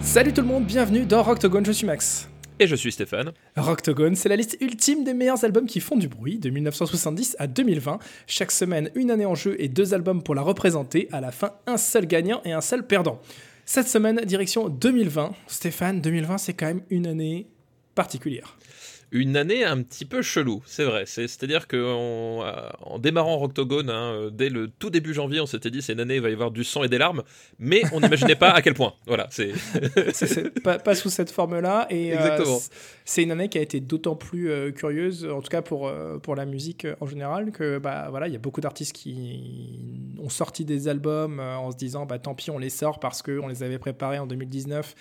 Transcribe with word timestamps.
Salut 0.00 0.32
tout 0.32 0.40
le 0.40 0.46
monde, 0.46 0.64
bienvenue 0.64 1.04
dans 1.04 1.22
Rocktogone, 1.22 1.66
je 1.66 1.72
suis 1.72 1.86
Max. 1.86 2.26
Et 2.58 2.66
je 2.66 2.74
suis 2.74 2.90
Stéphane. 2.90 3.32
Rocktogone, 3.56 4.16
c'est 4.16 4.30
la 4.30 4.36
liste 4.36 4.56
ultime 4.62 5.04
des 5.04 5.12
meilleurs 5.12 5.44
albums 5.44 5.66
qui 5.66 5.80
font 5.80 5.96
du 5.96 6.08
bruit, 6.08 6.38
de 6.38 6.48
1970 6.48 7.36
à 7.38 7.46
2020. 7.46 7.98
Chaque 8.26 8.50
semaine, 8.50 8.90
une 8.94 9.10
année 9.10 9.26
en 9.26 9.34
jeu 9.34 9.56
et 9.58 9.68
deux 9.68 9.92
albums 9.92 10.22
pour 10.22 10.34
la 10.34 10.40
représenter. 10.40 11.06
À 11.12 11.20
la 11.20 11.32
fin, 11.32 11.52
un 11.66 11.76
seul 11.76 12.06
gagnant 12.06 12.40
et 12.46 12.52
un 12.52 12.62
seul 12.62 12.86
perdant. 12.86 13.20
Cette 13.66 13.88
semaine, 13.88 14.22
direction 14.24 14.70
2020. 14.70 15.34
Stéphane, 15.48 16.00
2020, 16.00 16.38
c'est 16.38 16.54
quand 16.54 16.66
même 16.66 16.82
une 16.88 17.06
année 17.06 17.46
particulière 17.94 18.56
une 19.12 19.36
année 19.36 19.64
un 19.64 19.82
petit 19.82 20.04
peu 20.04 20.20
chelou, 20.20 20.62
c'est 20.66 20.84
vrai. 20.84 21.04
C'est-à-dire 21.06 21.68
qu'en 21.68 22.44
en 22.80 22.98
démarrant 22.98 23.36
Rocktogone, 23.36 23.88
hein, 23.88 24.12
euh, 24.12 24.30
dès 24.30 24.48
le 24.48 24.68
tout 24.68 24.90
début 24.90 25.14
janvier, 25.14 25.40
on 25.40 25.46
s'était 25.46 25.70
dit 25.70 25.80
c'est 25.80 25.92
une 25.92 26.00
année, 26.00 26.16
il 26.16 26.20
va 26.20 26.30
y 26.30 26.32
avoir 26.32 26.50
du 26.50 26.64
sang 26.64 26.82
et 26.82 26.88
des 26.88 26.98
larmes, 26.98 27.22
mais 27.58 27.82
on 27.92 28.00
n'imaginait 28.00 28.34
pas 28.34 28.50
à 28.50 28.62
quel 28.62 28.74
point. 28.74 28.94
Voilà, 29.06 29.28
c'est 29.30 29.52
pas, 30.62 30.94
sous 30.94 31.10
cette 31.10 31.30
forme-là. 31.30 31.86
Et 31.90 32.12
euh, 32.12 32.16
Exactement. 32.16 32.58
c'est 33.04 33.22
une 33.22 33.30
année 33.30 33.48
qui 33.48 33.58
a 33.58 33.60
été 33.62 33.80
d'autant 33.80 34.16
plus 34.16 34.50
euh, 34.50 34.72
curieuse, 34.72 35.24
en 35.24 35.40
tout 35.40 35.50
cas 35.50 35.62
pour, 35.62 35.92
pour 36.22 36.34
la 36.34 36.44
musique 36.44 36.86
en 37.00 37.06
général, 37.06 37.52
que 37.52 37.78
bah 37.78 38.08
voilà, 38.10 38.26
il 38.26 38.32
y 38.32 38.36
a 38.36 38.40
beaucoup 38.40 38.60
d'artistes 38.60 38.94
qui 38.94 40.14
ont 40.18 40.28
sorti 40.28 40.64
des 40.64 40.88
albums 40.88 41.38
en 41.40 41.70
se 41.70 41.76
disant 41.76 42.06
bah 42.06 42.18
tant 42.18 42.34
pis, 42.34 42.50
on 42.50 42.58
les 42.58 42.70
sort 42.70 42.98
parce 42.98 43.22
qu'on 43.22 43.46
les 43.46 43.62
avait 43.62 43.78
préparés 43.78 44.18
en 44.18 44.26
2019 44.26 44.94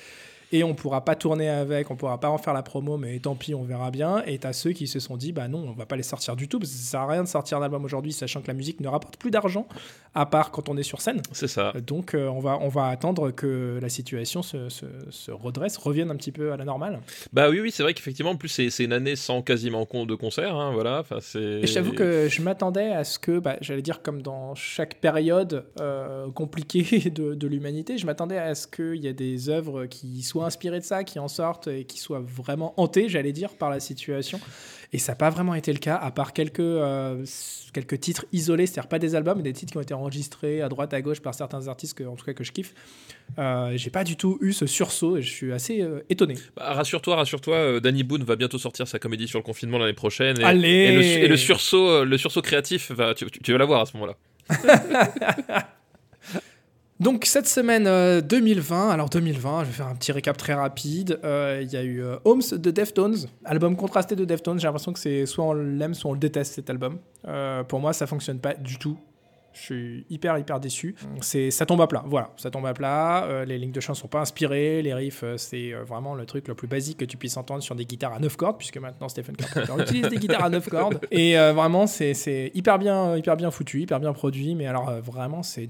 et 0.52 0.64
on 0.64 0.74
pourra 0.74 1.04
pas 1.04 1.16
tourner 1.16 1.50
avec, 1.50 1.90
on 1.92 1.96
pourra 1.96 2.20
pas 2.20 2.30
en 2.30 2.38
faire 2.38 2.54
la 2.54 2.64
promo, 2.64 2.98
mais 2.98 3.20
tant 3.20 3.36
pis, 3.36 3.54
on 3.54 3.64
verra 3.64 3.92
bien. 3.92 4.24
Et 4.26 4.38
tu 4.38 4.48
as 4.48 4.54
ceux 4.54 4.72
qui 4.72 4.88
se 4.88 5.00
sont 5.00 5.18
dit, 5.18 5.32
bah 5.32 5.48
non, 5.48 5.66
on 5.70 5.74
va 5.74 5.86
pas 5.86 5.96
les 5.96 6.04
sortir 6.04 6.36
du 6.36 6.48
tout, 6.48 6.60
parce 6.60 6.72
que 6.72 6.78
ça 6.78 6.92
sert 6.92 7.02
à 7.02 7.08
rien 7.08 7.24
de 7.24 7.28
sortir 7.28 7.58
un 7.58 7.64
album 7.64 7.84
aujourd'hui, 7.84 8.14
sachant 8.14 8.42
que 8.42 8.48
la 8.48 8.54
musique 8.54 8.80
ne 8.80 8.88
rapporte 8.88 9.18
plus 9.18 9.32
d'argent, 9.32 9.68
à 10.14 10.26
part 10.26 10.52
quand 10.52 10.70
on 10.70 10.78
est 10.78 10.84
sur 10.84 11.02
scène. 11.02 11.22
C'est 11.32 11.48
ça. 11.48 11.74
Donc 11.86 12.14
euh, 12.14 12.28
on, 12.28 12.40
va, 12.40 12.60
on 12.62 12.70
va 12.70 12.88
attendre 12.88 13.32
que 13.32 13.80
la 13.82 13.90
situation 13.90 14.42
se, 14.44 14.70
se, 14.70 15.32
redresse, 15.32 15.78
revienne 15.78 16.12
un 16.12 16.16
petit 16.16 16.32
peu 16.32 16.52
à 16.52 16.58
la 16.58 16.66
normale. 16.66 17.02
Bah 17.34 17.50
oui, 17.50 17.60
oui, 17.60 17.72
c'est 17.72 17.84
vrai 17.84 17.94
qu'effectivement, 17.94 18.32
en 18.32 18.38
plus, 18.38 18.50
c'est 18.50 18.84
une 18.84 18.94
année 18.94 19.16
sans 19.16 19.42
quasiment 19.42 19.86
compte 19.86 20.08
de 20.08 20.16
concert, 20.16 20.56
hein, 20.56 20.72
voilà. 20.74 21.04
Et 21.36 21.68
j'avoue 21.68 21.94
que 21.94 22.28
je 22.30 22.42
m'attendais 22.42 22.92
à 22.92 23.04
ce 23.04 23.20
que, 23.20 23.40
bah, 23.40 23.58
j'allais 23.62 23.82
dire 23.82 24.02
comme 24.02 24.22
dans 24.22 24.56
chaque 24.56 24.96
période 24.96 25.66
euh, 25.80 26.30
compliquée 26.32 27.10
de, 27.10 27.34
de 27.34 27.48
l'humanité, 27.48 27.98
je 27.98 28.06
m'attendais 28.06 28.38
à 28.38 28.56
ce 28.56 28.68
qu'il 28.68 29.04
y 29.04 29.08
ait 29.08 29.14
des 29.14 29.50
œuvres 29.50 29.86
qui 29.86 30.22
soient 30.24 30.35
inspiré 30.44 30.80
de 30.80 30.86
ça, 30.86 31.04
qui 31.04 31.20
en 31.20 31.28
sortent 31.28 31.68
et 31.68 31.86
qui 31.86 32.00
soient 32.00 32.24
vraiment 32.26 32.74
hantés, 32.78 33.10
j'allais 33.10 33.32
dire, 33.32 33.52
par 33.52 33.70
la 33.70 33.80
situation. 33.80 34.40
Et 34.94 34.98
ça 34.98 35.12
n'a 35.12 35.16
pas 35.16 35.30
vraiment 35.30 35.56
été 35.56 35.74
le 35.74 35.80
cas, 35.80 35.96
à 35.96 36.12
part 36.12 36.34
quelques, 36.34 36.60
euh, 36.60 37.26
quelques 37.74 38.00
titres 38.00 38.26
isolés, 38.32 38.66
c'est-à-dire 38.66 38.88
pas 38.88 39.00
des 39.00 39.16
albums, 39.16 39.38
mais 39.38 39.44
des 39.44 39.54
titres 39.54 39.72
qui 39.72 39.78
ont 39.78 39.82
été 39.82 39.94
enregistrés 39.94 40.62
à 40.62 40.70
droite, 40.70 40.94
à 40.94 41.02
gauche 41.02 41.20
par 41.20 41.34
certains 41.34 41.68
artistes, 41.68 41.98
que, 41.98 42.04
en 42.04 42.16
tout 42.16 42.26
cas 42.26 42.34
que 42.34 42.44
je 42.44 42.52
kiffe. 42.52 42.74
Euh, 43.40 43.74
j'ai 43.76 43.90
pas 43.90 44.04
du 44.04 44.16
tout 44.16 44.38
eu 44.42 44.54
ce 44.54 44.66
sursaut 44.66 45.18
et 45.18 45.22
je 45.22 45.32
suis 45.32 45.52
assez 45.52 45.82
euh, 45.82 46.00
étonné. 46.10 46.36
Bah, 46.56 46.74
rassure-toi, 46.74 47.16
rassure-toi, 47.16 47.80
Danny 47.80 48.04
Boone 48.04 48.24
va 48.24 48.36
bientôt 48.36 48.58
sortir 48.58 48.88
sa 48.88 49.00
comédie 49.00 49.28
sur 49.28 49.40
le 49.40 49.44
confinement 49.44 49.78
l'année 49.78 49.94
prochaine. 49.94 50.40
Et, 50.40 50.44
Allez 50.44 50.70
et, 50.70 51.28
le, 51.28 51.38
sursaut, 51.38 52.06
le 52.06 52.18
sursaut 52.18 52.42
créatif, 52.42 52.92
va, 52.92 53.14
tu, 53.14 53.26
tu 53.30 53.52
vas 53.52 53.58
l'avoir 53.58 53.82
à 53.82 53.86
ce 53.86 53.98
moment-là. 53.98 54.16
Donc 57.00 57.26
cette 57.26 57.48
semaine 57.48 57.84
2020, 58.22 58.88
euh, 58.88 58.92
alors 58.92 59.10
2020, 59.10 59.66
je 59.66 59.66
vais 59.66 59.74
faire 59.74 59.88
un 59.88 59.96
petit 59.96 60.14
récap 60.14 60.38
très 60.38 60.54
rapide. 60.54 61.20
Euh, 61.26 61.60
il 61.62 61.70
y 61.70 61.76
a 61.76 61.84
eu 61.84 62.02
euh, 62.02 62.16
Homes 62.24 62.42
de 62.54 62.72
Deftones, 62.72 63.18
album 63.44 63.76
contrasté 63.76 64.16
de 64.16 64.24
Deftones. 64.24 64.60
J'ai 64.60 64.68
l'impression 64.68 64.94
que 64.94 65.00
c'est 65.00 65.26
soit 65.26 65.44
on 65.44 65.54
l'aime, 65.54 65.94
soit 65.94 66.12
on 66.12 66.14
le 66.14 66.20
déteste 66.20 66.54
cet 66.54 66.70
album. 66.70 67.00
pour 67.68 67.82
moi, 67.82 67.92
ça 67.92 68.08
fonctionne 68.08 68.40
pas 68.40 68.54
du 68.54 68.78
tout. 68.78 68.98
Je 69.56 69.62
suis 69.62 70.06
hyper 70.10 70.38
hyper 70.38 70.60
déçu. 70.60 70.96
C'est 71.22 71.50
ça 71.50 71.66
tombe 71.66 71.82
à 71.82 71.88
plat. 71.88 72.04
Voilà, 72.06 72.32
ça 72.36 72.52
tombe 72.52 72.66
à 72.66 72.74
plat. 72.74 73.24
Euh, 73.26 73.46
les 73.46 73.58
lignes 73.58 73.72
de 73.72 73.80
chant 73.80 73.94
sont 73.94 74.10
pas 74.10 74.20
inspirées. 74.20 74.82
Les 74.82 74.94
riffs, 74.94 75.24
euh, 75.24 75.38
c'est 75.38 75.74
euh, 75.74 75.84
vraiment 75.84 76.14
le 76.14 76.26
truc 76.26 76.50
le 76.50 76.56
plus 76.56 76.68
basique 76.68 76.98
que 76.98 77.06
tu 77.06 77.16
puisses 77.16 77.38
entendre 77.38 77.64
sur 77.64 77.74
des 77.74 77.86
guitares 77.86 78.14
à 78.14 78.20
9 78.20 78.36
cordes, 78.36 78.58
puisque 78.58 78.78
maintenant 78.78 79.08
Stephen 79.08 79.38
Carpenter 79.38 79.74
utilise 79.82 80.10
des 80.10 80.18
guitares 80.18 80.44
à 80.44 80.50
9 80.50 80.70
cordes. 80.70 81.00
Et 81.10 81.36
vraiment, 81.36 81.88
c'est 81.88 82.52
hyper 82.54 82.78
bien 82.78 83.16
hyper 83.16 83.38
bien 83.38 83.50
foutu, 83.50 83.82
hyper 83.82 84.00
bien 84.00 84.12
produit. 84.12 84.56
Mais 84.56 84.68
alors 84.68 84.92
vraiment, 85.02 85.42
c'est 85.42 85.68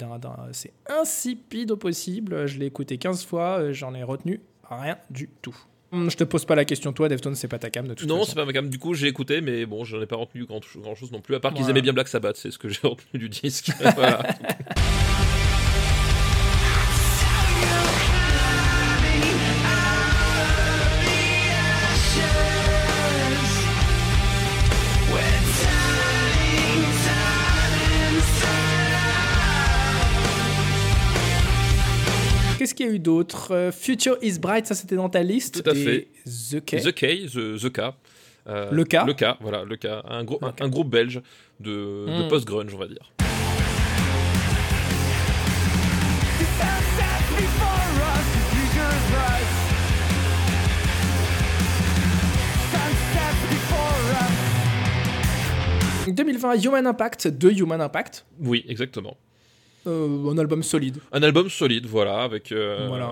c'est 0.51 0.73
insipide 0.89 1.71
au 1.71 1.77
possible. 1.77 2.47
Je 2.47 2.57
l'ai 2.57 2.65
écouté 2.65 2.97
15 2.97 3.23
fois, 3.25 3.71
j'en 3.71 3.93
ai 3.93 4.03
retenu 4.03 4.41
rien 4.69 4.97
du 5.11 5.29
tout. 5.41 5.55
Hmm, 5.95 6.09
je 6.09 6.17
te 6.17 6.25
pose 6.25 6.43
pas 6.43 6.55
la 6.55 6.65
question, 6.65 6.91
toi, 6.91 7.07
Deftones, 7.07 7.35
c'est 7.35 7.47
pas 7.47 7.57
ta 7.57 7.69
cam 7.69 7.87
de 7.87 7.93
toute 7.93 8.07
Non, 8.07 8.25
c'est 8.25 8.35
pas 8.35 8.43
ma 8.43 8.51
cam. 8.51 8.67
Du 8.69 8.77
coup, 8.77 8.93
j'ai 8.93 9.07
écouté, 9.07 9.39
mais 9.39 9.65
bon, 9.65 9.85
j'en 9.85 10.01
ai 10.01 10.05
pas 10.05 10.17
retenu 10.17 10.45
grand, 10.45 10.59
grand 10.75 10.93
chose 10.93 11.11
non 11.13 11.21
plus, 11.21 11.35
à 11.35 11.39
part 11.39 11.53
qu'ils 11.53 11.69
aimaient 11.69 11.81
bien 11.81 11.93
Black 11.93 12.09
Sabbath, 12.09 12.35
c'est 12.35 12.51
ce 12.51 12.57
que 12.57 12.67
j'ai 12.67 12.81
retenu 12.83 13.17
du 13.17 13.29
disque. 13.29 13.71
voilà. 13.95 14.27
Qu'il 32.85 32.89
y 32.89 32.93
a 32.93 32.95
eu 32.95 32.99
d'autre 32.99 33.51
euh, 33.51 33.71
Future 33.71 34.17
is 34.21 34.39
Bright, 34.39 34.67
ça 34.67 34.75
c'était 34.75 34.95
dans 34.95 35.09
ta 35.09 35.23
liste. 35.23 35.63
Tout 35.63 35.69
à 35.69 35.73
fait. 35.73 36.07
The 36.25 36.59
K. 36.59 36.81
The 36.83 36.91
K, 36.91 37.25
The, 37.59 37.69
K. 37.69 37.79
Euh, 38.47 38.69
le 38.71 38.83
K. 38.83 38.97
Le 39.05 39.13
K, 39.13 39.37
voilà, 39.41 39.63
le 39.63 39.75
K. 39.75 39.87
Un, 40.07 40.23
gros, 40.23 40.39
un, 40.41 40.69
groupe 40.69 40.89
belge 40.89 41.21
de, 41.59 42.05
de 42.07 42.25
hmm. 42.25 42.27
post-grunge, 42.29 42.73
on 42.73 42.77
va 42.77 42.87
dire. 42.87 43.11
«2020 56.07 56.63
Human 56.63 56.85
Impact 56.85 57.27
de 57.27 57.49
Human 57.49 57.81
Impact. 57.81 58.25
Oui, 58.39 58.63
exactement. 58.69 59.17
Euh, 59.87 60.31
un 60.31 60.37
album 60.37 60.63
solide. 60.63 60.97
Un 61.11 61.21
album 61.21 61.49
solide, 61.49 61.85
voilà, 61.85 62.23
avec, 62.23 62.51
euh, 62.51 63.07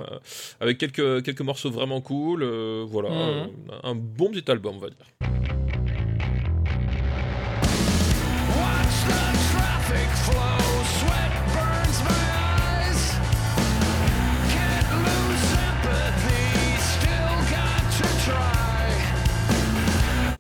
avec 0.59 0.77
quelques, 0.77 1.23
quelques 1.23 1.41
morceaux 1.41 1.69
vraiment 1.69 2.01
cool. 2.01 2.41
Euh, 2.43 2.83
voilà, 2.87 3.09
mhm. 3.09 3.49
un 3.83 3.95
bon 3.95 4.31
petit 4.31 4.49
album, 4.49 4.75
on 4.77 4.79
va 4.79 4.89
dire. 4.89 5.62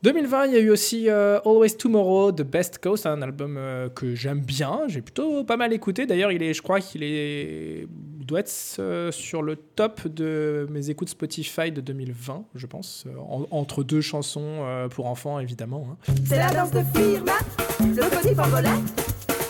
2020, 0.03 0.47
il 0.47 0.53
y 0.53 0.57
a 0.57 0.59
eu 0.59 0.69
aussi 0.69 1.09
euh, 1.09 1.39
Always 1.45 1.77
Tomorrow 1.77 2.33
de 2.33 2.43
Best 2.43 2.79
Coast, 2.79 3.05
un 3.05 3.21
album 3.21 3.55
euh, 3.57 3.87
que 3.87 4.15
j'aime 4.15 4.41
bien. 4.41 4.81
J'ai 4.87 5.01
plutôt 5.01 5.45
pas 5.45 5.55
mal 5.55 5.71
écouté. 5.71 6.05
D'ailleurs, 6.05 6.33
il 6.33 6.43
est, 6.43 6.53
je 6.53 6.61
crois 6.61 6.81
qu'il 6.81 7.03
est, 7.03 7.87
doit 7.89 8.41
être 8.41 8.51
euh, 8.79 9.13
sur 9.13 9.41
le 9.41 9.55
top 9.55 10.05
de 10.09 10.67
mes 10.69 10.89
écoutes 10.89 11.07
Spotify 11.07 11.71
de 11.71 11.79
2020, 11.79 12.43
je 12.53 12.67
pense, 12.67 13.05
entre 13.49 13.85
deux 13.85 14.01
chansons 14.01 14.65
pour 14.91 15.05
enfants, 15.05 15.39
évidemment. 15.39 15.87
Hein. 15.89 16.13
C'est 16.25 16.37
la 16.37 16.51
danse 16.51 16.71
de 16.71 16.81
Firma, 16.93 17.31
le 17.79 18.09
petit 18.09 18.35
pangolin. 18.35 18.81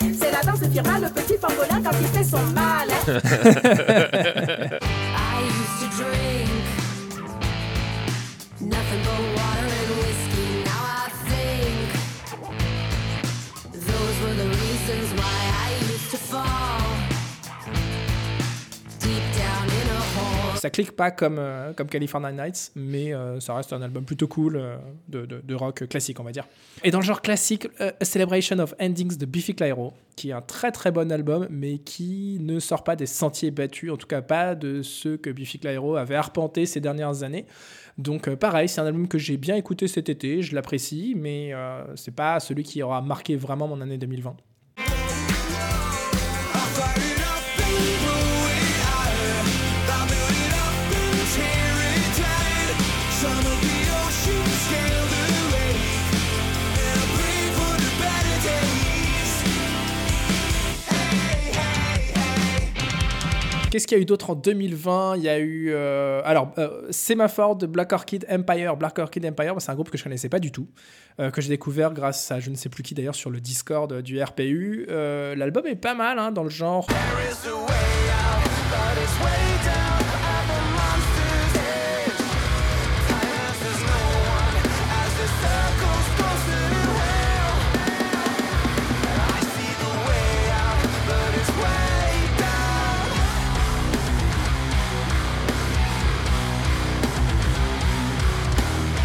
C'est 0.02 0.32
la 0.32 0.42
danse 0.42 0.60
de 0.60 0.68
Firma, 0.68 1.00
le 1.00 1.10
petit 1.10 1.40
pangolin 1.40 1.82
quand 1.84 1.98
il 2.00 2.08
fait 2.08 2.24
son 2.24 2.44
mal. 2.54 2.90
Ça 20.64 20.70
clique 20.70 20.94
pas 20.94 21.12
comme, 21.12 21.40
euh, 21.40 21.74
comme 21.74 21.90
California 21.90 22.32
Nights, 22.32 22.72
mais 22.74 23.14
euh, 23.14 23.42
ça 23.42 23.54
reste 23.54 23.74
un 23.74 23.82
album 23.82 24.06
plutôt 24.06 24.30
cool 24.30 24.56
euh, 24.56 24.78
de, 25.10 25.26
de, 25.26 25.56
rock 25.56 25.90
classique, 25.90 26.22
on 26.22 26.24
va 26.24 26.32
dire. 26.32 26.48
Et 26.86 26.90
dans 26.90 27.00
le 27.00 27.04
genre 27.04 27.22
classique, 27.22 27.68
A 27.82 28.06
Celebration 28.06 28.60
of 28.60 28.74
Endings 28.80 29.18
de 29.18 29.26
Biffy 29.26 29.56
Clyro, 29.56 29.92
qui 30.16 30.30
est 30.30 30.32
un 30.32 30.40
très 30.40 30.72
très 30.72 30.90
bon 30.90 31.12
album, 31.12 31.48
mais 31.50 31.80
qui 31.80 32.38
ne 32.40 32.60
sort 32.60 32.86
pas 32.86 32.96
des 32.96 33.08
sentiers 33.08 33.52
battus, 33.52 33.92
en 33.92 33.98
tout 33.98 34.08
cas 34.08 34.22
pas 34.22 34.56
de 34.56 34.82
ceux 34.84 35.18
que 35.18 35.30
Biffy 35.30 35.60
Clyro 35.60 35.98
avait 35.98 36.16
arpenté 36.16 36.66
ces 36.66 36.80
dernières 36.80 37.24
années. 37.24 37.46
Donc 37.98 38.34
pareil, 38.36 38.70
c'est 38.70 38.80
un 38.80 38.86
album 38.86 39.10
que 39.10 39.18
j'ai 39.18 39.36
bien 39.36 39.58
écouté 39.58 39.90
cet 39.90 40.08
été, 40.08 40.44
je 40.44 40.56
l'apprécie, 40.56 41.14
mais 41.18 41.52
c'est 41.96 42.16
pas 42.16 42.40
celui 42.40 42.64
qui 42.64 42.82
aura 42.82 43.02
marqué 43.02 43.36
vraiment 43.36 43.68
mon 43.68 43.82
année 43.82 43.98
2020. 43.98 44.38
Qu'est-ce 63.74 63.88
qu'il 63.88 63.98
y 63.98 64.00
a 64.00 64.04
eu 64.04 64.06
d'autre 64.06 64.30
en 64.30 64.36
2020 64.36 65.16
Il 65.18 65.24
y 65.24 65.30
a 65.30 65.40
eu. 65.40 65.72
euh, 65.72 66.22
alors, 66.26 66.52
euh, 66.60 66.84
Semaphore 66.92 67.56
de 67.56 67.66
Black 67.66 67.92
Orchid 67.92 68.24
Empire. 68.30 68.78
Black 68.78 69.00
Orchid 69.00 69.26
Empire, 69.26 69.56
c'est 69.58 69.72
un 69.72 69.74
groupe 69.74 69.90
que 69.90 69.98
je 69.98 70.04
connaissais 70.04 70.30
pas 70.30 70.38
du 70.38 70.52
tout, 70.52 70.68
euh, 71.20 71.32
que 71.32 71.42
j'ai 71.42 71.50
découvert 71.50 71.92
grâce 71.92 72.30
à 72.30 72.40
je 72.40 72.52
ne 72.52 72.56
sais 72.56 72.70
plus 72.70 72.84
qui 72.84 72.94
d'ailleurs 72.94 73.16
sur 73.16 73.32
le 73.32 73.42
Discord 73.42 74.04
du 74.04 74.22
RPU. 74.22 74.86
Euh, 74.92 75.34
L'album 75.34 75.66
est 75.66 75.74
pas 75.74 75.96
mal 75.96 76.20
hein, 76.20 76.32
dans 76.32 76.44
le 76.44 76.52
genre.« 76.52 76.86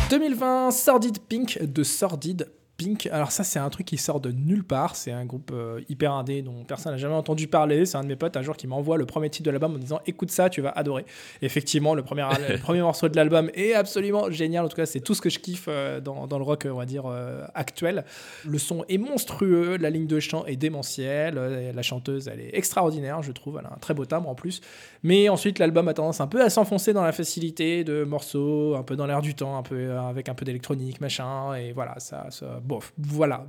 2020, 0.08 0.72
Sordid 0.72 1.18
Pink 1.28 1.58
de 1.60 1.82
Sordid 1.82 2.48
Pink. 2.78 3.08
Alors 3.10 3.32
ça, 3.32 3.42
c'est 3.42 3.58
un 3.58 3.68
truc 3.70 3.88
qui 3.88 3.98
sort 3.98 4.20
de 4.20 4.30
nulle 4.30 4.62
part. 4.62 4.94
C'est 4.94 5.10
un 5.10 5.24
groupe 5.24 5.50
euh, 5.52 5.80
hyper 5.88 6.12
indé 6.12 6.42
dont 6.42 6.62
personne 6.62 6.92
n'a 6.92 6.98
jamais 6.98 7.16
entendu 7.16 7.48
parler. 7.48 7.84
C'est 7.84 7.98
un 7.98 8.04
de 8.04 8.08
mes 8.08 8.14
potes 8.14 8.36
un 8.36 8.42
jour 8.42 8.56
qui 8.56 8.68
m'envoie 8.68 8.96
le 8.96 9.04
premier 9.04 9.28
titre 9.30 9.46
de 9.46 9.50
l'album 9.50 9.74
en 9.74 9.78
disant 9.78 10.00
écoute 10.06 10.30
ça, 10.30 10.48
tu 10.48 10.60
vas 10.60 10.70
adorer. 10.70 11.04
Effectivement, 11.42 11.96
le 11.96 12.04
premier, 12.04 12.24
le 12.48 12.56
premier 12.58 12.80
morceau 12.80 13.08
de 13.08 13.16
l'album 13.16 13.50
est 13.54 13.74
absolument 13.74 14.30
génial. 14.30 14.64
En 14.64 14.68
tout 14.68 14.76
cas, 14.76 14.86
c'est 14.86 15.00
tout 15.00 15.14
ce 15.14 15.20
que 15.20 15.28
je 15.28 15.40
kiffe 15.40 15.64
euh, 15.66 16.00
dans, 16.00 16.28
dans 16.28 16.38
le 16.38 16.44
rock, 16.44 16.68
on 16.70 16.76
va 16.76 16.86
dire, 16.86 17.06
euh, 17.06 17.44
actuel. 17.56 18.04
Le 18.46 18.58
son 18.58 18.84
est 18.88 18.98
monstrueux, 18.98 19.76
la 19.76 19.90
ligne 19.90 20.06
de 20.06 20.20
chant 20.20 20.46
est 20.46 20.54
démentielle, 20.54 21.34
la 21.74 21.82
chanteuse, 21.82 22.28
elle 22.28 22.38
est 22.38 22.56
extraordinaire, 22.56 23.24
je 23.24 23.32
trouve. 23.32 23.56
Elle 23.58 23.66
a 23.66 23.72
un 23.74 23.78
très 23.80 23.92
beau 23.92 24.04
timbre 24.04 24.28
en 24.28 24.36
plus. 24.36 24.60
Mais 25.02 25.28
ensuite, 25.28 25.58
l'album 25.58 25.88
a 25.88 25.94
tendance 25.94 26.20
un 26.20 26.28
peu 26.28 26.40
à 26.40 26.48
s'enfoncer 26.48 26.92
dans 26.92 27.02
la 27.02 27.12
facilité 27.12 27.82
de 27.82 28.04
morceaux, 28.04 28.76
un 28.76 28.84
peu 28.84 28.94
dans 28.94 29.06
l'air 29.06 29.20
du 29.20 29.34
temps, 29.34 29.58
un 29.58 29.64
peu 29.64 29.90
avec 29.94 30.28
un 30.28 30.34
peu 30.34 30.44
d'électronique, 30.44 31.00
machin. 31.00 31.56
Et 31.56 31.72
voilà, 31.72 31.98
ça, 31.98 32.26
ça 32.30 32.60
bof, 32.68 32.92
voilà. 32.98 33.46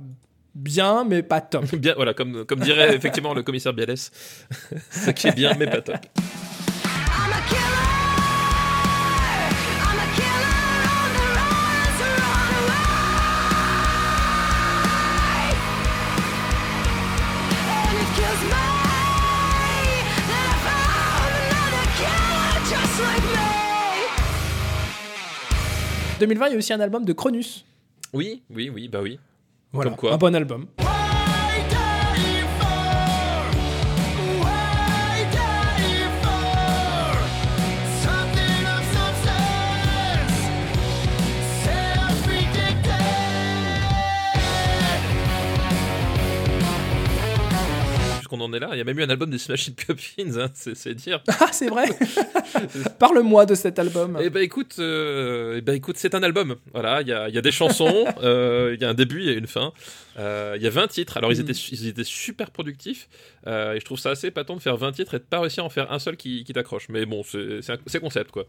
Bien, 0.54 1.04
mais 1.04 1.22
pas 1.22 1.40
top. 1.40 1.64
Bien, 1.76 1.94
voilà, 1.94 2.12
comme, 2.14 2.44
comme 2.44 2.60
dirait 2.60 2.94
effectivement 2.96 3.34
le 3.34 3.42
commissaire 3.44 3.72
Bialès, 3.72 4.10
ce 4.90 5.10
qui 5.10 5.28
est 5.28 5.36
bien, 5.36 5.54
mais 5.56 5.66
pas 5.66 5.80
top. 5.80 5.98
Me. 23.20 23.60
2020, 26.20 26.46
il 26.48 26.52
y 26.52 26.54
a 26.54 26.58
aussi 26.58 26.72
un 26.72 26.80
album 26.80 27.04
de 27.04 27.12
Cronus. 27.12 27.64
Oui, 28.12 28.42
oui, 28.50 28.70
oui, 28.70 28.88
bah 28.88 29.00
oui. 29.02 29.18
Voilà, 29.72 29.90
Comme 29.90 29.98
quoi. 29.98 30.14
un 30.14 30.18
bon 30.18 30.34
album. 30.34 30.66
Puisqu'on 48.30 48.44
en 48.44 48.52
est 48.52 48.60
là, 48.60 48.68
il 48.72 48.78
y 48.78 48.80
a 48.80 48.84
même 48.84 48.96
eu 48.98 49.02
un 49.02 49.10
album 49.10 49.28
des 49.30 49.38
Smashing 49.38 49.74
Pumpkins, 49.74 50.38
hein, 50.38 50.50
c'est 50.54 50.76
c'est 50.76 50.94
dire. 50.94 51.20
Ah, 51.40 51.48
c'est 51.52 51.68
vrai 51.68 51.86
Parle-moi 52.98 53.44
de 53.46 53.54
cet 53.56 53.78
album. 53.80 54.18
Eh 54.22 54.30
ben 54.30 54.40
écoute, 54.42 54.76
euh, 54.78 55.56
eh 55.58 55.60
ben 55.62 55.72
écoute, 55.74 55.96
c'est 55.98 56.14
un 56.14 56.22
album. 56.22 56.56
Voilà, 56.72 57.00
il 57.02 57.08
y 57.08 57.12
a, 57.12 57.28
y 57.28 57.38
a 57.38 57.40
des 57.40 57.50
chansons, 57.50 58.04
euh, 58.22 58.72
il 58.76 58.80
y 58.80 58.84
a 58.84 58.88
un 58.88 58.94
début, 58.94 59.20
il 59.20 59.26
y 59.26 59.30
a 59.30 59.32
une 59.32 59.46
fin. 59.48 59.72
Euh, 60.18 60.54
Il 60.56 60.62
y 60.62 60.66
a 60.66 60.70
20 60.70 60.86
titres. 60.88 61.16
Alors 61.16 61.32
ils 61.32 61.38
Mm. 61.38 61.50
étaient, 61.50 61.58
ils 61.72 61.86
étaient 61.88 62.04
super 62.04 62.50
productifs. 62.52 63.08
et 63.46 63.78
je 63.80 63.84
trouve 63.84 63.98
ça 63.98 64.10
assez 64.10 64.28
épatant 64.28 64.54
de 64.54 64.60
faire 64.62 64.76
20 64.76 64.92
titres 64.92 65.14
et 65.14 65.18
de 65.18 65.24
pas 65.24 65.40
réussir 65.40 65.64
à 65.64 65.66
en 65.66 65.70
faire 65.70 65.90
un 65.90 65.98
seul 65.98 66.16
qui, 66.16 66.44
qui 66.44 66.52
t'accroche. 66.52 66.88
Mais 66.88 67.06
bon, 67.06 67.22
c'est 67.24 67.60
c'est 67.86 68.00
concept 68.00 68.30
quoi. 68.30 68.46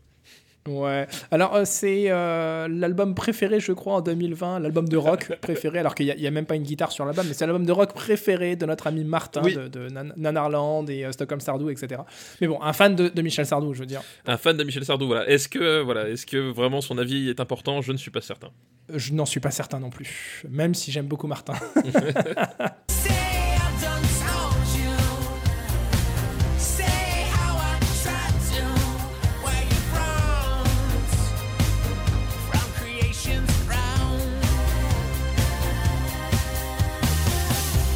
Ouais. 0.68 1.08
Alors, 1.32 1.56
euh, 1.56 1.64
c'est 1.66 2.06
euh, 2.12 2.68
l'album 2.70 3.16
préféré, 3.16 3.60
je 3.60 3.72
crois, 3.72 3.96
en 3.96 4.02
2020, 4.02 4.60
l'album 4.60 4.88
de 4.88 4.96
rock 4.98 5.32
préféré, 5.42 5.80
alors 5.80 5.96
qu'il 5.96 6.06
n'y 6.16 6.28
a, 6.28 6.32
même 6.32 6.46
pas 6.46 6.56
une 6.56 6.64
guitare 6.64 6.92
sur 6.92 7.04
l'album, 7.06 7.26
mais 7.28 7.34
c'est 7.34 7.46
l'album 7.48 7.66
de 7.66 7.72
rock 7.72 7.94
préféré 7.94 8.56
de 8.56 8.66
notre 8.68 8.86
ami 8.88 9.04
Martin, 9.04 9.42
Oui. 9.44 9.56
de, 9.56 9.68
de 9.68 9.90
Nan- 9.90 10.14
Nanarland 10.18 10.88
et 10.90 11.04
euh, 11.06 11.12
Stockholm 11.12 11.42
Sardou, 11.42 11.70
etc. 11.72 12.02
Mais 12.42 12.48
bon, 12.48 12.62
un 12.62 12.74
fan 12.74 12.96
de, 12.96 13.10
de 13.10 13.22
Michel 13.24 13.46
Sardou, 13.48 13.74
je 13.74 13.80
veux 13.80 13.86
dire. 13.88 14.02
Un 14.28 14.38
fan 14.38 14.56
de 14.56 14.64
Michel 14.64 14.86
Sardou, 14.86 15.08
voilà. 15.08 15.28
Est-ce 15.28 15.50
que, 15.50 15.82
voilà, 15.82 16.08
est-ce 16.10 16.26
que 16.28 16.38
vraiment 16.52 16.82
son 16.82 16.98
avis 17.00 17.30
est 17.30 17.40
important? 17.40 17.82
Je 17.82 17.92
ne 17.92 17.98
suis 17.98 18.12
pas 18.12 18.22
certain. 18.22 18.50
Je 18.94 19.14
n'en 19.14 19.26
suis 19.26 19.40
pas 19.40 19.52
certain 19.52 19.80
non 19.80 19.90
plus, 19.90 20.44
même 20.50 20.76
si 20.76 20.92
j'aime 20.92 21.08
beaucoup 21.08 21.28
Martin. 21.28 21.54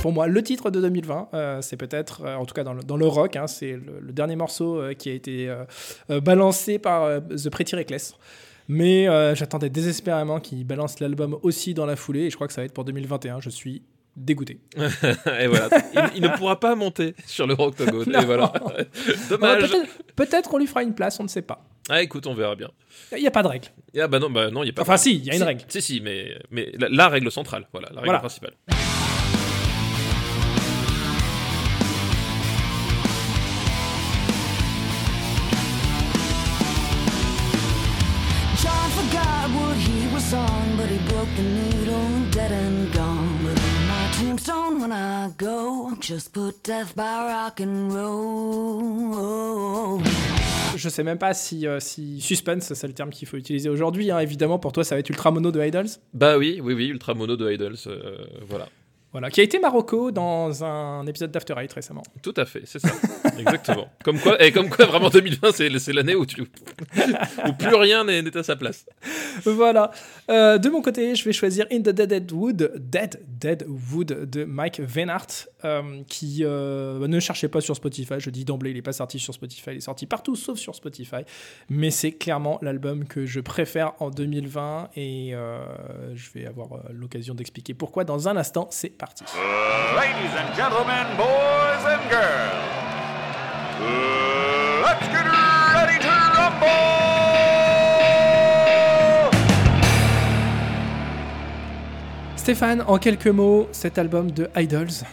Pour 0.05 0.13
moi, 0.13 0.27
le 0.27 0.43
titre 0.43 0.69
de 0.69 0.79
2020, 0.81 1.29
euh, 1.33 1.61
c'est 1.63 1.77
peut-être, 1.77 2.21
euh, 2.23 2.35
en 2.35 2.45
tout 2.45 2.53
cas 2.53 2.63
dans 2.63 2.73
le, 2.75 2.83
dans 2.83 2.95
le 2.95 3.07
rock, 3.07 3.35
hein, 3.37 3.47
c'est 3.47 3.71
le, 3.71 3.99
le 3.99 4.13
dernier 4.13 4.35
morceau 4.35 4.79
euh, 4.79 4.93
qui 4.93 5.09
a 5.09 5.13
été 5.13 5.51
balancé 6.21 6.77
par 6.77 7.21
The 7.31 7.49
Pretty 7.49 7.75
Reckless. 7.75 8.13
Mais 8.67 9.05
j'attendais 9.35 9.71
désespérément 9.71 10.39
qu'il 10.39 10.63
balance 10.63 10.99
l'album 10.99 11.39
aussi 11.41 11.73
dans 11.73 11.87
la 11.87 11.95
foulée, 11.95 12.25
et 12.25 12.29
je 12.29 12.35
crois 12.35 12.45
que 12.45 12.53
ça 12.53 12.61
va 12.61 12.65
être 12.65 12.73
pour 12.75 12.83
2021. 12.85 13.39
Je 13.41 13.49
suis 13.49 13.81
dégoûté. 14.15 14.59
et 14.77 15.47
voilà, 15.47 15.69
il, 15.95 16.17
il 16.17 16.21
ne 16.21 16.27
pourra 16.37 16.59
pas 16.59 16.75
monter 16.75 17.15
sur 17.25 17.47
le 17.47 17.55
Octogone. 17.57 18.07
Non. 18.07 18.21
et 18.21 18.25
voilà. 18.25 18.53
Ouais, 18.63 18.87
Dommage. 19.31 19.71
peut-être- 20.15 20.49
qu'on 20.49 20.59
lui 20.59 20.67
fera 20.67 20.83
une 20.83 20.93
place, 20.93 21.19
on 21.19 21.23
ne 21.23 21.27
sait 21.29 21.41
pas. 21.41 21.65
Ah 21.89 22.03
écoute, 22.03 22.27
on 22.27 22.35
verra 22.35 22.55
bien. 22.55 22.69
Il 23.11 23.21
n'y 23.21 23.27
a 23.27 23.31
pas 23.31 23.41
de 23.41 23.47
règle. 23.47 23.69
Ah 23.99 24.07
bah 24.07 24.19
non, 24.19 24.29
bah 24.29 24.51
non, 24.51 24.61
il 24.61 24.67
y 24.67 24.69
a 24.69 24.73
pas. 24.73 24.83
Enfin, 24.83 24.93
de- 24.97 24.99
si, 24.99 25.15
il 25.15 25.25
y 25.25 25.31
a 25.31 25.35
une 25.35 25.41
règle. 25.41 25.63
Si, 25.67 25.81
si, 25.81 25.99
mais, 25.99 26.37
mais 26.51 26.71
la, 26.77 26.89
la 26.89 27.09
règle 27.09 27.31
centrale, 27.31 27.65
voilà, 27.71 27.87
la 27.89 27.95
règle 27.95 28.05
Voilà. 28.05 28.19
principale. 28.19 28.53
The 41.35 41.43
needle, 41.43 42.31
dead 42.31 42.51
and 42.51 42.91
gone. 42.93 43.37
But 43.43 43.59
on 43.59 43.87
my 43.87 44.07
tombstone, 44.17 44.79
when 44.81 44.91
I 44.91 45.29
go, 45.37 45.91
just 45.99 46.33
put 46.33 46.63
death 46.63 46.95
by 46.95 47.03
rock 47.03 47.59
and 47.61 47.91
roll. 47.91 50.01
Je 50.77 50.89
sais 50.89 51.03
même 51.03 51.17
pas 51.17 51.33
si, 51.33 51.67
euh, 51.67 51.79
si 51.79 52.19
suspense, 52.19 52.73
c'est 52.73 52.87
le 52.87 52.93
terme 52.93 53.09
qu'il 53.09 53.27
faut 53.27 53.37
utiliser 53.37 53.69
aujourd'hui. 53.69 54.11
hein. 54.11 54.19
Évidemment, 54.19 54.59
pour 54.59 54.73
toi, 54.73 54.83
ça 54.83 54.95
va 54.95 54.99
être 54.99 55.09
Ultra 55.09 55.31
Mono 55.31 55.51
de 55.51 55.61
Idols. 55.63 55.87
Bah 56.13 56.37
oui, 56.37 56.59
oui, 56.61 56.73
oui, 56.73 56.87
Ultra 56.87 57.13
Mono 57.13 57.37
de 57.37 57.49
Idols, 57.49 57.77
euh, 57.87 58.17
voilà. 58.47 58.67
Voilà, 59.15 59.31
qui 59.31 59.39
a 59.39 59.45
été 59.45 59.59
Marocco 59.59 60.11
dans 60.11 60.65
un 60.65 61.07
épisode 61.07 61.31
d'After 61.31 61.53
Eight 61.57 61.71
récemment. 61.71 62.03
Tout 62.21 62.33
à 62.35 62.43
fait, 62.43 62.63
c'est 62.65 62.79
ça. 62.79 62.89
Exactement. 63.39 63.87
Comme 64.03 64.19
quoi, 64.19 64.43
et 64.43 64.51
comme 64.51 64.67
quoi, 64.67 64.85
vraiment 64.87 65.07
2020, 65.07 65.53
c'est 65.53 65.93
l'année 65.93 66.15
où, 66.15 66.25
tu, 66.25 66.41
où 66.41 67.53
plus 67.57 67.75
rien 67.75 68.03
n'est 68.03 68.35
à 68.35 68.43
sa 68.43 68.57
place. 68.57 68.85
voilà. 69.45 69.91
Euh, 70.29 70.57
de 70.57 70.67
mon 70.67 70.81
côté, 70.81 71.15
je 71.15 71.23
vais 71.23 71.31
choisir 71.31 71.65
In 71.71 71.79
the 71.79 71.91
Dead 71.91 72.09
Dead 72.09 72.29
Wood, 72.29 72.73
Dead 72.75 73.21
Dead 73.25 73.65
Wood 73.93 74.29
de 74.29 74.43
Mike 74.43 74.81
Venhart, 74.81 75.47
euh, 75.63 76.03
qui 76.07 76.39
euh, 76.41 77.07
ne 77.07 77.19
cherchez 77.21 77.47
pas 77.47 77.61
sur 77.61 77.75
Spotify. 77.75 78.15
Je 78.19 78.29
dis 78.29 78.43
d'emblée, 78.43 78.71
il 78.71 78.75
n'est 78.75 78.81
pas 78.81 78.91
sorti 78.91 79.17
sur 79.17 79.33
Spotify, 79.33 79.71
il 79.71 79.77
est 79.77 79.79
sorti 79.79 80.05
partout 80.05 80.35
sauf 80.35 80.57
sur 80.57 80.75
Spotify. 80.75 81.23
Mais 81.69 81.89
c'est 81.89 82.11
clairement 82.11 82.59
l'album 82.61 83.05
que 83.05 83.25
je 83.25 83.39
préfère 83.39 83.93
en 83.99 84.09
2020 84.09 84.89
et 84.95 85.33
euh, 85.33 85.63
je 86.15 86.29
vais 86.33 86.45
avoir 86.45 86.83
l'occasion 86.91 87.33
d'expliquer 87.33 87.73
pourquoi 87.73 88.03
dans 88.03 88.27
un 88.27 88.35
instant. 88.35 88.67
C'est 88.71 88.97
parti. 89.05 89.25
Ladies 89.95 90.33
and 90.35 90.55
gentlemen, 90.55 91.05
boys 91.17 91.83
and 91.85 92.01
girls, 92.09 92.65
let's 94.83 95.07
get 95.07 95.25
ready 95.25 95.99
to 95.99 96.13
rumble! 96.37 96.75
Stéphane, 102.35 102.83
en 102.87 102.97
quelques 102.97 103.27
mots, 103.27 103.67
cet 103.71 103.97
album 103.97 104.31
de 104.31 104.49
Idols. 104.55 105.03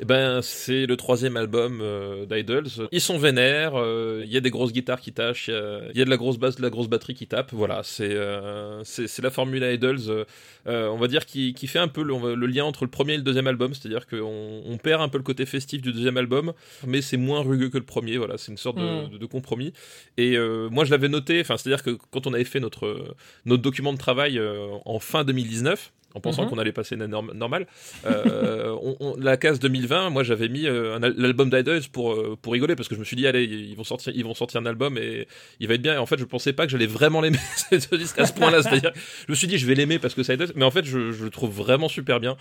Eh 0.00 0.04
ben, 0.04 0.42
c'est 0.42 0.86
le 0.86 0.96
troisième 0.96 1.36
album 1.36 1.78
euh, 1.80 2.26
d'Idols. 2.26 2.66
Ils 2.90 3.00
sont 3.00 3.16
vénères, 3.16 3.74
euh, 3.76 4.22
il 4.24 4.32
y 4.32 4.36
a 4.36 4.40
des 4.40 4.50
grosses 4.50 4.72
guitares 4.72 5.00
qui 5.00 5.12
tâchent, 5.12 5.46
il 5.48 5.54
y 5.54 5.56
a- 5.56 5.80
il 5.92 5.98
y, 5.98 6.02
a 6.02 6.04
de 6.04 6.10
la 6.10 6.16
grosse 6.16 6.36
basse, 6.36 6.56
de 6.56 6.62
la 6.62 6.70
grosse 6.70 6.88
batterie 6.88 7.14
qui 7.14 7.28
tape. 7.28 7.50
Voilà, 7.52 7.82
c'est 7.84 8.12
euh, 8.12 8.82
c'est 8.84 9.22
la 9.22 9.30
formule 9.30 9.62
Idols, 9.62 9.98
euh, 10.08 10.24
euh, 10.66 10.88
on 10.88 10.96
va 10.98 11.06
dire, 11.06 11.26
qui, 11.26 11.54
qui 11.54 11.68
fait 11.68 11.78
un 11.78 11.86
peu 11.86 12.02
le, 12.02 12.34
lien 12.46 12.64
entre 12.64 12.84
le 12.84 12.90
premier 12.90 13.14
et 13.14 13.16
le 13.18 13.22
deuxième 13.22 13.46
album. 13.46 13.72
C'est-à-dire 13.72 14.08
qu'on 14.08 14.62
on 14.66 14.76
perd 14.78 15.00
un 15.00 15.08
peu 15.08 15.18
le 15.18 15.24
côté 15.24 15.46
festif 15.46 15.80
du 15.80 15.92
deuxième 15.92 16.16
album, 16.16 16.52
mais 16.86 17.00
c'est 17.00 17.16
moins 17.16 17.40
rugueux 17.42 17.68
que 17.68 17.78
le 17.78 17.84
premier. 17.84 18.16
Voilà, 18.16 18.36
c'est 18.36 18.50
une 18.50 18.58
sorte 18.58 18.78
de, 18.78 18.82
Mm. 19.06 19.10
de- 19.10 19.18
de 19.18 19.26
compromis. 19.26 19.72
Et 20.16 20.36
euh, 20.36 20.68
moi, 20.70 20.84
je 20.84 20.90
l'avais 20.90 21.08
noté, 21.08 21.40
enfin, 21.40 21.56
c'est-à-dire 21.56 21.84
que 21.84 21.96
quand 22.10 22.26
on 22.26 22.34
avait 22.34 22.42
fait 22.44 22.60
notre, 22.60 23.14
notre 23.44 23.62
document 23.62 23.92
de 23.92 23.98
travail 23.98 24.38
euh, 24.40 24.66
en 24.84 24.98
fin 24.98 25.22
2019, 25.24 25.92
en 26.14 26.20
pensant 26.20 26.44
Mhm. 26.44 26.50
qu'on 26.50 26.58
allait 26.58 26.72
passer 26.72 26.94
une 26.94 27.06
norm- 27.06 27.32
normale, 27.34 27.66
euh, 28.06 28.74
on- 28.82 28.96
on- 29.00 29.16
la 29.18 29.36
case 29.36 29.58
2020, 29.58 30.10
moi 30.10 30.22
j'avais 30.22 30.48
mis 30.48 30.66
euh, 30.66 30.98
l'album 31.16 31.50
d'Idols 31.50 31.82
pour, 31.92 32.12
euh, 32.14 32.36
pour 32.40 32.52
rigoler 32.52 32.76
parce 32.76 32.88
que 32.88 32.94
je 32.94 33.00
me 33.00 33.04
suis 33.04 33.16
dit, 33.16 33.26
allez, 33.26 33.44
ils 33.44 33.74
vont 33.76 33.84
sortir, 33.84 34.12
ils 34.14 34.24
vont 34.24 34.34
sortir 34.34 34.60
un 34.60 34.66
album 34.66 34.96
et 34.98 35.26
il 35.60 35.68
va 35.68 35.74
être 35.74 35.82
bien. 35.82 35.94
Et 35.94 35.98
en 35.98 36.06
fait, 36.06 36.18
je 36.18 36.24
pensais 36.24 36.52
pas 36.52 36.64
que 36.66 36.72
j'allais 36.72 36.86
vraiment 36.86 37.20
l'aimer 37.20 37.38
ce 37.70 37.94
disque 37.96 38.18
à 38.18 38.26
ce 38.26 38.32
point-là. 38.32 38.62
C'est-à-dire, 38.62 38.92
je 38.94 39.32
me 39.32 39.34
suis 39.34 39.46
dit, 39.46 39.58
je 39.58 39.66
vais 39.66 39.74
l'aimer 39.74 39.98
parce 39.98 40.14
que 40.14 40.22
c'est 40.22 40.34
Idols, 40.34 40.52
mais 40.54 40.64
en 40.64 40.70
fait, 40.70 40.84
je, 40.84 41.12
je 41.12 41.24
le 41.24 41.30
trouve 41.30 41.50
vraiment 41.50 41.88
super 41.88 42.20
bien. 42.20 42.36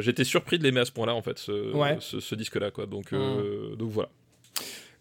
J'étais 0.00 0.24
surpris 0.24 0.58
de 0.58 0.64
l'aimer 0.64 0.80
à 0.80 0.84
ce 0.84 0.92
point-là, 0.92 1.14
en 1.14 1.22
fait, 1.22 1.38
ce, 1.38 1.72
Ouais. 1.74 1.96
ce, 2.00 2.20
ce 2.20 2.34
disque-là, 2.34 2.70
quoi. 2.70 2.86
Donc, 2.86 3.12
euh, 3.12 3.74
donc 3.76 3.90
voilà. 3.90 4.08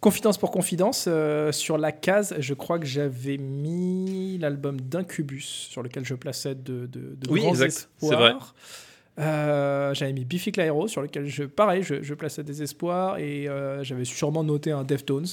Confidence 0.01 0.37
pour 0.37 0.51
confidence, 0.51 1.05
euh, 1.07 1.51
sur 1.51 1.77
la 1.77 1.91
case, 1.91 2.35
je 2.37 2.53
crois 2.53 2.77
que 2.77 2.85
j'avais 2.85 3.37
mis 3.37 4.37
l'album 4.37 4.79
d'Incubus, 4.79 5.41
sur 5.69 5.81
lequel 5.81 6.05
je 6.05 6.13
plaçais 6.13 6.53
de, 6.53 6.85
de, 6.85 7.15
de 7.15 7.29
Oui, 7.29 7.41
grands 7.41 7.49
exact, 7.51 7.89
c'est 7.97 8.05
espoirs. 8.07 8.53
Euh, 9.17 9.93
j'avais 9.93 10.13
mis 10.13 10.25
Biffy 10.25 10.51
Clyro, 10.51 10.87
sur 10.87 11.01
lequel, 11.01 11.25
je, 11.25 11.43
pareil, 11.45 11.81
je, 11.81 12.03
je 12.03 12.13
plaçais 12.13 12.43
des 12.43 12.61
espoirs, 12.61 13.17
et 13.17 13.47
euh, 13.47 13.83
j'avais 13.83 14.05
sûrement 14.05 14.43
noté 14.43 14.71
un 14.71 14.83
Deftones. 14.83 15.25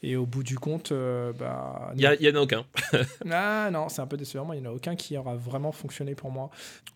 Et 0.00 0.14
au 0.14 0.26
bout 0.26 0.44
du 0.44 0.56
compte, 0.60 0.92
bah, 1.40 1.90
Il 1.96 2.02
y, 2.02 2.06
a- 2.06 2.14
il 2.14 2.22
y 2.22 2.30
en 2.30 2.36
a 2.36 2.40
aucun. 2.40 2.64
ah 3.32 3.68
non, 3.72 3.88
c'est 3.88 4.00
un 4.00 4.06
peu 4.06 4.16
décevant. 4.16 4.52
Il 4.52 4.60
n'y 4.60 4.66
en 4.68 4.70
a 4.70 4.74
aucun 4.74 4.94
qui 4.94 5.16
aura 5.16 5.34
vraiment 5.34 5.72
fonctionné 5.72 6.14
pour 6.14 6.30
moi. 6.30 6.50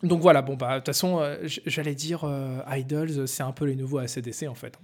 Donc 0.04 0.20
voilà, 0.20 0.40
bon, 0.40 0.54
bah, 0.54 0.74
de 0.74 0.76
toute 0.76 0.86
façon, 0.86 1.20
j'allais 1.66 1.96
dire 1.96 2.24
Idols, 2.70 3.26
c'est 3.26 3.42
un 3.42 3.50
peu 3.50 3.64
les 3.64 3.74
nouveaux 3.74 3.98
ACDC 3.98 4.46
en 4.48 4.54
fait. 4.54 4.74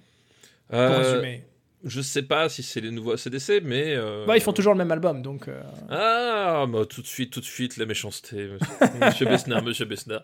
Pour 0.68 0.78
Euh, 0.80 0.98
résumer. 0.98 1.44
Je 1.84 2.00
sais 2.00 2.22
pas 2.22 2.48
si 2.48 2.62
c'est 2.62 2.80
les 2.80 2.90
nouveaux 2.90 3.12
ACDC, 3.12 3.60
mais. 3.64 3.94
euh, 3.96 4.26
Bah, 4.26 4.36
ils 4.36 4.40
font 4.42 4.52
toujours 4.52 4.72
le 4.72 4.78
même 4.78 4.90
album, 4.92 5.22
donc. 5.22 5.48
euh, 5.48 5.60
Ah, 5.90 6.66
bah, 6.68 6.84
tout 6.88 7.02
de 7.02 7.06
suite, 7.06 7.32
tout 7.32 7.40
de 7.40 7.44
suite, 7.44 7.76
la 7.76 7.86
méchanceté. 7.86 8.48
Monsieur, 8.48 9.00
monsieur 9.00 9.26
Besnard, 9.26 9.62
monsieur 9.62 9.84
Besnard. 9.86 10.22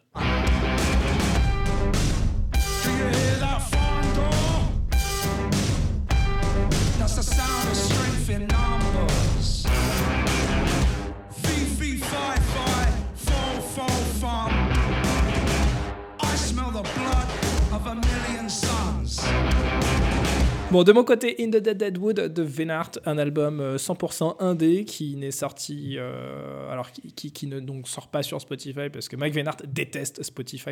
Bon, 20.74 20.82
de 20.82 20.90
mon 20.90 21.04
côté, 21.04 21.36
In 21.38 21.50
the 21.50 21.58
Dead 21.62 21.76
Deadwood 21.78 22.16
de 22.34 22.42
Venart, 22.42 22.90
un 23.06 23.16
album 23.16 23.60
euh, 23.60 23.76
100% 23.76 24.34
indé 24.40 24.84
qui 24.84 25.14
n'est 25.14 25.30
sorti, 25.30 25.94
euh, 25.98 26.68
alors 26.68 26.90
qui, 26.90 27.12
qui- 27.12 27.30
qui 27.30 27.46
ne 27.46 27.60
donc 27.60 27.86
sort 27.86 28.08
pas 28.08 28.24
sur 28.24 28.40
Spotify 28.40 28.90
parce 28.92 29.08
que 29.08 29.14
Mike 29.14 29.34
Venart 29.34 29.56
déteste 29.68 30.24
Spotify. 30.24 30.70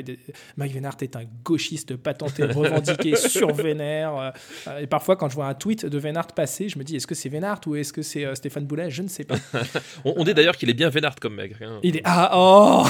Mike 0.57 0.75
Venart 0.75 0.97
est 1.03 1.15
un 1.15 1.23
gauchiste 1.45 1.95
patenté, 1.95 2.43
revendiqué, 2.43 3.15
survénère. 3.29 4.33
euh, 4.67 4.81
et 4.81 4.89
parfois, 4.89 5.15
quand 5.15 5.29
je 5.29 5.37
vois 5.37 5.47
un 5.47 5.55
tweet 5.55 5.87
de 5.87 5.99
Venart 6.01 6.27
passer, 6.35 6.69
je 6.69 6.81
me 6.81 6.83
dis 6.83 6.97
est-ce 6.97 7.07
que 7.07 7.15
c'est 7.15 7.29
Venart 7.29 7.61
ou 7.69 7.77
est-ce 7.77 7.93
que 7.93 8.03
c'est 8.03 8.25
euh, 8.25 8.35
Stéphane 8.35 8.65
Boulet? 8.67 8.91
Je 8.91 9.03
ne 9.03 9.09
sais 9.09 9.23
pas. 9.23 9.37
On, 10.05 10.15
on 10.17 10.25
dit 10.25 10.35
d'ailleurs 10.35 10.57
qu'il 10.57 10.69
est 10.69 10.75
bien 10.75 10.89
vénard 10.89 11.15
comme 11.21 11.37
mec. 11.37 11.53
hein. 11.63 11.79
Il 11.85 11.97
est 11.99 12.03
ah 12.05 12.33
oh 12.35 12.85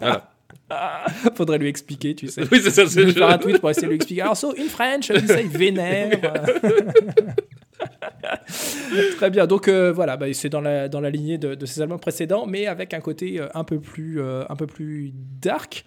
Voilà. 0.00 0.32
Faudrait 1.36 1.58
lui 1.58 1.68
expliquer, 1.68 2.14
tu 2.14 2.28
sais. 2.28 2.42
Oui, 2.50 2.60
c'est 2.62 2.70
ça. 2.70 2.82
Je 2.84 2.88
c'est- 2.88 3.12
faire 3.12 3.28
un 3.30 3.38
tweet 3.38 3.60
pour 3.60 3.70
essayer 3.70 3.86
de 3.86 3.90
lui 3.92 3.96
expliquer. 3.96 4.22
Alors, 4.22 4.36
so, 4.36 4.52
in 4.58 4.68
French, 4.68 5.10
we 5.10 5.24
say 5.26 5.44
vénère. 5.44 6.20
Très 9.16 9.30
bien. 9.30 9.46
Donc, 9.46 9.68
euh, 9.68 9.92
voilà, 9.92 10.16
bah, 10.16 10.26
c'est 10.32 10.48
dans 10.48 10.60
la, 10.60 10.88
dans 10.88 11.00
la 11.00 11.10
lignée 11.10 11.38
de, 11.38 11.54
de 11.54 11.66
ses 11.66 11.82
albums 11.82 12.00
précédents, 12.00 12.46
mais 12.46 12.66
avec 12.66 12.94
un 12.94 13.00
côté 13.00 13.40
euh, 13.40 13.48
un, 13.54 13.64
peu 13.64 13.80
plus, 13.80 14.20
euh, 14.20 14.44
un 14.48 14.56
peu 14.56 14.66
plus 14.66 15.12
dark. 15.40 15.84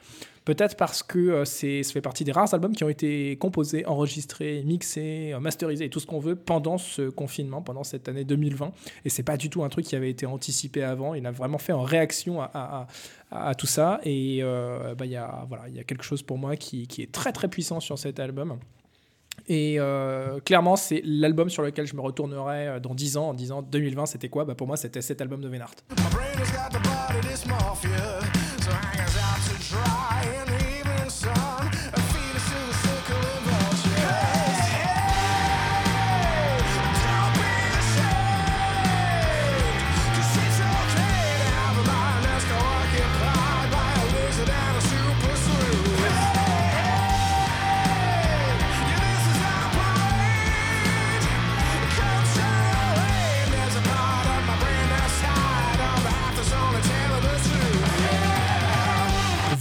Peut-être 0.49 0.77
parce 0.77 1.03
que 1.03 1.19
euh, 1.19 1.45
c'est, 1.45 1.83
ça 1.83 1.93
fait 1.93 2.01
partie 2.01 2.23
des 2.23 2.31
rares 2.31 2.51
albums 2.55 2.75
qui 2.75 2.83
ont 2.83 2.89
été 2.89 3.37
composés, 3.37 3.85
enregistrés, 3.85 4.63
mixés, 4.65 5.31
euh, 5.31 5.39
masterisés 5.39 5.85
et 5.85 5.89
tout 5.91 5.99
ce 5.99 6.07
qu'on 6.07 6.17
veut 6.17 6.35
pendant 6.35 6.79
ce 6.79 7.07
confinement, 7.07 7.61
pendant 7.61 7.83
cette 7.83 8.09
année 8.09 8.23
2020. 8.23 8.71
Et 9.05 9.09
c'est 9.09 9.21
pas 9.21 9.37
du 9.37 9.51
tout 9.51 9.63
un 9.63 9.69
truc 9.69 9.85
qui 9.85 9.95
avait 9.95 10.09
été 10.09 10.25
anticipé 10.25 10.81
avant. 10.81 11.13
Il 11.13 11.27
a 11.27 11.31
vraiment 11.31 11.59
fait 11.59 11.71
en 11.71 11.83
réaction 11.83 12.41
à, 12.41 12.87
tout 13.59 13.67
ça. 13.67 13.99
Et 14.01 14.39
euh, 14.41 14.95
bah, 14.95 15.05
il 15.05 15.11
y, 15.11 15.17
a, 15.17 15.45
voilà, 15.47 15.65
il 15.67 15.75
y 15.75 15.79
a 15.79 15.83
quelque 15.83 16.03
chose 16.03 16.23
pour 16.23 16.39
moi 16.39 16.55
qui, 16.55 16.87
est 16.97 17.11
très 17.11 17.31
très 17.31 17.47
puissant 17.47 17.79
sur 17.79 17.99
cet 17.99 18.19
album. 18.19 18.57
Et 19.47 19.77
clairement, 20.45 20.77
c'est 20.77 21.03
l'album 21.05 21.51
sur 21.51 21.61
lequel 21.61 21.85
je 21.85 21.95
me 21.95 22.01
retournerai 22.01 22.79
dans 22.81 22.95
10 22.95 23.17
ans 23.17 23.29
en 23.29 23.33
disant 23.35 23.61
2020, 23.61 24.07
c'était 24.07 24.29
quoi? 24.29 24.45
Bah, 24.45 24.55
Pour 24.55 24.65
moi, 24.65 24.77
c'était 24.77 25.03
cet 25.03 25.21
album 25.21 25.41
de 25.41 25.47
Venart. 25.47 25.75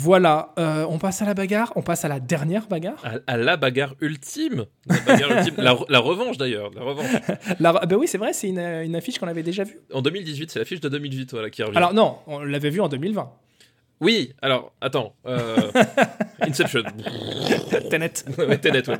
Voilà, 0.08 0.54
euh, 0.58 0.86
on 0.88 0.96
passe 0.98 1.20
à 1.20 1.26
la 1.26 1.34
bagarre, 1.34 1.70
on 1.76 1.82
passe 1.82 2.02
à 2.06 2.08
la 2.08 2.18
dernière 2.18 2.66
bagarre. 2.66 2.96
À, 3.04 3.34
à 3.34 3.36
la 3.36 3.58
bagarre 3.58 3.94
ultime. 4.00 4.64
La, 4.86 4.96
bagarre 5.00 5.30
ultime. 5.32 5.54
La, 5.58 5.72
re- 5.74 5.84
la 5.90 5.98
revanche 5.98 6.38
d'ailleurs. 6.38 6.70
La 6.74 6.80
revanche. 6.82 7.10
La, 7.60 7.72
bah 7.74 7.96
oui, 7.98 8.08
c'est 8.08 8.16
vrai, 8.16 8.32
c'est 8.32 8.48
une, 8.48 8.58
une 8.58 8.96
affiche 8.96 9.18
qu'on 9.18 9.28
avait 9.28 9.42
déjà 9.42 9.64
vue. 9.64 9.78
En 9.92 10.00
2018, 10.00 10.50
c'est 10.50 10.60
l'affiche 10.60 10.80
de 10.80 10.88
2018 10.88 11.32
voilà, 11.32 11.50
qui 11.50 11.62
revient. 11.62 11.76
Alors 11.76 11.92
non, 11.92 12.16
on 12.26 12.38
l'avait 12.38 12.70
vue 12.70 12.80
en 12.80 12.88
2020. 12.88 13.30
oui, 14.00 14.32
alors, 14.40 14.72
attends. 14.80 15.12
euh, 15.26 15.56
Inception. 16.40 16.84
Tenet. 17.90 18.12
Ouais, 18.38 18.56
Tenet, 18.56 18.88
ouais. 18.88 18.96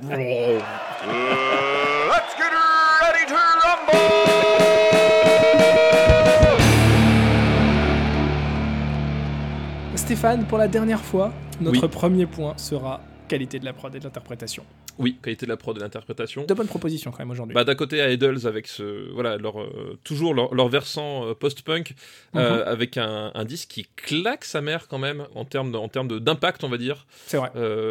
Stéphane, 10.09 10.47
pour 10.47 10.57
la 10.57 10.69
dernière 10.69 11.03
fois, 11.03 11.35
notre 11.61 11.83
Oui. 11.83 11.89
premier 11.91 12.25
point 12.25 12.57
sera 12.57 13.03
qualité 13.29 13.59
de 13.59 13.67
la 13.67 13.75
prod 13.75 13.95
et 13.95 13.99
de 13.99 14.05
l'interprétation. 14.05 14.65
Oui, 14.99 15.19
qualité 15.23 15.45
de 15.45 15.51
la 15.51 15.59
prod 15.59 15.77
et 15.77 15.81
de 15.81 15.85
l'interprétation. 15.85 16.47
De 16.47 16.55
bonnes 16.55 16.67
propositions 16.67 17.11
quand 17.11 17.19
même 17.19 17.31
aujourd'hui. 17.31 17.55
Bah, 17.55 17.63
d'un 17.63 17.75
côté, 17.75 17.99
Idols 18.15 18.47
avec 18.47 18.69
ce, 18.69 19.13
voilà, 19.13 19.37
leur, 19.37 19.61
euh, 19.61 19.99
toujours 20.05 20.33
leur, 20.33 20.55
leur 20.55 20.69
versant 20.71 21.27
euh, 21.27 21.35
post-punk, 21.35 21.95
euh, 22.37 22.65
avec 22.65 22.97
un, 22.97 23.33
un 23.35 23.45
disque 23.45 23.69
qui 23.69 23.87
claque 23.97 24.47
sa 24.47 24.63
mère 24.63 24.89
quand 24.89 24.97
même 24.99 25.27
en 25.35 25.45
termes 25.45 25.73
de- 25.73 25.77
en 25.77 25.89
termes 25.89 26.09
d'impact, 26.21 26.65
on 26.65 26.71
va 26.71 26.79
dire, 26.79 27.07
c'est 27.27 27.37
vrai. 27.37 27.51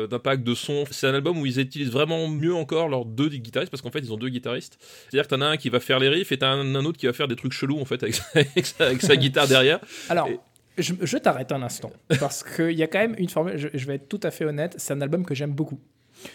d'impact 0.09 0.43
de 0.43 0.55
son. 0.55 0.85
C'est 0.89 1.05
un 1.05 1.13
album 1.13 1.37
où 1.37 1.45
ils 1.45 1.59
utilisent 1.59 1.91
vraiment 1.91 2.27
mieux 2.27 2.55
encore 2.55 2.89
leurs 2.89 3.05
deux 3.05 3.29
guitaristes 3.29 3.69
parce 3.69 3.83
qu'en 3.83 3.91
fait, 3.91 3.99
ils 3.99 4.11
ont 4.11 4.17
deux 4.17 4.29
guitaristes. 4.29 4.79
C'est-à-dire 5.07 5.27
que 5.29 5.35
t'en 5.35 5.41
as 5.41 5.49
un 5.49 5.57
qui 5.57 5.69
va 5.69 5.79
faire 5.79 5.99
les 5.99 6.09
riffs 6.09 6.31
et 6.31 6.39
t'as 6.39 6.49
un, 6.49 6.73
un 6.75 6.83
autre 6.83 6.97
qui 6.97 7.05
va 7.05 7.13
faire 7.13 7.27
des 7.27 7.35
trucs 7.35 7.53
chelous 7.53 7.79
en 7.79 7.85
fait 7.85 8.01
avec 8.01 8.15
sa, 8.15 8.23
avec 8.39 8.65
sa- 8.65 8.85
avec 8.87 9.01
sa 9.03 9.15
guitare 9.15 9.47
derrière. 9.47 9.79
Alors, 10.09 10.27
Et- 10.29 10.39
je, 10.77 10.93
je 11.01 11.17
t'arrête 11.17 11.51
un 11.51 11.61
instant. 11.61 11.91
Parce 12.19 12.43
qu'il 12.43 12.71
y 12.77 12.83
a 12.83 12.87
quand 12.87 12.99
même 12.99 13.15
une 13.17 13.29
formule, 13.29 13.57
je, 13.57 13.67
je 13.73 13.85
vais 13.85 13.95
être 13.95 14.09
tout 14.09 14.19
à 14.23 14.31
fait 14.31 14.45
honnête, 14.45 14.75
c'est 14.77 14.93
un 14.93 15.01
album 15.01 15.25
que 15.25 15.35
j'aime 15.35 15.53
beaucoup. 15.53 15.79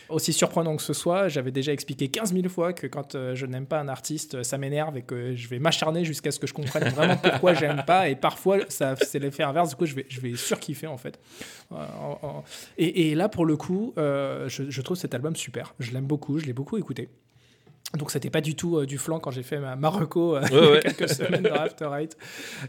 Aussi 0.09 0.33
surprenant 0.33 0.77
que 0.77 0.83
ce 0.83 0.93
soit, 0.93 1.27
j'avais 1.27 1.51
déjà 1.51 1.73
expliqué 1.73 2.07
15 2.09 2.33
000 2.33 2.49
fois 2.49 2.73
que 2.73 2.87
quand 2.87 3.17
euh, 3.17 3.35
je 3.35 3.47
n'aime 3.47 3.67
pas 3.67 3.81
un 3.81 3.89
artiste, 3.89 4.45
ça 4.45 4.57
m'énerve 4.57 4.97
et 4.97 5.03
que 5.03 5.35
je 5.35 5.49
vais 5.49 5.59
m'acharner 5.59 6.05
jusqu'à 6.05 6.31
ce 6.31 6.39
que 6.39 6.47
je 6.47 6.55
comprenne 6.55 6.89
vraiment 6.91 7.17
pourquoi 7.17 7.53
j'aime 7.61 7.83
pas. 7.85 8.09
Et 8.09 8.15
parfois, 8.15 8.59
ça, 8.69 8.95
c'est 8.95 9.19
l'effet 9.19 9.43
inverse. 9.43 9.71
Du 9.71 9.75
coup, 9.75 9.87
je 9.87 9.97
vais, 9.97 10.07
je 10.09 10.21
vais 10.21 10.37
surkiffer 10.37 10.87
en 10.87 10.99
fait. 10.99 11.19
Euh, 11.73 11.77
Et, 12.79 13.11
et 13.11 13.15
là, 13.17 13.29
pour 13.29 13.45
le 13.45 13.57
coup, 13.57 13.93
euh, 13.99 14.49
je, 14.49 14.71
je 14.71 14.83
trouve 14.83 14.97
cet 14.97 15.15
album 15.15 15.35
super. 15.35 15.75
Je 15.81 15.91
l'aime 15.91 16.07
beaucoup, 16.07 16.39
je 16.39 16.47
l'ai 16.47 16.53
beaucoup 16.53 16.79
écouté. 16.79 17.09
Donc 17.99 18.11
c'était 18.11 18.31
pas 18.31 18.41
du 18.41 18.55
tout 18.55 18.79
euh, 18.79 18.87
du 18.87 18.97
flanc 18.97 19.21
quand 19.21 19.31
j'ai 19.31 19.43
fait 19.43 19.59
ma 19.59 19.77
Marocco 19.77 20.35
euh, 20.37 20.41
Ouais, 20.41 20.49
il 20.51 20.55
y 20.55 20.59
a 20.59 20.71
ouais. 20.71 20.81
quelques 20.97 21.11
semaines 21.11 21.43
dans 21.43 21.53
After 21.55 21.91
Eight. 21.95 22.17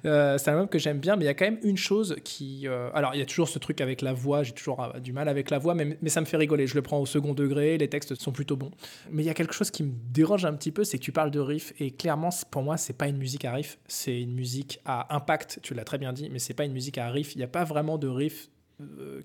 Euh, 0.03 0.37
c'est 0.37 0.49
un 0.49 0.53
album 0.53 0.67
que 0.67 0.77
j'aime 0.77 0.99
bien, 0.99 1.15
mais 1.15 1.23
il 1.23 1.27
y 1.27 1.29
a 1.29 1.33
quand 1.33 1.45
même 1.45 1.59
une 1.63 1.77
chose 1.77 2.17
qui... 2.25 2.67
euh, 2.67 2.89
alors 2.93 3.15
il 3.15 3.19
y 3.19 3.21
a 3.21 3.25
toujours 3.25 3.47
ce 3.47 3.57
truc 3.57 3.79
avec 3.79 4.01
la 4.01 4.11
voix, 4.11 4.43
j'ai 4.43 4.51
toujours 4.51 4.85
du 5.01 5.13
mal 5.13 5.29
avec 5.29 5.49
la 5.49 5.59
voix, 5.59 5.75
mais, 5.75 5.97
mais 6.01 6.09
ça 6.09 6.19
me 6.19 6.25
fait 6.25 6.35
rigoler. 6.35 6.67
Je 6.67 6.75
le 6.75 6.81
prends 6.81 6.99
au 6.99 7.05
second 7.05 7.33
degré, 7.33 7.77
les 7.77 7.87
textes 7.87 8.15
sont 8.15 8.33
plutôt 8.33 8.57
bons. 8.57 8.71
Mais 9.11 9.23
il 9.23 9.25
y 9.25 9.29
a 9.29 9.33
quelque 9.33 9.53
chose 9.53 9.71
qui 9.71 9.83
me 9.83 9.93
dérange 10.11 10.43
un 10.43 10.53
petit 10.55 10.71
peu, 10.73 10.83
c'est 10.83 10.97
que 10.97 11.03
tu 11.03 11.13
parles 11.13 11.31
de 11.31 11.39
riff, 11.39 11.71
et 11.79 11.91
clairement 11.91 12.29
pour 12.51 12.63
moi 12.63 12.75
c'est 12.75 12.97
pas 12.97 13.07
une 13.07 13.17
musique 13.17 13.45
à 13.45 13.53
riff, 13.53 13.77
c'est 13.87 14.19
une 14.21 14.33
musique 14.33 14.81
à 14.83 15.15
impact, 15.15 15.59
tu 15.63 15.73
l'as 15.73 15.85
très 15.85 15.97
bien 15.99 16.11
dit, 16.11 16.29
mais 16.31 16.39
c'est 16.39 16.53
pas 16.53 16.65
une 16.65 16.73
musique 16.73 16.97
à 16.97 17.09
riff. 17.09 17.33
Il 17.35 17.37
n'y 17.37 17.45
a 17.45 17.47
pas 17.47 17.63
vraiment 17.63 17.97
de 17.97 18.09
riff 18.09 18.49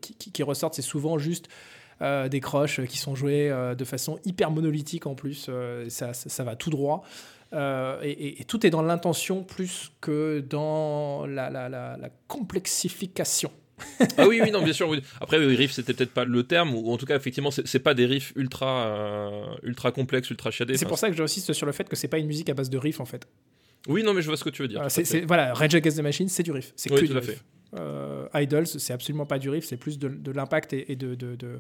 qui, 0.00 0.14
qui- 0.14 0.30
qui 0.30 0.42
ressortent, 0.44 0.74
c'est 0.74 0.82
souvent 0.82 1.18
juste 1.18 1.48
euh, 2.02 2.28
des 2.28 2.40
croches 2.40 2.80
qui 2.86 2.96
sont 2.98 3.14
jouées 3.14 3.50
euh, 3.50 3.74
de 3.74 3.84
façon 3.84 4.18
hyper 4.24 4.50
monolithique 4.50 5.06
en 5.06 5.14
plus, 5.14 5.46
euh, 5.48 5.86
ça, 5.88 6.12
ça, 6.14 6.28
ça 6.28 6.44
va 6.44 6.56
tout 6.56 6.70
droit. 6.70 7.02
Euh, 7.54 7.98
et, 8.02 8.10
et- 8.10 8.40
et 8.42 8.44
tout 8.44 8.66
est 8.66 8.70
dans 8.70 8.82
l'intention 8.82 9.42
plus 9.42 9.90
que 10.02 10.40
dans 10.40 11.24
la, 11.26 11.48
la- 11.50 11.68
la- 11.70 11.96
la 11.96 12.10
complexification. 12.68 13.50
Ah 14.16 14.26
oui, 14.26 14.40
oui, 14.42 14.50
non, 14.50 14.60
bien 14.62 14.72
sûr. 14.72 14.88
oui. 14.88 15.02
Après, 15.20 15.38
oui, 15.38 15.54
riff, 15.54 15.72
c'était 15.72 15.94
peut-être 15.94 16.12
pas 16.12 16.24
le 16.24 16.42
terme, 16.42 16.74
ou 16.74 16.90
en 16.92 16.96
tout 16.96 17.06
cas, 17.06 17.16
effectivement, 17.16 17.50
c'est 17.52 17.78
pas 17.78 17.94
des 17.94 18.06
riffs 18.06 18.32
ultra, 18.36 18.86
euh, 18.88 19.44
ultra 19.62 19.92
complexes, 19.92 20.30
ultra 20.30 20.50
chiadés. 20.50 20.76
C'est 20.76 20.86
pour 20.86 20.98
ça 20.98 21.08
que 21.10 21.16
j'insiste 21.16 21.52
sur 21.52 21.64
le 21.64 21.72
fait 21.72 21.88
que 21.88 21.94
c'est 21.96 22.08
pas 22.08 22.18
une 22.18 22.26
musique 22.26 22.48
à 22.50 22.54
base 22.54 22.70
de 22.70 22.76
riff 22.78 23.00
en 23.00 23.04
fait. 23.04 23.26
Oui, 23.86 24.02
non, 24.02 24.12
mais 24.14 24.20
je 24.22 24.26
vois 24.26 24.36
ce 24.36 24.42
que 24.44 24.50
tu 24.50 24.62
veux 24.62 24.68
dire. 24.68 24.82
Euh, 24.82 24.88
c'est- 24.88 25.20
voilà, 25.26 25.54
Rage 25.54 25.74
Against 25.76 25.96
the 25.98 26.02
Machine, 26.02 26.28
c'est 26.28 26.42
du 26.42 26.50
riff. 26.50 26.72
C'est 26.76 26.90
Oui, 26.90 26.96
que 27.00 27.06
tout 27.06 27.12
du 27.12 27.18
à 27.18 27.20
riff. 27.20 27.30
fait. 27.30 27.38
Euh, 27.78 28.26
Idols, 28.34 28.66
c'est 28.66 28.92
absolument 28.94 29.26
pas 29.26 29.38
du 29.38 29.50
riff, 29.50 29.66
c'est 29.66 29.76
plus 29.76 29.98
de, 29.98 30.08
de 30.08 30.32
l'impact 30.32 30.72
et, 30.72 30.90
et 30.90 30.96
de, 30.96 31.14
de, 31.14 31.36
de, 31.36 31.58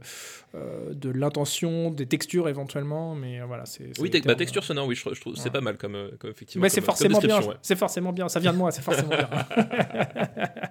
euh, 0.54 0.94
de 0.94 1.10
l'intention, 1.10 1.90
des 1.90 2.06
textures 2.06 2.48
éventuellement, 2.48 3.14
mais 3.14 3.40
euh, 3.40 3.44
voilà. 3.44 3.66
c'est 3.66 3.90
Oui, 4.00 4.10
te- 4.10 4.26
bah, 4.26 4.34
texture 4.34 4.64
sonore, 4.64 4.86
oui, 4.86 4.94
je, 4.94 5.02
je 5.14 5.20
trouve 5.20 5.34
c'est 5.36 5.50
pas 5.50 5.60
mal 5.60 5.76
comme, 5.76 6.10
comme 6.18 6.30
effectivement. 6.30 6.62
Mais 6.62 6.70
c'est 6.70 6.80
forcément 6.80 7.18
bien. 7.18 7.40
ouais. 7.42 7.54
C'est 7.60 7.76
forcément 7.76 8.12
bien. 8.12 8.28
Ça 8.28 8.40
vient 8.40 8.52
de 8.52 8.58
moi. 8.58 8.70
C'est 8.70 8.80
forcément 8.82 9.10
bien. 9.10 9.28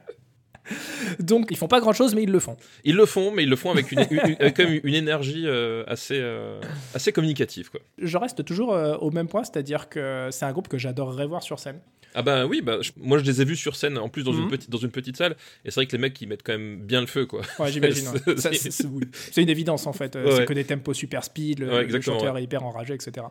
Donc 1.20 1.48
ils 1.52 1.58
font 1.58 1.68
pas 1.68 1.80
grand 1.80 1.94
chose, 1.94 2.14
mais 2.16 2.24
ils 2.24 2.32
le 2.32 2.40
font. 2.40 2.58
Ils 2.84 2.96
le 2.96 3.06
font, 3.06 3.32
mais 3.32 3.44
ils 3.44 3.50
le 3.50 3.56
font 3.56 3.72
avec 3.72 3.92
une, 3.92 4.00
une- 4.12 4.36
quand 4.54 4.60
même 4.64 4.80
une 4.84 4.94
énergie 4.96 5.44
euh, 5.46 5.84
assez, 5.88 6.20
euh, 6.20 6.60
assez 6.94 7.12
communicative, 7.12 7.70
quoi. 7.70 7.80
Je 7.98 8.18
reste 8.18 8.44
toujours 8.46 8.74
euh, 8.74 8.96
au 8.98 9.12
même 9.12 9.28
point, 9.28 9.44
c'est-à-dire 9.44 9.90
que 9.90 10.30
c'est 10.32 10.46
un 10.46 10.52
groupe 10.52 10.68
que 10.68 10.78
j'adorerais 10.78 11.28
voir 11.28 11.44
sur 11.44 11.60
scène. 11.60 11.80
Ah 12.16 12.22
bah 12.24 12.46
oui, 12.48 12.62
bah, 12.62 12.78
je- 12.82 12.92
moi 12.98 13.20
je 13.20 13.24
les 13.24 13.42
ai 13.42 13.46
vus 13.46 13.56
sur 13.58 13.76
scène, 13.76 13.98
en 13.98 14.10
plus 14.10 14.24
dans, 14.24 14.34
Mhm. 14.34 14.44
une, 14.44 14.50
petite, 14.50 14.70
dans 14.70 14.78
une 14.78 14.90
petite 14.92 15.18
salle, 15.18 15.36
et 15.66 15.70
c'est 15.72 15.76
vrai 15.76 15.86
que 15.86 15.92
les 15.92 15.98
mecs 16.02 16.20
ils 16.22 16.28
mettent 16.28 16.42
quand 16.44 16.54
même 16.54 16.78
bien 16.80 17.02
le 17.02 17.08
feu, 17.08 17.26
quoi. 17.26 17.42
Ouais, 17.60 17.72
j'imagine. 17.72 18.08
ouais. 18.10 18.36
C'est- 18.38 18.86
oui. 18.86 19.04
Une 19.36 19.50
évidence 19.50 19.86
en 19.88 19.94
fait. 19.94 20.16
Ouais. 20.16 20.24
C'est 20.32 20.46
que 20.46 20.54
des 20.54 20.64
tempos 20.64 20.94
super 20.94 21.24
speed, 21.24 21.60
le, 21.60 22.02
chanteur 22.02 22.38
est 22.38 22.44
hyper 22.44 22.64
enragé, 22.64 22.94
etc. 22.96 23.28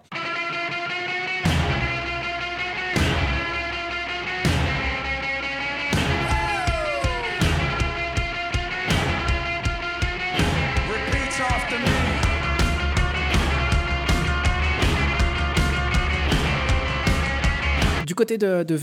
côté 18.16 18.38
de, 18.38 18.64
de 18.64 18.76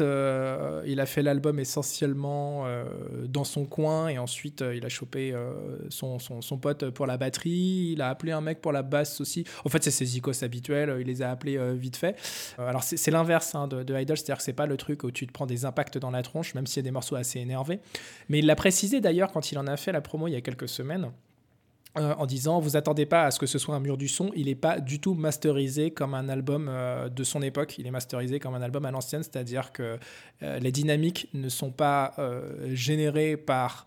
euh, 0.00 0.82
il 0.86 0.98
a 0.98 1.06
fait 1.06 1.22
l'album 1.22 1.60
essentiellement 1.60 2.64
euh, 2.66 2.84
dans 3.28 3.44
son 3.44 3.64
coin 3.64 4.08
et 4.08 4.18
ensuite 4.18 4.62
euh, 4.62 4.74
il 4.74 4.84
a 4.84 4.88
chopé 4.88 5.34
son, 5.90 6.18
pote 6.60 6.90
pour 6.90 7.06
la 7.06 7.16
batterie. 7.16 7.90
Il 7.92 8.02
a 8.02 8.08
appelé 8.08 8.32
un 8.32 8.40
mec 8.40 8.60
pour 8.60 8.72
la 8.72 8.82
basse 8.82 9.20
aussi. 9.20 9.44
En 9.64 9.68
fait, 9.68 9.84
c'est 9.84 9.92
ses 9.92 10.16
icos 10.16 10.42
habituels. 10.42 10.96
Il 11.00 11.06
les 11.06 11.22
a 11.22 11.30
appelés 11.30 11.58
vite 11.74 11.96
fait. 11.96 12.16
Alors, 12.58 12.82
c'est 12.82 12.96
c'est 12.96 13.12
l'inverse 13.12 13.54
hein, 13.54 13.68
de, 13.68 13.84
de 13.84 13.98
Idol, 13.98 14.16
c'est-à-dire 14.16 14.38
que 14.38 14.42
c'est 14.42 14.52
pas 14.52 14.66
le 14.66 14.76
truc 14.76 15.04
où 15.04 15.10
tu 15.10 15.26
te 15.26 15.32
prends 15.32 15.46
des 15.46 15.64
impacts 15.64 15.98
dans 15.98 16.10
la 16.10 16.22
tronche, 16.22 16.54
même 16.54 16.66
s'il 16.66 16.82
y 16.82 16.84
a 16.84 16.88
des 16.88 16.90
morceaux 16.90 17.14
assez 17.14 17.38
énervés. 17.38 17.78
Mais 18.28 18.40
il 18.40 18.46
l'a 18.46 18.56
précisé 18.56 19.00
d'ailleurs 19.00 19.30
quand 19.30 19.52
il 19.52 19.58
en 19.58 19.66
a 19.66 19.76
fait 19.76 19.92
la 19.92 20.00
promo 20.00 20.26
il 20.26 20.32
y 20.32 20.36
a 20.36 20.40
quelques 20.40 20.68
semaines. 20.68 21.10
Euh, 21.98 22.14
en 22.16 22.26
disant 22.26 22.60
vous 22.60 22.76
attendez 22.76 23.06
pas 23.06 23.24
à 23.24 23.30
ce 23.30 23.38
que 23.38 23.46
ce 23.46 23.58
soit 23.58 23.74
un 23.74 23.80
mur 23.80 23.96
du 23.96 24.08
son, 24.08 24.30
il 24.36 24.46
n'est 24.46 24.54
pas 24.54 24.78
du 24.78 25.00
tout 25.00 25.14
masterisé 25.14 25.90
comme 25.90 26.14
un 26.14 26.28
album 26.28 26.68
euh, 26.68 27.08
de 27.08 27.24
son 27.24 27.42
époque, 27.42 27.76
il 27.78 27.86
est 27.86 27.90
masterisé 27.90 28.38
comme 28.38 28.54
un 28.54 28.62
album 28.62 28.84
à 28.84 28.90
l'ancienne, 28.90 29.22
c'est-à-dire 29.22 29.72
que 29.72 29.98
euh, 30.42 30.58
les 30.60 30.70
dynamiques 30.70 31.28
ne 31.34 31.48
sont 31.48 31.70
pas 31.70 32.14
générées 32.72 33.36
par 33.36 33.86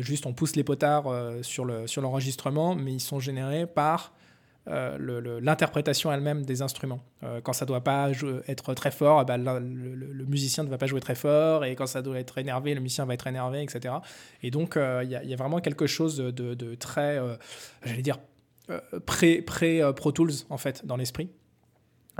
juste 0.00 0.26
on 0.26 0.34
pousse 0.34 0.54
les 0.54 0.64
potards 0.64 1.06
sur 1.42 1.64
le 1.64 1.86
sur 1.86 2.02
l'enregistrement, 2.02 2.74
mais 2.74 2.92
ils 2.92 3.00
sont 3.00 3.20
générés 3.20 3.66
par 3.66 4.12
l'interprétation 5.40 6.12
elle-même 6.12 6.44
des 6.44 6.62
instruments. 6.62 7.00
Euh, 7.22 7.40
quand 7.42 7.52
ça 7.52 7.66
doit 7.66 7.82
pas 7.82 8.10
être 8.48 8.74
très 8.74 8.90
fort, 8.90 9.20
eh 9.22 9.24
ben, 9.24 9.36
le, 9.38 9.58
le- 9.94 10.24
musicien 10.24 10.62
ne 10.64 10.68
va 10.68 10.78
pas 10.78 10.86
jouer 10.86 11.00
très 11.00 11.14
fort, 11.14 11.64
et 11.64 11.74
quand 11.74 11.86
ça 11.86 12.02
doit 12.02 12.18
être 12.18 12.38
énervé, 12.38 12.74
le 12.74 12.80
musicien 12.80 13.04
va 13.04 13.14
être 13.14 13.26
énervé, 13.26 13.62
etc. 13.62 13.94
Et 14.42 14.50
donc, 14.50 14.76
euh, 14.76 15.02
il 15.04 15.10
y, 15.10 15.16
a- 15.16 15.36
vraiment 15.36 15.60
quelque 15.60 15.86
chose 15.86 16.16
de, 16.16 16.74
très, 16.76 17.18
euh, 17.18 17.34
j'allais 17.84 18.02
dire, 18.02 18.18
euh, 18.70 18.80
pré, 19.04 19.42
pré 19.42 19.82
euh, 19.82 19.92
Pro 19.92 20.12
Tools, 20.12 20.32
en 20.50 20.58
fait, 20.58 20.86
dans 20.86 20.96
l'esprit. 20.96 21.28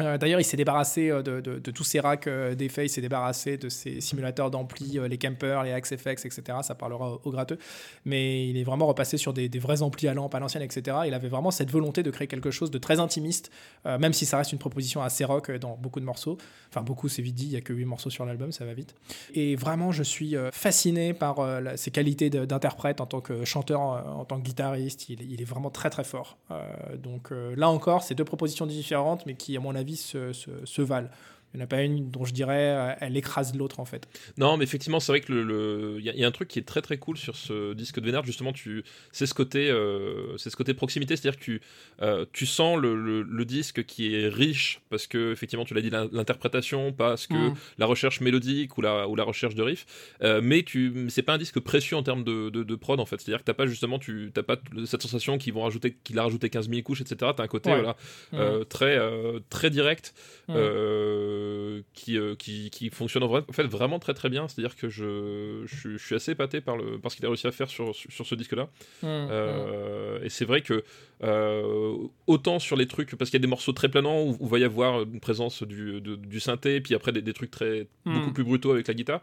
Euh, 0.01 0.19
D'ailleurs, 0.19 0.41
il 0.41 0.45
s'est 0.45 0.57
débarrassé 0.57 1.11
euh, 1.11 1.23
de, 1.23 1.71
tous 1.71 1.85
ses 1.85 2.01
racks 2.01 2.27
euh, 2.27 2.55
d'effets, 2.55 2.87
il 2.87 2.89
s'est 2.89 3.01
débarrassé 3.01 3.57
de 3.57 3.69
ses 3.69 4.01
simulateurs 4.01 4.51
d'ampli, 4.51 4.99
les 5.09 5.19
campers, 5.19 5.63
les 5.63 5.73
Axe 5.73 5.95
FX, 5.97 6.25
etc. 6.25 6.59
Ça 6.63 6.75
parlera 6.75 7.19
au, 7.25 7.31
gratteux. 7.31 7.59
Mais 8.05 8.49
il 8.49 8.57
est 8.57 8.65
vraiment 8.65 8.87
repassé 8.87 9.17
sur 9.17 9.33
des, 9.33 9.49
vrais 9.59 9.83
amplis 9.83 10.09
à 10.09 10.15
lampe 10.15 10.35
à 10.35 10.41
l'ancienne, 10.41 10.63
etc. 10.63 10.99
Il 11.07 11.15
avait 11.15 11.29
vraiment 11.29 11.51
cette 11.51 11.71
volonté 11.71 12.03
de 12.03 12.11
créer 12.11 12.27
quelque 12.27 12.51
chose 12.51 12.71
de 12.71 12.79
très 12.79 12.99
intimiste, 13.01 13.51
même 13.85 14.13
si 14.13 14.27
ça 14.27 14.39
reste 14.39 14.53
une 14.53 14.59
proposition 14.59 15.03
assez 15.03 15.25
rock 15.25 15.51
dans 15.51 15.77
beaucoup 15.77 16.01
de 16.01 16.05
morceaux. 16.05 16.39
Enfin, 16.71 16.83
beaucoup, 16.83 17.09
c'est 17.09 17.23
vite 17.23 17.35
dit, 17.35 17.47
il 17.47 17.51
n'y 17.51 17.57
a 17.57 17.61
que 17.61 17.73
8 17.73 17.85
morceaux 17.85 18.11
sur 18.11 18.25
l'album, 18.25 18.53
ça 18.53 18.65
va 18.65 18.75
vite. 18.75 18.95
Et 19.35 19.57
vraiment, 19.57 19.93
je 19.93 20.03
suis 20.03 20.35
fasciné 20.53 21.13
par 21.13 21.37
ses 21.77 21.91
qualités 21.91 22.31
d'interprète 22.31 23.01
en 23.01 23.07
tant 23.07 23.21
que 23.21 23.45
chanteur, 23.45 23.81
en 23.81 24.25
tant 24.25 24.39
que 24.39 24.45
guitariste. 24.45 25.09
Il, 25.09 25.41
est 25.41 25.45
vraiment 25.45 25.71
très 25.71 25.91
très 25.91 26.05
fort. 26.05 26.39
Donc 26.99 27.31
là 27.31 27.69
encore, 27.69 28.03
c'est 28.03 28.15
deux 28.15 28.25
propositions 28.25 28.67
différentes, 28.67 29.27
mais 29.27 29.35
qui, 29.35 29.57
à 29.57 29.61
mon 29.61 29.75
avis, 29.75 29.90
se, 29.97 30.33
valent. 30.83 31.11
Il 31.53 31.57
n'y 31.57 31.63
en 31.63 31.65
a 31.65 31.67
pas 31.67 31.83
une 31.83 32.11
dont 32.11 32.25
je 32.25 32.33
dirais 32.33 32.77
euh, 32.77 32.93
elle 33.01 33.17
écrase 33.17 33.57
l'autre 33.57 33.81
en 33.81 33.85
fait. 33.85 34.07
Non, 34.39 34.57
mais 34.57 34.63
effectivement, 34.65 35.01
c'est 35.01 35.11
vrai 35.11 35.21
que 35.21 35.33
le, 35.33 35.97
il 35.99 36.05
y, 36.05 36.09
a- 36.09 36.13
il 36.15 36.21
y 36.21 36.25
a 36.25 36.29
un 36.29 36.31
truc 36.31 36.47
qui 36.49 36.59
est 36.61 36.63
très 36.63 36.81
très 36.81 36.97
cool 36.99 37.17
sur 37.17 37.35
ce 37.37 37.73
disque 37.75 37.99
de 37.99 38.07
Vénard, 38.07 38.25
justement, 38.25 38.53
tu, 38.53 38.85
c'est 39.11 39.27
ce 39.27 39.35
côté, 39.35 39.69
euh, 39.71 40.37
c'est 40.39 40.49
ce 40.51 40.57
côté 40.57 40.75
proximité, 40.75 41.17
c'est-à-dire 41.17 41.39
que 41.41 41.45
tu, 41.45 41.61
euh, 42.03 42.25
tu 42.33 42.47
sens 42.47 42.79
le, 42.79 42.95
le- 42.95 43.23
le 43.23 43.45
disque 43.45 43.85
qui 43.85 44.15
est 44.15 44.29
riche 44.29 44.81
parce 44.91 45.07
que 45.09 45.33
effectivement, 45.33 45.65
tu 45.65 45.75
l'as 45.75 45.81
dit, 45.81 45.91
l'in- 45.91 46.09
l'interprétation, 46.13 46.93
parce 46.93 47.27
que 47.27 47.35
Mm. 47.51 47.55
la 47.79 47.87
recherche 47.87 48.21
mélodique 48.21 48.79
ou 48.79 48.81
la, 48.83 49.09
ou 49.09 49.17
la 49.17 49.25
recherche 49.25 49.57
de 49.57 49.63
riff, 49.63 49.87
euh, 50.23 50.41
mais 50.43 50.63
tu, 50.63 51.07
c'est 51.09 51.23
pas 51.23 51.35
un 51.35 51.39
disque 51.39 51.59
précieux 51.59 51.97
en 51.97 52.03
termes 52.05 52.23
de, 52.23 52.51
de, 52.51 52.63
de 52.63 52.75
prod 52.77 53.01
en 53.01 53.07
fait, 53.07 53.21
c'est-à-dire 53.21 53.41
que 53.41 53.45
t'as 53.47 53.55
pas 53.55 53.67
justement, 53.67 53.99
tu, 53.99 54.31
t'as 54.33 54.43
pas 54.45 54.57
cette 54.87 55.03
sensation 55.03 55.37
qu'ils 55.37 55.53
vont 55.55 55.63
rajouter, 55.63 55.97
qu'il 56.05 56.17
a 56.19 56.23
rajouté 56.23 56.49
15 56.49 56.69
000 56.71 56.83
couches, 56.83 57.01
etc. 57.01 57.33
T'as 57.37 57.43
un 57.43 57.49
côté 57.49 57.71
Ouais. 57.71 57.77
voilà, 57.83 57.97
Mm. 58.33 58.65
très, 58.67 58.99
très 59.51 59.71
direct 59.71 60.15
Mm. 60.49 60.55
Euh, 61.41 61.83
qui, 61.95 62.19
euh, 62.19 62.35
qui, 62.37 62.71
qui 62.71 62.91
fonctionne 62.91 63.23
en, 63.23 63.29
vrai, 63.29 63.43
en 63.49 63.53
fait 63.53 63.65
vraiment 63.65 63.99
très 63.99 64.15
très 64.15 64.29
bien. 64.29 64.47
C'est-à-dire 64.49 64.77
que 64.77 64.89
je, 64.89 65.63
je, 65.67 65.77
suis- 65.77 65.99
je 65.99 66.05
suis 66.05 66.15
assez 66.15 66.33
épaté 66.33 66.61
par, 66.61 66.77
le, 66.77 66.99
par 66.99 67.11
ce 67.11 67.17
qu'il 67.17 67.25
a 67.27 67.29
réussi 67.29 67.47
à 67.47 67.53
faire 67.53 67.69
sur, 67.71 67.95
sur, 67.95 68.27
ce 68.27 68.35
disque-là. 68.35 68.65
Mm. 69.03 69.07
Euh, 69.07 70.23
et 70.23 70.29
c'est 70.29 70.45
vrai 70.45 70.61
que 70.63 70.85
autant 72.27 72.59
sur 72.59 72.77
les 72.77 72.87
trucs, 72.87 73.15
parce 73.17 73.31
qu'il 73.31 73.39
y 73.39 73.43
a 73.43 73.45
des 73.45 73.47
morceaux 73.49 73.73
très 73.73 73.89
planants 73.89 74.23
où, 74.23 74.37
où 74.41 74.47
va 74.47 74.59
y 74.59 74.65
avoir 74.65 75.03
une 75.03 75.21
présence 75.21 75.63
du, 75.63 76.01
de- 76.01 76.17
du 76.17 76.41
synthé, 76.41 76.81
puis 76.81 76.95
après 76.95 77.13
des, 77.13 77.23
des 77.23 77.33
trucs 77.33 77.51
très 77.51 77.87
Mm. 78.07 78.15
beaucoup 78.15 78.33
plus 78.33 78.45
brutaux 78.45 78.73
avec 78.73 78.89
la 78.89 78.95
guitare. 78.95 79.21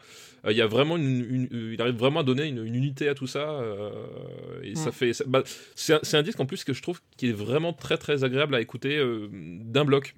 il 0.47 0.55
y 0.55 0.61
a 0.61 0.67
vraiment 0.67 0.97
une, 0.97 1.25
une- 1.51 1.71
il 1.73 1.81
arrive 1.81 1.95
vraiment 1.95 2.19
à 2.19 2.23
donner 2.23 2.45
une, 2.45 2.63
unité 2.65 3.09
à 3.09 3.15
tout 3.15 3.25
ça. 3.27 3.59
et 4.63 4.75
ça 4.75 4.91
fait, 4.91 5.11
bah, 5.25 5.41
c'est 5.75 6.15
un, 6.15 6.21
disque 6.23 6.39
en 6.39 6.45
plus 6.45 6.63
que 6.63 6.73
je 6.73 6.81
trouve 6.81 7.01
qui 7.17 7.29
est 7.29 7.33
vraiment 7.33 7.73
très 7.73 7.97
très 7.97 8.23
agréable 8.23 8.53
à 8.55 8.61
écouter 8.61 8.97
euh, 8.97 9.27
d'un 9.31 9.83
bloc. 9.85 10.13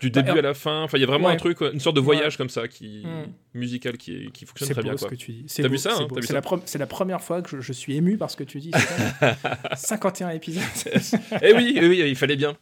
Du 0.00 0.10
Bah, 0.10 0.22
début 0.22 0.38
à 0.38 0.42
la 0.42 0.54
fin, 0.54 0.82
enfin 0.82 0.96
il 0.98 1.02
y 1.02 1.04
a 1.04 1.06
vraiment 1.06 1.28
ouais. 1.28 1.34
Truc, 1.38 1.60
une 1.60 1.80
sorte 1.80 1.96
de 1.96 2.00
voyage 2.00 2.36
comme 2.36 2.48
ça, 2.50 2.68
qui 2.68 3.02
Mm. 3.04 3.58
musical 3.58 3.96
qui, 3.96 4.30
qui 4.32 4.44
fonctionne 4.44 4.68
C'est 4.68 4.74
très 4.74 4.82
beau 4.82 4.88
bien. 4.88 4.96
ce 4.96 5.02
Quoi. 5.02 5.10
que 5.10 5.14
tu 5.16 5.32
dis. 5.32 5.44
C'est 5.48 5.62
T'as 5.62 5.68
vu 5.68 5.78
ça, 5.78 5.92
c'est 5.96 6.02
hein, 6.02 6.08
C'est 6.20 6.32
la, 6.32 6.40
pre- 6.40 6.60
c'est 6.64 6.78
la 6.78 6.86
première 6.86 7.22
fois 7.22 7.42
que 7.42 7.48
je, 7.50 7.60
je 7.60 7.72
suis 7.72 7.96
ému 7.96 8.16
par 8.18 8.30
ce 8.30 8.36
que 8.36 8.44
tu 8.44 8.58
dis. 8.60 8.70
c'est 9.74 9.86
51 9.86 10.30
épisodes. 10.30 10.62
Eh 11.42 11.52
oui, 11.54 11.74
eh 11.76 11.86
oui, 11.88 12.02
il 12.06 12.16
fallait 12.16 12.36
bien. 12.36 12.56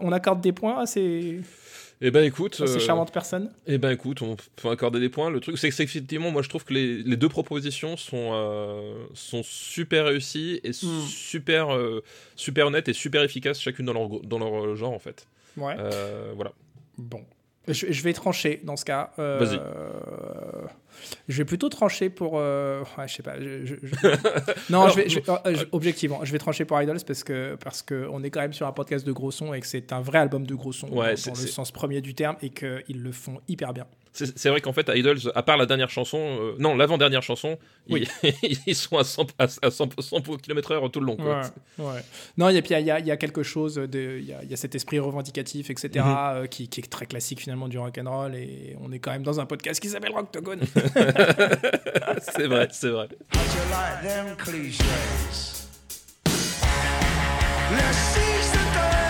On 0.00 0.12
accorde 0.12 0.40
des 0.40 0.52
points 0.52 0.78
à 0.80 0.86
ces, 0.86 1.40
Eh 2.00 2.10
ben 2.12 2.22
écoute, 2.24 2.60
à 2.62 2.66
ces 2.68 2.76
euh, 2.76 2.78
charmantes 2.78 3.12
personnes? 3.12 3.50
Eh 3.66 3.76
ben 3.78 3.90
écoute, 3.90 4.22
on 4.22 4.36
peut 4.56 4.68
accorder 4.70 5.00
des 5.00 5.08
points. 5.08 5.30
Le 5.30 5.40
truc, 5.40 5.58
c'est 5.58 5.68
que 5.68 5.74
c'est 5.74 5.82
effectivement, 5.82 6.30
moi 6.30 6.42
je 6.42 6.48
trouve 6.48 6.64
que 6.64 6.72
les, 6.72 7.02
les 7.02 7.16
deux 7.16 7.28
propositions 7.28 7.96
sont, 7.96 8.30
euh, 8.34 9.04
sont 9.14 9.42
super 9.42 10.04
réussies 10.06 10.60
et 10.62 10.70
Hmm. 10.70 11.00
super, 11.08 11.74
euh, 11.74 12.04
super 12.36 12.68
honnêtes 12.68 12.88
et 12.88 12.92
super 12.92 13.22
efficaces 13.24 13.60
chacune 13.60 13.86
dans 13.86 13.92
leur, 13.94 14.08
dans 14.20 14.38
leur 14.38 14.64
euh, 14.64 14.74
genre 14.76 14.92
en 14.92 15.00
fait. 15.00 15.26
Ouais. 15.56 15.74
Euh, 15.78 16.32
voilà. 16.36 16.52
Bon. 16.98 17.24
Je, 17.66 17.86
je 17.90 18.02
vais 18.02 18.12
trancher 18.12 18.60
dans 18.62 18.76
ce 18.76 18.84
cas. 18.84 19.12
Vas-y. 19.18 19.60
Je 21.28 21.38
vais 21.38 21.44
plutôt 21.44 21.68
trancher 21.68 22.10
pour. 22.10 22.32
euh, 22.34 22.82
ouais, 22.96 23.08
je 23.08 23.14
sais 23.14 23.22
pas. 23.22 23.38
je- 23.40 23.64
je- 23.66 23.74
je- 23.82 23.92
non, 24.72 24.82
Alors, 24.82 24.90
je 24.90 24.96
vais, 25.02 25.22
euh, 25.46 25.64
objectivement, 25.72 26.20
je 26.24 26.32
vais 26.32 26.38
trancher 26.38 26.64
pour 26.64 26.80
Idols 26.80 26.98
parce 27.06 27.24
que 27.24 27.56
parce 27.56 27.82
que 27.82 28.08
on 28.10 28.22
est 28.22 28.30
quand 28.30 28.40
même 28.40 28.52
sur 28.52 28.66
un 28.66 28.72
podcast 28.72 29.06
de 29.06 29.12
gros 29.12 29.30
son 29.30 29.54
et 29.54 29.60
que 29.60 29.66
c'est 29.66 29.92
un 29.92 30.00
vrai 30.00 30.18
album 30.18 30.46
de 30.46 30.54
gros 30.54 30.72
son 30.72 30.88
Ouais, 30.88 31.14
dans, 31.14 31.32
le 31.32 31.46
sens 31.46 31.70
premier 31.70 32.00
du 32.00 32.14
terme 32.14 32.36
et 32.42 32.50
qu'ils 32.50 33.02
le 33.02 33.12
font 33.12 33.40
hyper 33.48 33.72
bien. 33.72 33.86
C'est 34.36 34.48
vrai 34.48 34.60
qu'en 34.60 34.72
fait, 34.72 34.88
Idols, 34.94 35.18
à 35.34 35.42
part 35.42 35.56
la 35.56 35.66
dernière 35.66 35.90
chanson, 35.90 36.18
euh, 36.18 36.54
non, 36.58 36.74
l'avant-dernière 36.76 37.22
chanson, 37.22 37.58
Oui. 37.88 38.06
ils, 38.42 38.58
ils 38.66 38.74
sont 38.74 38.96
à 38.98 39.04
100, 39.04 39.26
à, 39.38 39.44
à 39.62 39.70
100, 39.70 39.88
100 40.00 40.20
km/h 40.42 40.90
tout 40.90 41.00
le 41.00 41.06
long. 41.06 41.16
Quoi. 41.16 41.42
Ouais, 41.78 41.84
ouais. 41.84 42.00
Non, 42.36 42.48
il 42.48 42.54
y, 42.54 42.58
a- 42.58 42.62
puis 42.62 42.74
il 42.74 42.86
y, 42.86 42.90
a- 42.90 42.98
il 43.00 43.06
y 43.06 43.10
a 43.10 43.16
quelque 43.16 43.42
chose 43.42 43.74
de. 43.76 44.18
Il 44.20 44.24
y 44.26 44.32
a, 44.32 44.42
il 44.42 44.50
y 44.50 44.54
a 44.54 44.56
cet 44.56 44.74
esprit 44.74 44.98
revendicatif, 44.98 45.70
etc., 45.70 45.90
Mhm. 46.04 46.04
euh, 46.18 46.46
qui, 46.46 46.68
qui 46.68 46.80
est 46.80 46.90
très 46.90 47.06
classique 47.06 47.40
finalement 47.40 47.68
du 47.68 47.78
rock'n'roll. 47.78 48.34
Et 48.34 48.76
on 48.80 48.90
est 48.92 48.98
quand 48.98 49.12
même 49.12 49.22
dans 49.22 49.40
un 49.40 49.46
podcast 49.46 49.80
qui 49.80 49.88
s'appelle 49.88 50.12
Rocktogone. 50.12 50.60
c'est 52.34 52.46
vrai, 52.46 52.68
c'est 52.72 52.88
vrai. 52.90 53.08
How'd 53.34 53.54
you 53.54 53.70
like 53.70 54.02
them 54.02 54.36
cliches? 54.36 54.78
Let's 57.70 57.96
seize 58.14 58.50
the 58.52 58.56
day. 58.74 59.07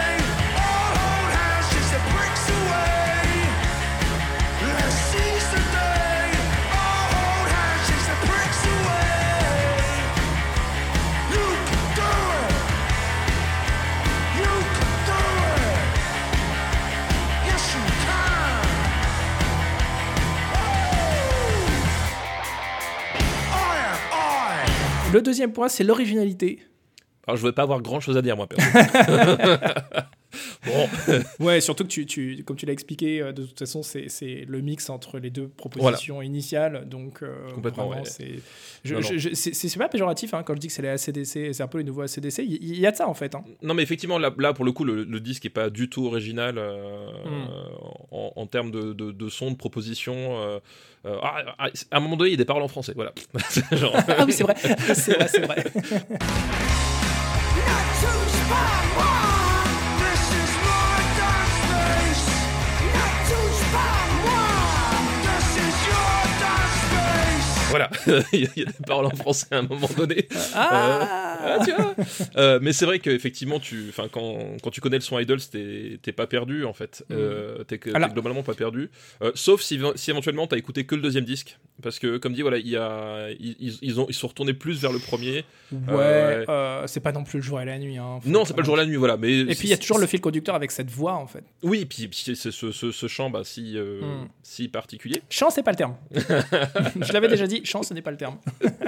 Le 25.12 25.22
deuxième 25.22 25.52
point, 25.52 25.68
c'est 25.68 25.84
l'originalité. 25.84 26.58
Alors, 27.26 27.36
je 27.36 27.42
ne 27.42 27.48
vais 27.48 27.54
pas 27.54 27.62
avoir 27.62 27.80
grand 27.80 28.00
chose 28.00 28.16
à 28.18 28.22
dire, 28.22 28.36
moi, 28.36 28.46
perso. 28.46 28.68
bon, 30.66 30.88
Ouais, 31.40 31.60
surtout 31.60 31.84
que 31.84 31.88
tu, 31.88 32.06
tu, 32.06 32.42
comme 32.44 32.56
tu 32.56 32.66
l'as 32.66 32.72
expliqué, 32.72 33.20
euh, 33.22 33.32
de 33.32 33.44
toute 33.44 33.58
façon, 33.58 33.82
c'est 33.82 34.08
c'est 34.08 34.44
le 34.46 34.60
mix 34.60 34.90
entre 34.90 35.18
les 35.18 35.30
deux 35.30 35.48
propositions 35.48 36.20
initiales. 36.22 36.88
Donc, 36.88 37.22
euh, 37.22 37.50
Complètement, 37.54 37.88
ouais. 37.88 38.02
c'est 38.04 39.78
pas 39.78 39.88
péjoratif 39.88 40.34
hein, 40.34 40.42
quand 40.44 40.54
je 40.54 40.60
dis 40.60 40.66
que 40.66 40.72
c'est 40.72 40.82
les 40.82 40.88
ACDC, 40.88 41.54
c'est 41.54 41.62
un 41.62 41.68
peu 41.68 41.78
les 41.78 41.84
nouveaux 41.84 42.02
ACDC. 42.02 42.38
Il 42.44 42.78
y, 42.78 42.86
a 42.86 42.90
de 42.90 42.96
ça 42.96 43.08
en 43.08 43.14
fait. 43.14 43.34
hein. 43.34 43.44
non, 43.62 43.74
mais 43.74 43.82
effectivement, 43.82 44.18
là, 44.18 44.32
là, 44.38 44.52
pour 44.52 44.64
le 44.64 44.72
coup, 44.72 44.84
le, 44.84 45.04
le 45.04 45.20
disque 45.20 45.46
est 45.46 45.50
pas 45.50 45.70
du 45.70 45.88
tout 45.88 46.06
original 46.06 46.58
euh, 46.58 47.06
Hmm. 47.24 47.46
en, 48.10 48.32
en 48.36 48.46
termes 48.46 48.70
de, 48.70 48.92
de, 48.92 49.10
de 49.12 49.28
son, 49.28 49.50
de 49.50 49.56
proposition. 49.56 50.14
euh, 50.42 50.58
euh, 51.06 51.16
ah, 51.22 51.54
ah, 51.58 51.68
à 51.90 51.96
un 51.96 52.00
moment 52.00 52.16
donné, 52.16 52.30
il 52.30 52.32
y 52.32 52.34
a 52.34 52.38
des 52.38 52.44
paroles 52.44 52.62
en 52.62 52.68
français. 52.68 52.92
Voilà. 52.94 53.12
Genre- 53.72 53.94
Ah 54.08 54.24
oui, 54.26 54.32
c'est 54.32 54.42
vrai, 54.44 54.54
c'est 54.94 55.14
vrai, 55.14 55.28
c'est 55.28 55.40
vrai. 55.40 55.64
Voilà, 67.78 67.90
il 68.32 68.40
y 68.56 68.62
a- 68.62 68.64
des 68.64 68.72
paroles 68.86 69.06
en 69.06 69.10
français 69.16 69.46
à 69.52 69.58
un 69.58 69.62
moment 69.62 69.88
donné. 69.96 70.26
Ah, 70.54 71.36
Ah, 71.40 71.58
tu 71.64 71.72
vois 71.72 71.94
Euh, 72.36 72.58
mais 72.60 72.72
c'est 72.72 72.84
vrai 72.86 72.98
qu'effectivement, 72.98 73.60
tu, 73.60 73.86
enfin, 73.90 74.08
quand, 74.10 74.38
quand 74.62 74.70
tu 74.70 74.80
connais 74.80 74.96
le 74.96 75.02
son 75.02 75.18
Idols, 75.18 75.40
t'es 76.02 76.12
pas 76.12 76.26
perdu 76.26 76.64
en 76.64 76.72
fait. 76.72 77.04
Euh, 77.12 77.62
t'es 77.64 77.78
globalement 77.78 78.42
pas 78.42 78.54
perdu. 78.54 78.90
Euh, 79.22 79.30
sauf 79.34 79.60
si, 79.62 79.78
si 79.94 80.10
éventuellement 80.10 80.46
t'as 80.46 80.56
écouté 80.56 80.84
que 80.84 80.94
le 80.96 81.02
deuxième 81.02 81.24
disque, 81.24 81.58
parce 81.82 81.98
que 82.00 82.16
comme 82.16 82.32
dit, 82.32 82.42
voilà, 82.42 82.58
il 82.58 82.68
y 82.68 82.76
a, 82.76 83.28
ils, 83.38 83.78
ils- 83.82 84.00
ont, 84.00 84.06
ils 84.08 84.14
sont 84.14 84.26
retournés 84.28 84.54
plus 84.54 84.80
vers 84.80 84.92
le 84.92 84.98
premier. 84.98 85.44
ouais, 85.72 86.44
euh, 86.48 86.82
c'est 86.86 87.00
pas 87.00 87.12
non 87.12 87.22
plus 87.24 87.38
le 87.38 87.44
jour 87.44 87.60
et 87.60 87.64
la 87.64 87.78
nuit. 87.78 87.98
hein. 87.98 88.18
Non, 88.24 88.44
c'est 88.44 88.54
pas 88.54 88.60
le 88.62 88.66
jour 88.66 88.74
et 88.76 88.80
la 88.80 88.86
nuit, 88.86 88.96
voilà. 88.96 89.16
Mais 89.16 89.38
Et 89.40 89.44
puis 89.46 89.68
il 89.68 89.70
y 89.70 89.74
a 89.74 89.78
toujours 89.78 89.98
le 89.98 90.06
fil 90.06 90.20
conducteur 90.20 90.54
avec 90.54 90.70
cette 90.72 90.90
voix 90.90 91.14
en 91.14 91.26
fait. 91.26 91.44
Oui, 91.62 91.84
puis, 91.84 92.08
puis 92.08 92.22
c'est 92.34 92.50
ce, 92.50 92.72
ce, 92.72 92.90
ce 92.90 93.06
chant, 93.06 93.30
bah, 93.30 93.42
si, 93.44 93.76
euh, 93.76 94.00
Mm. 94.02 94.28
si 94.42 94.68
particulier. 94.68 95.22
Chant, 95.30 95.50
c'est 95.50 95.62
pas 95.62 95.70
le 95.72 95.76
terme. 95.76 95.94
je 97.00 97.12
l'avais 97.12 97.28
déjà 97.28 97.46
dit, 97.46 97.60
chant, 97.68 97.82
ce 97.82 97.94
n'est 97.94 98.02
pas 98.02 98.10
le 98.10 98.16
terme. 98.16 98.38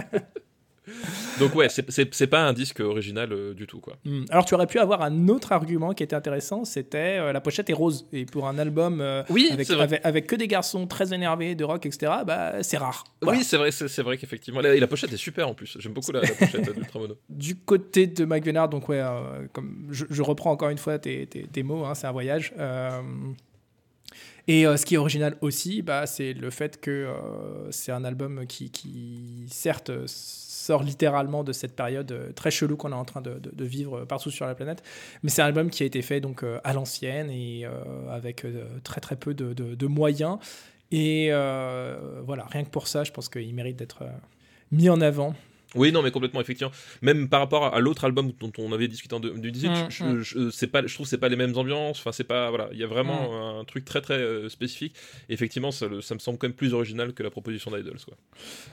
Donc 1.39 1.55
ouais, 1.55 1.69
c'est- 1.69 2.27
pas 2.27 2.41
un 2.43 2.53
disque 2.53 2.81
original 2.81 3.33
euh, 3.33 3.55
du 3.55 3.67
tout, 3.67 3.81
quoi. 3.81 3.97
Hmm. 4.05 4.25
Alors 4.31 4.45
tu 4.45 4.55
aurais 4.55 4.67
pu 4.67 4.79
avoir 4.79 5.03
un 5.03 5.29
autre 5.29 5.53
argument 5.53 5.95
qui 5.95 6.03
était 6.03 6.17
intéressant, 6.17 6.65
c'était 6.65 7.19
euh, 7.21 7.33
la 7.33 7.41
pochette 7.41 7.71
est 7.71 7.75
rose. 7.75 8.07
Et 8.13 8.27
pour 8.27 8.47
un 8.49 8.59
album 8.59 9.01
euh, 9.01 9.23
Oui, 9.31 9.49
avec, 9.53 9.71
avec, 9.71 10.01
avec 10.05 10.27
que 10.27 10.35
des 10.37 10.49
garçons 10.49 10.87
très 10.87 11.15
énervés, 11.15 11.55
de 11.55 11.65
rock, 11.65 11.87
etc., 11.87 12.13
bah, 12.27 12.63
c'est 12.63 12.77
rare. 12.77 13.05
Voilà. 13.23 13.39
Oui, 13.39 13.45
c'est 13.45 13.57
vrai, 13.57 13.71
c'est 13.71 14.03
vrai 14.03 14.17
qu'effectivement, 14.19 14.61
la, 14.61 14.75
et 14.75 14.81
la 14.81 14.87
pochette 14.89 15.13
est 15.13 15.17
super 15.17 15.49
en 15.49 15.55
plus. 15.55 15.77
J'aime 15.79 15.93
beaucoup 15.93 16.13
la, 16.13 16.23
la 16.23 16.29
pochette 16.29 16.75
d'Ultramono. 16.75 17.15
Du 17.29 17.57
côté 17.57 18.07
de 18.09 18.25
Mike 18.25 18.45
Venard, 18.45 18.69
donc 18.69 18.89
ouais, 18.89 19.03
comme 19.53 19.87
je, 19.91 20.05
je 20.11 20.23
reprends 20.23 20.51
encore 20.51 20.71
une 20.71 20.79
fois 20.79 20.99
tes, 20.99 21.27
tes- 21.27 21.47
tes 21.47 21.63
mots, 21.63 21.85
hein, 21.85 21.95
c'est 21.95 22.07
un 22.09 22.13
voyage. 22.13 22.53
Et 24.51 24.67
euh, 24.67 24.77
ce 24.77 24.85
qui 24.85 24.97
est 24.97 24.99
original 24.99 25.37
aussi, 25.43 25.81
bah, 25.81 26.09
c'est 26.09 26.33
le 26.33 26.51
fait 26.51 26.81
que 26.81 26.91
euh, 26.91 27.71
c'est 27.71 27.93
un 27.93 28.05
album 28.05 28.47
qui, 28.49 29.47
certes, 29.49 29.93
sort 30.07 30.83
littéralement 30.83 31.45
de 31.45 31.53
cette 31.53 31.77
période 31.77 32.11
euh, 32.11 32.33
très 32.33 32.51
chelou 32.51 32.77
qu'on 32.77 32.91
est 32.91 32.97
en 32.97 33.05
train 33.05 33.21
de, 33.21 33.41
vivre 33.65 34.05
partout 34.07 34.33
sur 34.33 34.47
la 34.47 34.57
planète. 34.57 34.83
Mais 35.23 35.31
c'est 35.31 35.41
un 35.41 35.47
album 35.47 35.71
qui 35.71 35.85
a 35.85 35.87
été 35.87 36.03
fait 36.03 36.21
donc 36.21 36.45
à 36.65 36.73
l'ancienne 36.73 37.31
et 37.31 37.65
avec 38.11 38.45
très 38.83 39.01
très 39.01 39.15
peu 39.15 39.35
de, 39.35 39.87
moyens. 39.87 40.39
Et 40.91 41.31
voilà, 42.25 42.47
rien 42.51 42.65
que 42.65 42.71
pour 42.71 42.89
ça, 42.89 43.05
je 43.05 43.13
pense 43.13 43.29
qu'il 43.29 43.55
mérite 43.55 43.77
d'être 43.77 44.03
mis 44.73 44.91
en 44.91 45.01
avant. 45.01 45.37
Oui, 45.75 45.93
non, 45.93 46.03
mais 46.03 46.11
complètement, 46.11 46.41
effectivement. 46.41 46.73
Même 47.03 47.29
par 47.29 47.41
rapport 47.41 47.75
à, 47.75 47.79
l'autre 47.81 48.05
album 48.05 48.33
dont 48.41 48.53
on 48.59 48.73
avait 48.73 48.89
discuté 48.89 49.15
en 49.15 49.21
2018, 49.21 49.69
Mm, 49.71 49.75
je, 49.91 50.05
mm. 50.05 50.21
je- 50.23 50.51
c'est 50.51 50.67
pas, 50.67 50.85
je 50.87 50.93
trouve 50.95 51.07
que 51.07 51.11
c'est 51.11 51.19
pas 51.19 51.29
les 51.29 51.37
mêmes 51.37 51.57
ambiances. 51.57 51.99
Enfin, 52.01 52.13
c'est 52.13 52.25
pas, 52.25 52.49
voilà, 52.51 52.69
il 52.73 52.79
y 52.79 52.83
a 52.85 52.87
vraiment 52.87 53.59
un 53.61 53.65
truc 53.65 53.85
très 53.85 54.01
très 54.01 54.15
euh, 54.15 54.49
spécifique. 54.49 54.95
Et 55.29 55.33
effectivement, 55.35 55.71
ça, 55.71 55.87
le- 55.87 56.01
ça 56.01 56.15
me 56.15 56.19
semble 56.19 56.39
quand 56.39 56.49
même 56.49 56.57
plus 56.57 56.75
original 56.75 57.13
que 57.13 57.23
la 57.23 57.31
proposition 57.31 57.71
d'Idols, 57.71 58.01
quoi. 58.05 58.17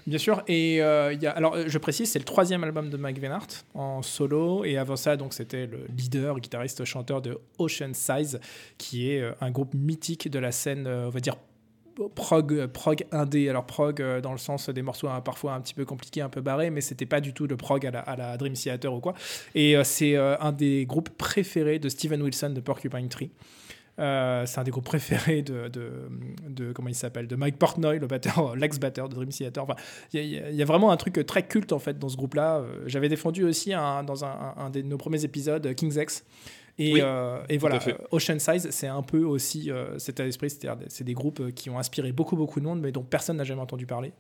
Bien 0.08 0.18
sûr. 0.18 0.42
Et 0.48 0.82
euh, 0.82 1.14
il 1.14 1.22
y 1.22 1.28
a, 1.28 1.32
alors, 1.32 1.56
euh, 1.56 1.66
je 1.68 1.78
précise, 1.78 2.10
c'est 2.12 2.20
le 2.20 2.26
troisième 2.26 2.64
album 2.64 2.90
de 2.90 2.98
Mike 2.98 3.20
Venhart 3.20 3.48
en 3.74 4.02
solo. 4.02 4.66
Et 4.66 4.78
avant 4.78 4.96
ça, 4.96 5.18
donc, 5.18 5.34
c'était 5.34 5.68
le 5.68 5.86
leader, 5.96 6.40
guitariste, 6.40 6.84
chanteur 6.86 7.22
de 7.22 7.38
Ocean 7.60 7.92
Size, 7.94 8.40
qui 8.78 9.10
est 9.12 9.24
un 9.42 9.52
groupe 9.52 9.74
mythique 9.74 10.30
de 10.30 10.40
la 10.40 10.52
scène, 10.52 10.88
on 10.88 11.10
va 11.10 11.20
dire, 11.20 11.36
prog, 12.16 12.68
prog 12.68 13.06
indé. 13.12 13.50
Alors, 13.50 13.66
prog 13.66 14.02
euh, 14.02 14.22
dans 14.22 14.32
le 14.32 14.38
sens 14.38 14.70
des 14.70 14.82
morceaux 14.82 15.08
hein, 15.10 15.22
parfois 15.22 15.54
un 15.54 15.62
petit 15.62 15.74
peu 15.74 15.86
compliqués, 15.86 16.22
un 16.22 16.30
peu 16.30 16.42
barrés, 16.42 16.70
mais 16.70 16.82
c'était 16.82 17.06
pas 17.06 17.22
du 17.22 17.34
tout 17.34 17.48
le 17.48 17.58
prog 17.58 17.86
à 17.86 17.92
la, 17.92 18.00
à 18.00 18.16
la 18.16 18.38
Dream 18.38 18.54
Theater 18.54 18.94
ou 18.94 19.00
quoi. 19.00 19.14
Et 19.56 19.76
euh, 19.76 19.84
c'est 19.84 20.16
euh, 20.16 20.38
un 20.40 20.52
des 20.52 20.86
groupes 20.86 21.10
préférés 21.18 21.80
de 21.80 21.90
Steven 21.90 22.22
Wilson 22.22 22.52
de 22.52 22.62
Porcupine 22.62 23.10
Tree. 23.10 23.32
C'est 24.00 24.04
un 24.60 24.64
des 24.64 24.70
groupes 24.70 24.86
préférés 24.86 25.42
de, 25.42 25.70
de, 25.70 25.92
de- 26.48 26.72
comment 26.72 26.88
il 26.90 26.94
s'appelle 26.94 27.28
de 27.28 27.36
Mike 27.36 27.58
Portnoy, 27.58 27.98
le 27.98 28.06
batteur, 28.06 28.56
l'ex-batteur 28.56 29.10
de 29.10 29.16
Dream 29.16 29.30
Theater. 29.30 29.64
Enfin, 29.64 29.76
il 30.14 30.24
y, 30.24 30.62
a- 30.62 30.66
vraiment 30.66 30.92
un 30.92 30.98
truc 30.98 31.26
très 31.26 31.48
culte 31.48 31.74
en 31.74 31.80
fait 31.80 31.98
dans 31.98 32.08
ce 32.08 32.16
groupe-là. 32.16 32.62
J'avais 32.86 33.10
défendu 33.10 33.44
aussi 33.44 33.72
dans 33.72 34.24
un, 34.24 34.70
de 34.70 34.84
nos 34.84 34.98
premiers 34.98 35.24
épisodes 35.26 35.74
King's 35.74 35.96
X. 35.96 36.24
Et, 36.80 36.94
Oui, 36.94 37.02
euh, 37.02 37.40
et 37.50 37.58
voilà, 37.58 37.80
Ocean 38.12 38.38
Size, 38.40 38.70
c'est 38.70 38.88
un 38.88 39.02
peu 39.02 39.24
aussi 39.24 39.72
euh, 39.72 39.98
cet 39.98 40.16
état 40.16 40.26
d'esprit. 40.26 40.50
C'est-à-dire, 40.50 40.86
c'est 40.90 41.04
des 41.04 41.14
groupes 41.14 41.40
euh, 41.40 41.52
qui 41.52 41.70
ont 41.70 41.80
inspiré 41.80 42.12
beaucoup, 42.12 42.36
beaucoup 42.36 42.60
de 42.60 42.66
monde, 42.66 42.82
mais 42.82 42.92
dont 42.92 43.04
personne 43.04 43.38
n'a 43.38 43.44
jamais 43.44 43.62
entendu 43.62 43.86
parler. 43.86 44.12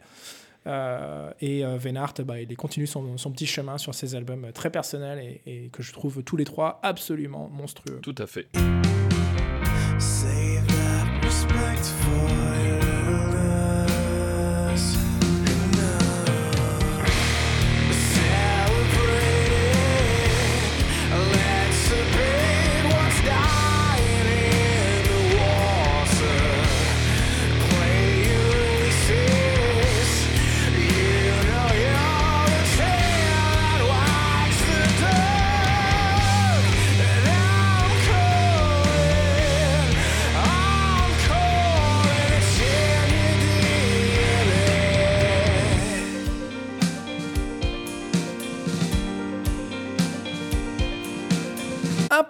Euh, 0.65 1.31
et 1.39 1.63
euh, 1.63 1.77
Venhart, 1.77 2.15
bah, 2.25 2.41
il 2.41 2.57
continue 2.57 2.87
son, 2.87 3.17
son 3.17 3.31
petit 3.31 3.45
chemin 3.45 3.77
sur 3.77 3.93
ses 3.95 4.15
albums 4.15 4.51
très 4.53 4.69
personnels 4.69 5.19
et, 5.19 5.65
et 5.65 5.69
que 5.69 5.81
je 5.81 5.93
trouve 5.93 6.23
tous 6.23 6.35
les 6.35 6.45
trois 6.45 6.79
absolument 6.83 7.47
monstrueux. 7.47 7.99
Tout 8.01 8.15
à 8.17 8.25
fait. 8.25 8.47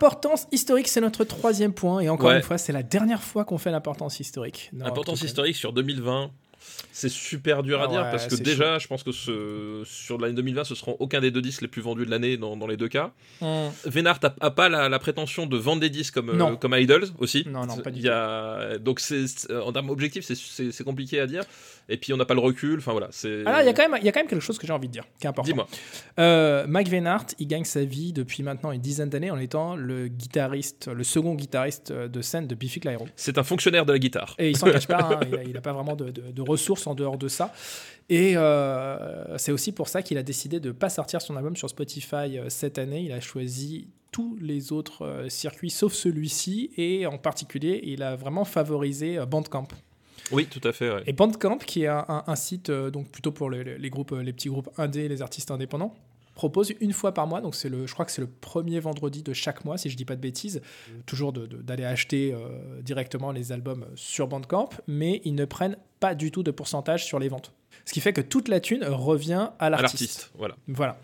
Importance 0.08 0.48
historique, 0.54 0.88
c'est 0.88 1.02
notre 1.02 1.26
troisième 1.26 1.74
point. 1.74 2.00
Et 2.00 2.08
encore 2.10 2.30
Ouais. 2.30 2.38
une 2.38 2.42
fois, 2.44 2.58
c'est 2.58 2.72
la 2.72 2.84
dernière 2.84 3.22
fois 3.22 3.44
qu'on 3.44 3.58
fait 3.58 3.72
l'importance 3.72 4.20
historique. 4.22 4.70
dans 4.74 4.86
Importance 4.86 5.22
historique 5.22 5.56
sur 5.58 5.74
2020. 5.74 6.32
C'est 6.92 7.10
super 7.10 7.62
dur 7.64 7.80
à 7.82 7.86
Ah 7.86 7.88
dire 7.88 8.02
ouais, 8.02 8.12
parce 8.12 8.28
que 8.28 8.36
déjà, 8.36 8.78
je 8.80 8.88
pense 8.88 9.04
que 9.04 9.12
ce, 9.12 9.84
sur 9.86 10.18
l'année 10.18 10.34
2020, 10.34 10.64
ce 10.64 10.76
seront 10.76 10.96
aucun 11.00 11.20
des 11.22 11.30
deux 11.32 11.42
disques 11.42 11.62
les 11.62 11.68
plus 11.68 11.82
vendus 11.82 12.06
de 12.06 12.10
l'année 12.12 12.36
dans, 12.38 12.58
dans 12.58 12.68
les 12.68 12.78
deux 12.78 12.88
cas. 12.88 13.12
Hum. 13.42 13.70
Vénard 13.86 14.20
a, 14.24 14.34
a 14.42 14.52
pas 14.52 14.68
la, 14.70 14.90
la 14.90 15.00
prétention 15.00 15.46
de 15.46 15.58
vendre 15.58 15.82
des 15.82 15.90
disques 15.90 16.16
comme, 16.16 16.30
euh, 16.30 16.36
Non. 16.36 16.56
comme 16.56 16.74
Idols 16.76 17.08
aussi. 17.20 17.46
Non, 17.48 17.66
non, 17.66 17.78
pas 17.78 17.92
du 17.92 18.02
y 18.02 18.10
a, 18.10 18.78
donc 18.80 19.00
c'est 19.00 19.26
en 19.54 19.72
termes 19.72 19.90
objectifs, 19.90 20.26
c'est 20.26 20.84
compliqué 20.84 21.20
à 21.20 21.28
dire. 21.28 21.44
Et 21.90 21.98
puis 21.98 22.12
on 22.14 22.18
n'a 22.18 22.26
pas 22.26 22.34
le 22.34 22.40
recul. 22.42 22.80
Enfin 22.80 22.92
voilà, 22.92 23.08
c'est. 23.12 23.46
Alors, 23.46 23.62
il 23.62 23.66
y, 23.66 23.70
a 23.70 23.74
quand 23.74 23.88
même- 23.88 23.98
il 24.02 24.06
y 24.06 24.10
a 24.10 24.12
quand 24.12 24.20
même 24.20 24.28
quelque 24.28 24.42
chose 24.42 24.58
que 24.58 24.68
j'ai 24.68 24.74
envie 24.74 24.88
de 24.88 24.94
dire, 24.94 25.06
qui 25.20 25.26
est 25.26 25.30
important. 25.30 25.48
Dis-moi. 25.48 25.68
Euh, 26.20 26.66
Mike 26.68 26.90
Veinart, 26.90 27.26
il 27.40 27.48
gagne 27.48 27.64
sa 27.64 27.84
vie 27.86 28.12
depuis 28.14 28.44
maintenant 28.44 28.72
une 28.72 28.82
dizaine 28.82 29.10
d'années 29.10 29.32
en 29.32 29.40
étant 29.40 29.76
le 29.76 30.08
guitariste, 30.08 30.88
le 30.94 31.04
second 31.04 31.36
guitariste 31.36 31.92
de 31.94 32.22
scène 32.22 32.48
de 32.48 32.56
Biffy 32.56 32.80
Clyro. 32.82 33.08
C'est 33.16 33.38
un 33.38 33.44
fonctionnaire 33.44 33.86
de 33.86 33.94
la 33.94 34.00
guitare. 34.00 34.36
Et 34.38 34.50
il 34.50 34.58
s'en 34.58 34.70
cache 34.70 34.88
pas, 34.88 34.98
hein, 35.24 35.28
il 35.46 35.54
n'a 35.54 35.62
pas 35.62 35.74
vraiment 35.74 35.96
de, 35.96 36.10
de- 36.12 36.32
de 36.32 36.42
ressources 36.42 36.88
en 36.88 36.96
dehors 36.96 37.18
de 37.18 37.28
ça. 37.28 37.54
Et 38.10 38.34
euh, 38.38 39.38
c'est 39.38 39.52
aussi 39.52 39.72
pour 39.72 39.88
ça 39.90 40.02
qu'il 40.02 40.18
a 40.18 40.24
décidé 40.24 40.60
de 40.60 40.70
ne 40.70 40.74
pas 40.74 40.90
sortir 40.90 41.22
son 41.22 41.36
album 41.36 41.56
sur 41.56 41.70
Spotify 41.70 42.38
euh, 42.38 42.50
cette 42.50 42.78
année. 42.78 43.02
Il 43.02 43.12
a 43.12 43.20
choisi 43.20 43.88
tous 44.12 44.38
les 44.42 44.72
autres 44.72 45.06
euh, 45.06 45.30
circuits 45.30 45.70
sauf 45.70 45.94
celui-ci. 45.94 46.72
Et 46.78 47.06
en 47.06 47.18
particulier, 47.18 47.82
il 47.84 48.04
a 48.04 48.16
vraiment 48.16 48.46
favorisé 48.46 49.20
Bandcamp. 49.30 49.68
Oui, 50.32 50.46
tout 50.48 50.62
à 50.68 50.72
fait. 50.74 50.90
ouais. 50.92 51.04
Et 51.06 51.14
Bandcamp, 51.14 51.58
qui 51.58 51.84
est 51.84 51.88
un, 51.88 52.06
un- 52.08 52.24
un 52.28 52.36
site 52.36 52.70
euh, 52.70 52.90
donc 52.92 53.10
plutôt 53.12 53.32
pour 53.32 53.50
les, 53.50 53.78
les 53.78 53.90
groupes, 53.90 54.12
euh, 54.12 54.22
les 54.24 54.34
petits 54.34 54.50
groupes 54.50 54.70
indés, 54.78 55.08
les 55.08 55.22
artistes 55.22 55.52
indépendants, 55.52 55.96
propose 56.36 56.72
une 56.82 56.94
fois 56.94 57.14
par 57.14 57.26
mois. 57.28 57.42
Donc 57.42 57.56
c'est 57.56 57.70
le, 57.70 57.88
je 57.88 57.94
crois 57.94 58.06
que 58.06 58.12
c'est 58.12 58.22
le 58.22 58.28
premier 58.28 58.80
vendredi 58.80 59.24
de 59.24 59.34
chaque 59.34 59.66
mois, 59.66 59.78
si 59.78 59.90
je 59.90 59.98
dis 59.98 60.06
pas 60.06 60.16
de 60.16 60.22
bêtises, 60.22 60.62
toujours 61.06 61.34
de- 61.34 61.46
de- 61.48 61.58
d'aller 61.62 61.86
acheter 61.86 62.34
euh, 62.34 62.82
directement 62.82 63.32
les 63.32 63.52
albums 63.52 63.86
sur 63.96 64.28
Bandcamp, 64.28 64.70
mais 64.88 65.22
ils 65.26 65.34
ne 65.36 65.46
prennent 65.46 65.78
pas 66.00 66.14
du 66.14 66.30
tout 66.32 66.44
de 66.44 66.52
pourcentage 66.52 67.06
sur 67.06 67.20
les 67.20 67.28
ventes. 67.30 67.54
Ce 67.86 67.94
qui 67.94 68.02
fait 68.02 68.14
que 68.14 68.22
toute 68.22 68.50
la 68.50 68.60
thune 68.60 68.84
revient 68.86 69.50
à 69.60 69.70
l'artiste. 69.70 70.32
voilà. 70.38 70.56
Voilà. 70.68 71.00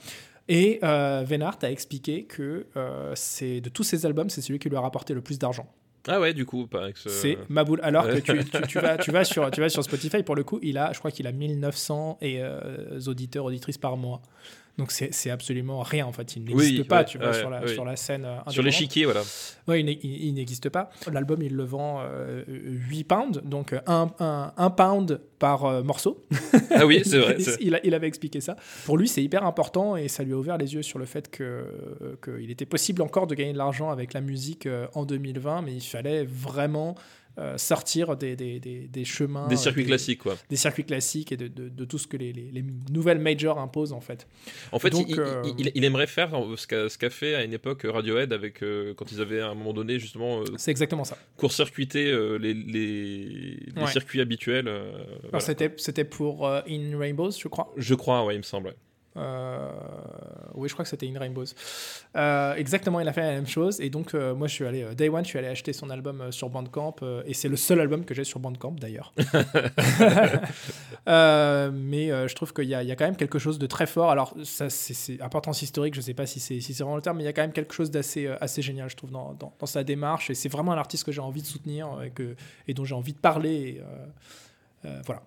Et 0.50 0.80
euh, 0.84 1.26
a 1.62 1.72
expliqué 1.72 2.26
que 2.26 2.68
euh, 2.76 3.14
c'est 3.16 3.62
de 3.62 3.70
tous 3.70 3.84
ses 3.84 4.06
albums, 4.06 4.30
c'est 4.30 4.42
celui 4.42 4.60
qui 4.60 4.68
lui 4.70 4.76
a 4.76 4.82
rapporté 4.82 5.14
le 5.14 5.22
plus 5.22 5.40
d'argent. 5.40 5.68
Ah 6.08 6.20
ouais, 6.20 6.34
du 6.34 6.46
coup, 6.46 6.68
pas 6.68 6.84
avec 6.84 6.98
ce- 6.98 7.08
C'est 7.10 7.38
Maboul. 7.50 7.80
Alors 7.82 8.08
que 8.08 8.18
tu- 8.20 8.44
tu 8.68 8.80
vas, 8.80 8.98
tu, 8.98 9.12
vas 9.12 9.24
sur, 9.24 9.50
tu 9.52 9.62
vas 9.62 9.70
sur 9.70 9.84
Spotify, 10.12 10.22
pour 10.24 10.36
le 10.36 10.44
coup, 10.44 10.60
il 10.62 10.78
a, 10.78 10.92
je 10.94 11.00
crois 11.00 11.12
qu'il 11.12 11.28
a 11.28 11.32
1900 11.32 12.18
et, 12.22 12.40
euh, 12.42 13.00
auditeurs, 13.08 13.46
auditrices 13.46 13.78
par 13.78 13.96
mois. 13.96 14.22
Donc 14.78 14.92
c'est 14.92 15.30
absolument 15.30 15.82
rien 15.82 16.08
en 16.08 16.12
fait. 16.12 16.36
Il 16.36 16.46
n'existe 16.46 16.78
Oui, 16.80 16.84
pas, 16.84 17.00
ouais, 17.00 17.06
tu 17.06 17.20
vois, 17.20 17.28
ouais, 17.28 17.34
sur, 17.34 17.50
la, 17.50 17.62
oui. 17.64 17.74
sur 17.74 17.86
la 17.86 17.96
scène. 17.96 18.26
euh, 18.26 18.40
sur 18.50 18.64
l'échiquier, 18.64 19.06
voilà. 19.06 19.22
Ouais, 19.68 19.82
il, 19.82 20.34
n'existe 20.34 20.70
pas. 20.70 20.90
L'album, 21.12 21.42
il 21.44 21.56
le 21.56 21.64
vend 21.64 22.02
euh, 22.02 22.44
8 22.48 23.04
pounds, 23.04 23.42
donc 23.44 23.76
1 23.86 24.70
pound 24.76 25.22
par 25.44 25.66
euh, 25.66 25.84
morceau. 25.84 26.26
Ah 26.72 26.86
oui, 26.86 27.02
c'est 27.04 27.20
vrai. 27.20 27.36
il, 27.60 27.94
avait 27.94 28.08
expliqué 28.08 28.40
ça. 28.40 28.56
Pour 28.86 28.98
lui, 28.98 29.10
c'est 29.10 29.22
hyper 29.22 29.46
important 29.46 29.98
et 29.98 30.08
ça 30.08 30.24
lui 30.24 30.32
a 30.32 30.38
ouvert 30.38 30.58
les 30.58 30.74
yeux 30.74 30.82
sur 30.82 31.00
le 31.00 31.06
fait 31.06 31.30
que 31.30 31.44
euh, 31.44 32.16
qu'il 32.24 32.50
était 32.50 32.66
possible 32.66 33.02
encore 33.02 33.28
de 33.28 33.36
gagner 33.36 33.52
de 33.52 33.58
l'argent 33.58 33.90
avec 33.90 34.14
la 34.14 34.22
musique 34.22 34.68
euh, 34.68 34.88
en 34.94 35.04
2020, 35.04 35.64
mais 35.64 35.74
il 35.74 35.82
fallait 35.82 36.24
vraiment 36.24 36.96
euh, 37.40 37.58
sortir 37.58 38.16
des, 38.16 38.36
des, 38.36 38.60
des- 38.60 38.88
des 38.88 39.06
chemins, 39.06 39.48
Des 39.48 39.56
euh, 39.56 39.58
circuits 39.58 39.86
classiques, 39.86 40.20
quoi. 40.20 40.36
des 40.50 40.56
circuits 40.56 40.84
classiques 40.86 41.32
et 41.32 41.38
de, 41.38 41.48
de- 41.48 41.68
de 41.70 41.86
tout 41.86 41.98
ce 41.98 42.06
que 42.08 42.16
les, 42.18 42.32
les- 42.32 42.52
les 42.52 42.64
nouvelles 42.92 43.18
majors 43.20 43.58
imposent 43.58 43.92
en 43.94 44.02
fait. 44.02 44.28
En 44.72 44.78
fait, 44.80 44.92
Donc, 44.92 45.06
il, 45.10 45.20
euh, 45.20 45.42
il- 45.58 45.72
il 45.74 45.84
aimerait 45.84 46.06
faire 46.08 46.32
ce 46.56 46.68
qu'a 46.68 46.90
ce 46.90 46.98
qu'a 46.98 47.10
fait 47.10 47.34
à 47.34 47.44
une 47.44 47.54
époque 47.54 47.82
Radiohead 47.86 48.34
avec 48.34 48.62
euh, 48.62 48.94
quand 48.94 49.12
ils 49.12 49.20
avaient 49.20 49.42
à 49.42 49.48
un 49.50 49.56
moment 49.56 49.74
donné 49.74 49.98
justement 50.00 50.44
C'est 50.58 50.70
exactement 50.72 51.04
ça. 51.06 51.18
court-circuité 51.38 52.12
euh, 52.12 52.38
les, 52.38 52.54
les, 52.54 53.58
Ouais. 53.76 53.88
circuits 53.88 54.22
habituels. 54.22 54.68
Alors, 54.68 54.96
voilà. 55.24 55.40
C'était 55.40 55.74
c'était 55.78 56.06
pour 56.06 56.48
In 56.48 56.98
Rainbows, 57.00 57.32
je 57.32 57.48
crois. 57.48 57.74
Je 57.78 57.96
crois, 57.96 58.24
ouais, 58.26 58.36
il 58.36 58.40
me 58.40 58.44
semble. 58.44 58.76
Euh, 59.16 59.70
oui, 60.56 60.68
je 60.70 60.74
crois 60.74 60.84
que 60.84 60.90
c'était 60.90 61.08
In 61.08 61.20
Rainbows. 61.20 61.46
Euh, 62.16 62.56
exactement, 62.56 63.00
il 63.00 63.08
a 63.08 63.14
fait 63.14 63.22
la 63.22 63.32
même 63.32 63.48
chose. 63.48 63.80
Et 63.80 63.90
donc, 63.90 64.14
euh, 64.16 64.34
moi, 64.34 64.48
je 64.48 64.54
suis 64.54 64.66
allé, 64.66 64.86
Day 64.96 65.10
One, 65.10 65.24
je 65.24 65.30
suis 65.30 65.40
allé 65.40 65.48
acheter 65.50 65.72
son 65.74 65.90
album 65.90 66.32
sur 66.32 66.50
Bandcamp. 66.50 66.96
et 67.26 67.34
c'est 67.34 67.48
le 67.50 67.56
seul 67.56 67.80
album 67.80 68.06
que 68.06 68.14
j'ai 68.14 68.24
sur 68.24 68.40
Bandcamp, 68.40 68.72
d'ailleurs. 68.80 69.14
Mais 71.06 72.08
je 72.28 72.34
trouve 72.36 72.54
qu'il 72.54 72.66
y, 72.70 72.76
a- 72.76 72.84
il 72.84 72.90
y 72.90 72.92
a 72.92 72.96
quand 72.96 73.06
même 73.06 73.16
quelque 73.16 73.40
chose 73.40 73.60
de 73.60 73.68
très 73.68 73.86
fort. 73.88 74.10
Alors, 74.12 74.34
ça, 74.44 74.70
c'est 74.70 75.22
importance 75.22 75.62
historique, 75.62 75.94
je 75.96 76.02
sais 76.02 76.14
pas 76.14 76.26
si 76.26 76.40
c'est 76.40 76.60
si 76.60 76.74
vraiment 76.74 76.96
le 76.96 77.02
terme, 77.02 77.18
mais 77.18 77.24
il 77.24 77.28
y 77.28 77.30
a 77.30 77.34
quand 77.34 77.42
même 77.42 77.54
quelque 77.54 77.74
chose 77.74 77.92
d'assez 77.92 78.28
assez 78.42 78.62
génial, 78.62 78.90
je 78.90 78.96
trouve, 78.96 79.12
dans, 79.12 79.34
dans- 79.34 79.54
dans 79.60 79.66
sa 79.66 79.84
démarche. 79.84 80.30
Et 80.30 80.34
c'est 80.36 80.50
vraiment 80.50 80.72
un 80.72 80.78
artiste 80.78 81.04
que 81.04 81.12
j'ai 81.12 81.22
envie 81.22 81.42
de 81.42 81.48
soutenir 81.48 82.02
et, 82.04 82.10
que, 82.12 82.36
et 82.68 82.74
dont 82.74 82.86
j'ai 82.86 82.96
envie 82.96 83.14
de 83.14 83.18
parler. 83.20 83.82
et, 84.86 84.90
voilà. 85.06 85.22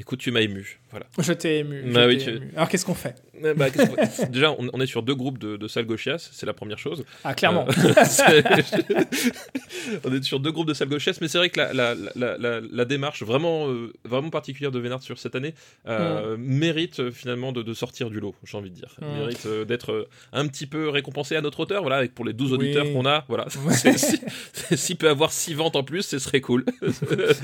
Écoute, 0.00 0.20
tu 0.20 0.30
m'as 0.30 0.40
ému. 0.40 0.78
Voilà. 0.90 1.06
Je 1.18 1.32
t'ai 1.32 1.58
ému. 1.58 1.82
Bah 1.92 2.06
oui, 2.06 2.18
t'ai 2.18 2.24
tu- 2.24 2.36
ému. 2.36 2.50
Alors, 2.56 2.68
qu'est-ce 2.68 2.84
qu'on 2.86 2.94
fait? 2.94 3.16
Eh 3.44 3.52
bah, 3.54 3.66
Déjà, 4.30 4.52
on, 4.52 4.68
on 4.72 4.80
est 4.80 4.86
sur 4.86 5.02
deux 5.02 5.14
groupes 5.14 5.38
de, 5.38 5.56
de 5.56 5.68
salles 5.68 5.84
gauchias, 5.86 6.28
c'est 6.32 6.46
la 6.46 6.52
première 6.54 6.78
chose. 6.78 7.04
Ah, 7.24 7.34
clairement. 7.34 7.66
Euh, 7.68 8.42
on 10.04 10.12
est 10.14 10.22
sur 10.22 10.40
deux 10.40 10.50
groupes 10.52 10.68
de 10.68 10.74
salles 10.74 10.88
gauchias, 10.88 11.18
mais 11.20 11.28
c'est 11.28 11.38
vrai 11.38 11.50
que 11.50 11.58
la, 11.58 11.72
la, 11.72 11.94
la, 12.14 12.36
la, 12.38 12.60
la 12.60 12.84
démarche 12.84 13.22
vraiment, 13.22 13.68
euh, 13.68 13.92
vraiment 14.04 14.30
particulière 14.30 14.70
de 14.70 14.78
Vénard 14.78 15.02
sur 15.02 15.18
cette 15.18 15.34
année 15.34 15.54
euh, 15.86 16.36
mérite 16.38 17.00
euh, 17.00 17.10
finalement 17.10 17.52
de, 17.52 17.62
de 17.62 17.74
sortir 17.74 18.10
du 18.10 18.20
lot, 18.20 18.34
j'ai 18.44 18.56
envie 18.56 18.70
de 18.70 18.74
dire. 18.74 18.96
Mm. 19.00 19.18
Mérite 19.18 19.46
euh, 19.46 19.64
d'être 19.64 19.92
euh, 19.92 20.08
un 20.32 20.46
petit 20.46 20.66
peu 20.66 20.88
récompensé 20.88 21.36
à 21.36 21.40
notre 21.40 21.60
hauteur, 21.60 21.82
voilà, 21.82 21.96
avec 21.96 22.14
pour 22.14 22.24
les 22.24 22.32
12 22.32 22.52
Oui. 22.52 22.56
auditeurs 22.58 22.84
qu'on 22.92 23.06
a, 23.06 23.24
voilà. 23.28 23.46
S'il 24.74 24.96
peut 24.96 25.08
avoir 25.08 25.32
6 25.32 25.54
ventes 25.54 25.76
en 25.76 25.82
plus, 25.84 26.02
ce 26.02 26.18
serait 26.18 26.40
cool. 26.40 26.64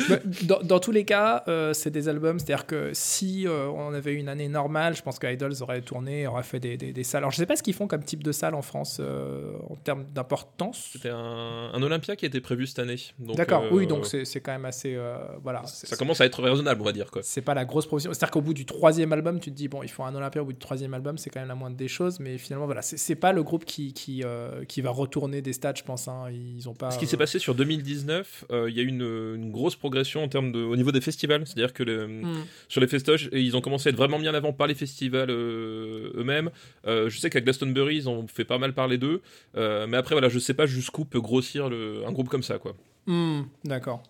Bah, 0.08 0.16
dans, 0.42 0.60
dans 0.62 0.80
tous 0.80 0.92
les 0.92 1.04
cas, 1.04 1.44
euh, 1.48 1.72
c'est 1.72 1.90
des 1.90 2.08
albums. 2.08 2.38
C'est-à-dire 2.44 2.66
que 2.66 2.90
si 2.92 3.46
euh, 3.46 3.68
on 3.68 3.92
avait 3.94 4.12
eu 4.12 4.16
une 4.16 4.28
année 4.28 4.48
normale, 4.48 4.94
je 4.96 5.02
pense 5.02 5.18
que 5.18 5.26
Idols 5.26 5.54
aurait 5.62 5.80
tourné, 5.82 6.26
aurait 6.26 6.42
fait 6.42 6.60
des, 6.60 6.76
des- 6.76 6.92
des 6.92 7.04
salles. 7.04 7.20
Alors, 7.22 7.30
je 7.30 7.36
sais 7.38 7.46
pas 7.46 7.56
ce 7.56 7.62
qu'ils 7.62 7.74
font 7.74 7.86
comme 7.86 8.04
type 8.04 8.22
de 8.22 8.32
salle 8.32 8.54
en 8.54 8.62
France 8.62 8.98
euh, 9.00 9.52
en 9.70 9.76
termes 9.76 10.04
d'importance. 10.14 10.90
C'était 10.92 11.10
un, 11.10 11.70
un 11.72 11.82
Olympia 11.82 12.16
qui 12.16 12.26
était 12.26 12.40
prévu 12.40 12.66
cette 12.66 12.78
année. 12.80 12.96
D'accord, 13.18 13.62
euh, 13.64 13.68
oui, 13.72 13.86
donc 13.86 14.06
c'est 14.06 14.24
c'est 14.24 14.40
quand 14.40 14.52
même 14.52 14.64
assez. 14.64 14.94
euh, 14.94 15.16
voilà. 15.42 15.62
Ça 15.66 15.96
commence 15.96 16.20
à 16.20 16.26
être 16.26 16.42
raisonnable, 16.42 16.80
on 16.80 16.84
va 16.84 16.92
dire. 16.92 17.10
C'est 17.22 17.40
pas 17.42 17.54
la 17.54 17.64
grosse 17.64 17.86
proposition. 17.86 18.12
C'est-à-dire 18.12 18.30
qu'au 18.32 18.40
bout 18.42 18.54
du 18.54 18.66
troisième 18.66 19.12
album, 19.12 19.40
tu 19.40 19.50
te 19.50 19.56
dis, 19.56 19.68
bon, 19.68 19.82
il 19.82 19.88
faut 19.90 20.02
un 20.02 20.14
Olympia 20.14 20.42
au 20.42 20.44
bout 20.46 20.52
du 20.52 20.58
troisième 20.58 20.94
album, 20.94 21.18
c'est 21.18 21.30
quand 21.30 21.40
même 21.40 21.48
la 21.48 21.54
moindre 21.54 21.76
des 21.76 21.88
choses, 21.88 22.20
mais 22.20 22.38
finalement, 22.38 22.66
voilà, 22.66 22.82
c'est 22.82 23.14
pas 23.14 23.32
le 23.32 23.42
groupe 23.42 23.64
qui, 23.64 23.92
qui, 23.92 24.22
euh, 24.24 24.64
qui 24.64 24.80
va 24.80 24.90
retourner 24.90 25.40
des 25.42 25.52
stades, 25.52 25.76
je 25.78 25.84
pense. 25.84 26.08
hein. 26.08 26.24
Ils 26.30 26.68
ont 26.68 26.74
pas. 26.74 26.90
Ce 26.90 26.98
qui 26.98 27.06
s'est 27.06 27.16
euh, 27.16 27.18
passé 27.18 27.38
sur 27.38 27.54
2019, 27.54 28.44
euh, 28.50 28.70
il 28.70 28.76
y 28.76 28.80
a 28.80 28.82
eu 28.82 28.86
une, 28.88 29.02
une 29.36 29.50
grosse 29.50 29.76
progression 29.76 30.22
en 30.24 30.28
termes 30.28 30.52
de, 30.52 30.60
au 30.62 30.76
niveau 30.76 30.92
des 30.92 31.00
festivals. 31.00 31.46
C'est-à-dire 31.46 31.72
que 31.72 31.82
le-. 31.82 32.22
Sur 32.68 32.80
les 32.80 32.86
festoches, 32.86 33.28
et 33.32 33.40
ils 33.40 33.56
ont 33.56 33.60
commencé 33.60 33.88
à 33.88 33.90
être 33.90 33.96
vraiment 33.96 34.18
mis 34.18 34.28
en 34.28 34.34
avant 34.34 34.52
par 34.52 34.66
les 34.66 34.74
festivals 34.74 35.30
euh, 35.30 36.12
eux-mêmes. 36.16 36.50
Euh, 36.86 37.08
je 37.10 37.18
sais 37.18 37.30
qu'à 37.30 37.40
Glastonbury, 37.40 37.96
ils 37.96 38.08
ont 38.08 38.26
fait 38.28 38.44
pas 38.44 38.58
mal 38.58 38.72
parler 38.74 38.98
d'eux. 38.98 39.22
Euh, 39.56 39.86
mais 39.86 39.96
après, 39.96 40.14
voilà, 40.14 40.28
je 40.28 40.38
sais 40.38 40.54
pas 40.54 40.66
jusqu'où 40.66 41.04
peut 41.04 41.20
grossir 41.20 41.68
le- 41.68 42.02
un 42.06 42.12
groupe 42.12 42.28
comme 42.28 42.42
ça. 42.42 42.58
quoi. 42.58 42.74
Hmm, 43.06 43.42
D'accord. 43.64 44.02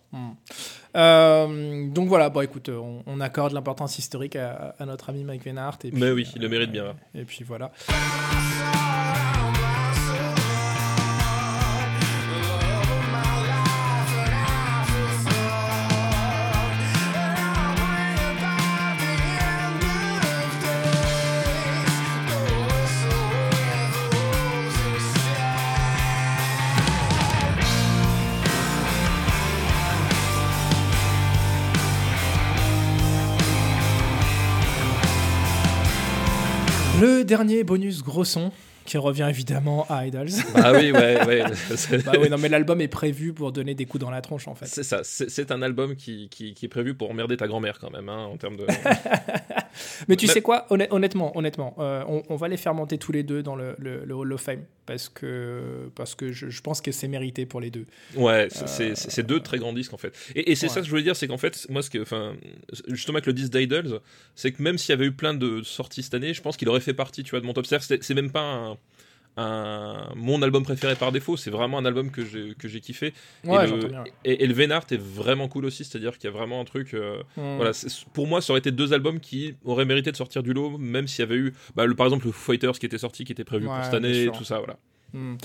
Euh, 0.95 1.89
donc 1.89 2.07
voilà, 2.07 2.29
bon 2.29 2.41
écoute, 2.41 2.69
on, 2.69 3.03
on 3.05 3.19
accorde 3.19 3.51
l'importance 3.51 3.99
historique 3.99 4.35
à, 4.37 4.73
à 4.79 4.85
notre 4.85 5.09
ami 5.09 5.23
Mike 5.25 5.43
Veinart. 5.43 5.77
Et 5.83 5.91
Mais 5.91 5.99
puis, 6.07 6.11
oui, 6.11 6.27
il 6.35 6.41
le 6.41 6.47
mérite 6.49 6.71
bien. 6.71 6.85
euh, 6.85 6.93
Et 7.21 7.25
puis 7.25 7.43
voilà. 7.43 7.71
Dernier 37.25 37.63
bonus 37.63 38.03
gros 38.03 38.23
son 38.23 38.51
qui 38.85 38.97
revient 38.97 39.27
évidemment 39.27 39.85
à 39.89 40.05
Idols. 40.05 40.29
Bah 40.53 40.71
oui, 40.73 40.91
ouais, 40.91 41.25
ouais. 41.25 41.43
bah 42.05 42.13
oui, 42.19 42.29
non 42.29 42.37
mais 42.37 42.49
l'album 42.49 42.79
est 42.81 42.87
prévu 42.87 43.33
pour 43.33 43.51
donner 43.51 43.73
des 43.73 43.85
coups 43.85 44.01
dans 44.01 44.11
la 44.11 44.21
tronche 44.21 44.47
en 44.47 44.55
fait. 44.55 44.67
C'est 44.67 44.83
ça, 44.83 45.01
c'est 45.03 45.29
c'est 45.29 45.51
un 45.51 45.61
album 45.61 45.95
qui, 45.95 46.29
qui, 46.29 46.53
qui 46.53 46.65
est 46.65 46.69
prévu 46.69 46.93
pour 46.93 47.09
emmerder 47.09 47.35
ta 47.35 47.47
grand-mère 47.47 47.79
quand 47.79 47.91
même, 47.91 48.09
hein, 48.09 48.25
en 48.25 48.37
termes 48.37 48.57
de... 48.57 48.67
Mais 50.07 50.15
tu 50.15 50.27
sais 50.27 50.41
quoi, 50.41 50.65
honn- 50.69 50.87
honnêtement, 50.91 51.37
honnêtement, 51.37 51.75
euh, 51.79 52.03
on, 52.07 52.23
on 52.29 52.35
va 52.35 52.47
les 52.47 52.57
faire 52.57 52.73
monter 52.73 52.97
tous 52.97 53.11
les 53.11 53.23
deux 53.23 53.43
dans 53.43 53.55
le, 53.55 53.75
le- 53.79 54.03
le 54.05 54.13
Hall 54.15 54.31
of 54.33 54.41
Fame 54.41 54.63
parce 54.85 55.09
que, 55.09 55.89
parce 55.95 56.13
que 56.15 56.31
je, 56.31 56.49
je 56.49 56.61
pense 56.61 56.79
que 56.81 56.91
c'est 56.91 57.07
mérité 57.07 57.45
pour 57.45 57.59
les 57.61 57.71
deux. 57.71 57.85
Ouais, 58.15 58.47
c'est- 58.49 58.95
c'est 58.95 59.23
deux 59.25 59.39
très 59.39 59.57
grands 59.57 59.73
disques 59.73 59.93
en 59.93 59.97
fait. 59.97 60.13
Et, 60.35 60.51
et 60.51 60.55
c'est 60.55 60.67
Ouais. 60.67 60.73
ça 60.73 60.79
que 60.79 60.85
je 60.85 60.89
voulais 60.91 61.03
dire, 61.03 61.15
c'est 61.15 61.27
qu'en 61.27 61.37
fait, 61.37 61.65
moi, 61.69 61.81
ce 61.81 61.89
que, 61.89 62.01
enfin, 62.01 62.35
justement 62.89 63.17
avec 63.17 63.25
le 63.25 63.33
disque 63.33 63.51
d'Idols, 63.51 63.99
c'est 64.35 64.51
que 64.51 64.61
même 64.61 64.77
s'il 64.77 64.91
y 64.91 64.93
avait 64.93 65.05
eu 65.05 65.11
plein 65.11 65.33
de 65.33 65.61
sorties 65.63 66.03
cette 66.03 66.13
année, 66.13 66.33
je 66.33 66.41
pense 66.41 66.57
qu'il 66.57 66.69
aurait 66.69 66.79
fait 66.81 66.93
partie, 66.93 67.23
tu 67.23 67.31
vois, 67.31 67.39
de 67.41 67.45
mon 67.45 67.53
top. 67.53 67.65
C'est 67.65 68.13
même 68.13 68.31
pas 68.31 68.41
un, 68.41 68.77
un 69.37 70.09
mon 70.15 70.41
album 70.41 70.63
préféré 70.63 70.95
par 70.95 71.11
défaut. 71.11 71.37
C'est 71.37 71.49
vraiment 71.51 71.77
un 71.77 71.85
album 71.85 72.09
que 72.11 72.23
j'ai 72.25 72.53
que 72.57 72.67
j'ai 72.67 72.79
kiffé. 72.81 73.13
Ouais, 73.43 73.67
et, 73.67 73.71
le, 73.71 73.87
bien. 73.87 74.03
et, 74.23 74.43
et 74.43 74.47
le 74.47 74.53
Vénart 74.53 74.85
est 74.91 75.01
vraiment 75.01 75.47
cool 75.47 75.65
aussi, 75.65 75.83
c'est-à-dire 75.83 76.17
qu'il 76.17 76.29
y 76.29 76.33
a 76.33 76.35
vraiment 76.37 76.61
un 76.61 76.65
truc. 76.65 76.93
euh, 76.93 77.21
Hmm. 77.37 77.55
Voilà, 77.57 77.71
pour 78.13 78.27
moi, 78.27 78.41
ça 78.41 78.53
aurait 78.53 78.59
été 78.59 78.71
deux 78.71 78.93
albums 78.93 79.19
qui 79.19 79.55
auraient 79.65 79.85
mérité 79.85 80.11
de 80.11 80.15
sortir 80.17 80.41
du 80.43 80.53
lot, 80.53 80.77
même 80.77 81.07
s'il 81.07 81.19
y 81.19 81.23
avait 81.23 81.35
eu, 81.35 81.53
bah, 81.75 81.85
le, 81.85 81.95
par 81.95 82.05
exemple, 82.05 82.25
le 82.27 82.31
Fighters 82.31 82.73
qui 82.79 82.85
était 82.85 82.97
sorti, 82.97 83.23
qui 83.25 83.31
était 83.31 83.43
prévu 83.43 83.67
Ouais, 83.67 83.75
pour 83.75 83.83
cette 83.83 83.93
année, 83.93 84.23
et 84.23 84.31
tout 84.31 84.43
ça, 84.43 84.57
voilà. 84.59 84.77
Hmm. 85.13 85.35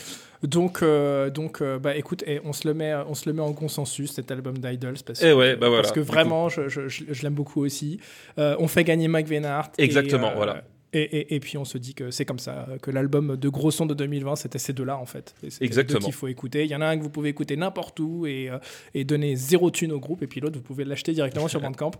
Donc, 0.42 0.82
euh, 0.82 1.30
donc 1.30 1.60
euh, 1.60 1.78
bah, 1.78 1.96
écoute, 1.96 2.24
eh, 2.26 2.40
on, 2.44 2.52
se 2.52 2.66
le 2.66 2.74
met, 2.74 2.94
on 3.08 3.14
se 3.14 3.28
le 3.28 3.32
met 3.34 3.42
en 3.42 3.52
consensus, 3.52 4.12
cet 4.12 4.30
album 4.30 4.58
d'Idols, 4.58 4.96
parce, 5.04 5.20
Eh 5.22 5.26
que- 5.26 5.32
ouais, 5.34 5.56
bah 5.56 5.68
voilà, 5.68 5.82
parce 5.82 5.92
que 5.92 6.00
du 6.00 6.06
coup. 6.06 6.12
vraiment, 6.12 6.48
je, 6.48 6.68
je- 6.68 6.88
je- 6.88 7.04
je 7.08 7.22
l'aime 7.22 7.34
beaucoup 7.34 7.64
aussi. 7.64 8.00
Euh, 8.38 8.56
on 8.58 8.68
fait 8.68 8.84
gagner 8.84 9.06
Mike 9.08 9.28
Veinart. 9.28 9.70
et, 9.78 9.84
Exactement, 9.84 10.32
voilà. 10.34 10.64
Et, 10.92 11.02
et- 11.02 11.34
et 11.36 11.40
puis 11.40 11.56
on 11.56 11.64
se 11.64 11.78
dit 11.78 11.94
que 11.94 12.10
c'est 12.10 12.24
comme 12.24 12.38
ça, 12.40 12.66
que 12.82 12.90
l'album 12.90 13.36
de 13.36 13.48
gros 13.48 13.70
son 13.70 13.86
de 13.86 13.94
2020, 13.94 14.34
c'était 14.36 14.58
ces 14.58 14.72
deux-là 14.72 14.96
en 14.98 15.06
fait. 15.06 15.34
Exactement. 15.60 16.00
qu'il 16.00 16.12
faut 16.12 16.26
écouter. 16.28 16.64
Il 16.64 16.70
y 16.70 16.74
en 16.74 16.80
a 16.80 16.86
un 16.86 16.98
que 16.98 17.02
vous 17.04 17.10
pouvez 17.10 17.28
écouter 17.28 17.56
n'importe 17.56 18.00
où 18.00 18.26
et, 18.26 18.50
euh, 18.50 18.58
et 18.94 19.04
donner 19.04 19.36
zéro 19.36 19.70
thune 19.70 19.92
au 19.92 20.00
groupe, 20.00 20.22
et 20.22 20.26
puis 20.26 20.40
l'autre, 20.40 20.56
vous 20.56 20.64
pouvez 20.64 20.84
l'acheter 20.84 21.12
directement 21.12 21.46
sur 21.48 21.60
Bandcamp. 21.62 21.92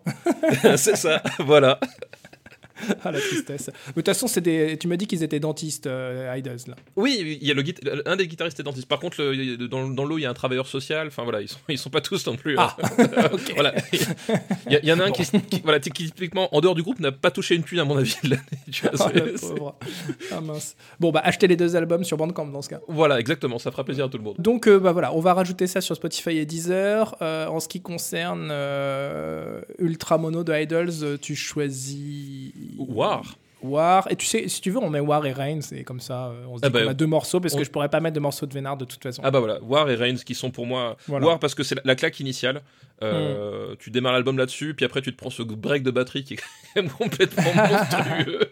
c'est 0.76 0.96
ça, 0.96 1.22
voilà. 1.38 1.78
ah 3.04 3.10
la 3.12 3.20
tristesse. 3.20 3.66
De 3.88 3.92
toute 3.94 4.06
façon, 4.06 4.26
c'est 4.26 4.40
des... 4.40 4.76
tu 4.78 4.88
m'as 4.88 4.96
dit 4.96 5.06
qu'ils 5.06 5.22
étaient 5.22 5.40
dentistes, 5.40 5.86
euh, 5.86 6.34
Idols, 6.36 6.58
là. 6.68 6.76
Oui, 6.96 7.38
il 7.40 7.46
y 7.46 7.50
a 7.50 7.54
le 7.54 7.62
guita- 7.62 8.02
un 8.06 8.16
des 8.16 8.26
guitaristes 8.26 8.58
est 8.60 8.62
dentiste. 8.62 8.86
Par 8.88 9.00
contre, 9.00 9.22
le- 9.22 9.56
dans, 9.68 9.88
dans 9.88 10.04
l'eau, 10.04 10.18
il 10.18 10.22
y 10.22 10.26
a 10.26 10.30
un 10.30 10.34
travailleur 10.34 10.66
social. 10.66 11.06
Enfin 11.08 11.24
voilà, 11.24 11.40
ils 11.40 11.48
sont, 11.48 11.58
ils 11.68 11.78
sont 11.78 11.90
pas 11.90 12.00
tous 12.00 12.26
non 12.26 12.36
plus. 12.36 12.56
Ah, 12.58 12.76
euh, 12.98 13.28
ok. 13.32 13.52
voilà. 13.54 13.74
Il 14.68 14.80
y, 14.82 14.92
en 14.92 15.00
a 15.00 15.04
un 15.04 15.10
qui, 15.10 15.24
qui- 15.24 15.60
voilà, 15.62 15.80
qui, 15.80 15.90
typiquement, 15.90 16.54
en 16.54 16.60
dehors 16.60 16.74
du 16.74 16.82
groupe, 16.82 17.00
n'a 17.00 17.12
pas 17.12 17.30
touché 17.30 17.54
une 17.54 17.62
thune 17.62 17.78
à 17.80 17.84
mon 17.84 17.96
avis 17.96 18.14
de 18.22 18.30
l'année. 18.30 18.42
Oh. 19.60 19.72
Ah 20.32 20.40
mince. 20.40 20.76
Bon, 20.98 21.10
bah 21.10 21.20
achetez 21.24 21.46
les 21.46 21.56
deux 21.56 21.76
albums 21.76 22.04
sur 22.04 22.16
Bandcamp 22.16 22.46
dans 22.46 22.62
ce 22.62 22.68
cas. 22.68 22.80
Voilà, 22.88 23.18
exactement, 23.20 23.58
ça 23.58 23.70
fera 23.70 23.84
plaisir 23.84 24.04
à 24.06 24.08
tout 24.08 24.18
le 24.18 24.24
monde. 24.24 24.36
Donc 24.38 24.66
euh, 24.66 24.78
bah 24.78 24.92
voilà, 24.92 25.12
on 25.14 25.20
va 25.20 25.34
rajouter 25.34 25.66
ça 25.66 25.80
sur 25.80 25.96
Spotify 25.96 26.38
et 26.38 26.46
Deezer. 26.46 27.16
Euh, 27.22 27.46
en 27.46 27.60
ce 27.60 27.68
qui 27.68 27.80
concerne 27.80 28.48
euh, 28.50 29.60
Ultra 29.78 30.18
Mono 30.18 30.44
de 30.44 30.52
Idols, 30.54 31.18
tu 31.20 31.34
choisis 31.34 32.52
War. 32.88 33.22
War. 33.62 34.06
Et 34.10 34.16
tu 34.16 34.24
sais, 34.24 34.48
si 34.48 34.60
tu 34.62 34.70
veux, 34.70 34.78
on 34.78 34.88
met 34.88 35.00
War 35.00 35.24
et 35.26 35.32
Reigns 35.32 35.60
et 35.72 35.84
comme 35.84 36.00
ça, 36.00 36.28
euh, 36.28 36.44
on 36.48 36.56
se 36.56 36.62
dit 36.62 36.66
Ah 36.66 36.70
bah, 36.70 36.82
qu'on 36.84 36.90
a 36.90 36.94
deux 36.94 37.06
morceaux 37.06 37.40
parce 37.40 37.52
on- 37.54 37.58
que 37.58 37.64
je 37.64 37.70
pourrais 37.70 37.90
pas 37.90 38.00
mettre 38.00 38.14
de 38.14 38.20
morceaux 38.20 38.46
de 38.46 38.54
Vénard 38.54 38.78
de 38.78 38.86
toute 38.86 39.02
façon. 39.02 39.20
Ah 39.22 39.30
bah 39.30 39.38
voilà, 39.38 39.58
War 39.62 39.90
et 39.90 39.94
Reigns 39.96 40.16
qui 40.24 40.34
sont 40.34 40.50
pour 40.50 40.64
moi 40.66 40.96
Voilà. 41.06 41.26
War 41.26 41.38
parce 41.38 41.54
que 41.54 41.62
c'est 41.62 41.74
la, 41.74 41.82
la 41.84 41.94
claque 41.94 42.18
initiale. 42.20 42.62
Euh, 43.02 43.74
Tu 43.78 43.90
démarres 43.90 44.12
l'album 44.14 44.36
là-dessus, 44.38 44.74
puis 44.74 44.84
après 44.86 45.02
tu 45.02 45.12
te 45.12 45.16
prends 45.18 45.30
ce 45.30 45.42
break 45.42 45.82
de 45.82 45.90
batterie 45.90 46.24
qui 46.24 46.34
est 46.34 46.36
quand 46.36 46.46
même 46.82 46.90
complètement 46.90 47.42
monstrueux. 47.54 48.50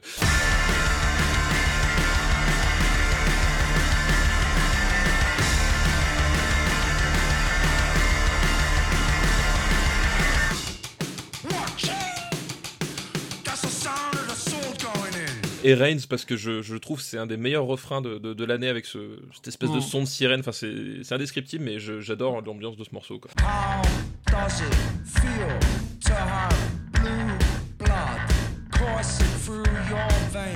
Et 15.68 15.74
Reigns 15.74 16.06
parce 16.08 16.24
que 16.24 16.34
je, 16.34 16.62
je 16.62 16.76
trouve 16.76 16.98
c'est 17.02 17.18
un 17.18 17.26
des 17.26 17.36
meilleurs 17.36 17.66
refrains 17.66 18.00
de, 18.00 18.16
de, 18.16 18.32
de 18.32 18.44
l'année 18.46 18.68
avec 18.68 18.86
ce, 18.86 19.18
cette 19.34 19.48
espèce 19.48 19.70
de 19.70 19.76
Mm. 19.76 19.80
son 19.82 20.00
de 20.00 20.06
sirène. 20.06 20.40
Enfin 20.40 20.52
c'est 20.52 20.72
c'est 21.02 21.14
indescriptible, 21.14 21.62
mais 21.62 21.78
je- 21.78 22.00
j'adore 22.00 22.40
l'ambiance 22.40 22.76
de 22.78 22.84
ce 22.84 22.90
morceau. 22.92 23.18
Quoi. 23.18 23.30
How 23.42 23.82
does 24.30 24.60
it 24.60 24.74
feel 25.04 25.58
to 26.06 26.12
have 26.14 26.56
blue 26.92 27.36
blood 27.78 28.18
coursing 28.72 29.26
through 29.44 29.66
your 29.90 30.08
veins? 30.32 30.54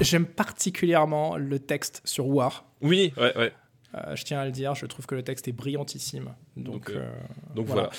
J'aime 0.00 0.24
particulièrement 0.26 1.36
le 1.36 1.58
texte 1.58 2.00
sur 2.04 2.26
War. 2.28 2.64
Oui, 2.80 3.12
ouais, 3.18 3.36
ouais. 3.36 3.52
Euh, 3.94 4.14
je 4.16 4.24
tiens 4.24 4.38
à 4.40 4.44
le 4.46 4.50
dire, 4.50 4.74
je 4.74 4.86
trouve 4.86 5.06
que 5.06 5.14
le 5.14 5.22
texte 5.22 5.48
est 5.48 5.52
brillantissime. 5.52 6.34
Donc, 6.56 6.74
Donc, 6.86 6.90
euh, 6.90 7.00
euh, 7.00 7.10
Donc 7.54 7.66
Voilà. 7.66 7.82
voilà. 7.82 7.96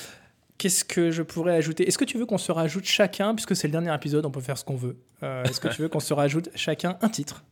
Qu'est-ce 0.57 0.83
que 0.83 1.11
je 1.11 1.21
pourrais 1.21 1.55
ajouter? 1.55 1.87
Est-ce 1.87 1.97
que 1.99 2.05
tu 2.05 2.17
veux 2.17 2.25
qu'on 2.25 2.37
se 2.39 2.51
rajoute 2.51 2.85
chacun, 2.85 3.35
puisque 3.35 3.55
c'est 3.55 3.67
le 3.67 3.71
dernier 3.73 3.93
épisode, 3.93 4.25
on 4.25 4.31
peut 4.31 4.41
faire 4.41 4.57
ce 4.57 4.65
qu'on 4.65 4.75
veut. 4.75 4.97
Euh, 5.23 5.43
Est-ce 5.43 5.59
que 5.59 5.67
tu 5.67 5.81
veux 5.83 5.87
qu'on 5.89 5.99
se 5.99 6.13
rajoute 6.13 6.49
chacun 6.55 6.97
un 7.01 7.09
titre? 7.09 7.43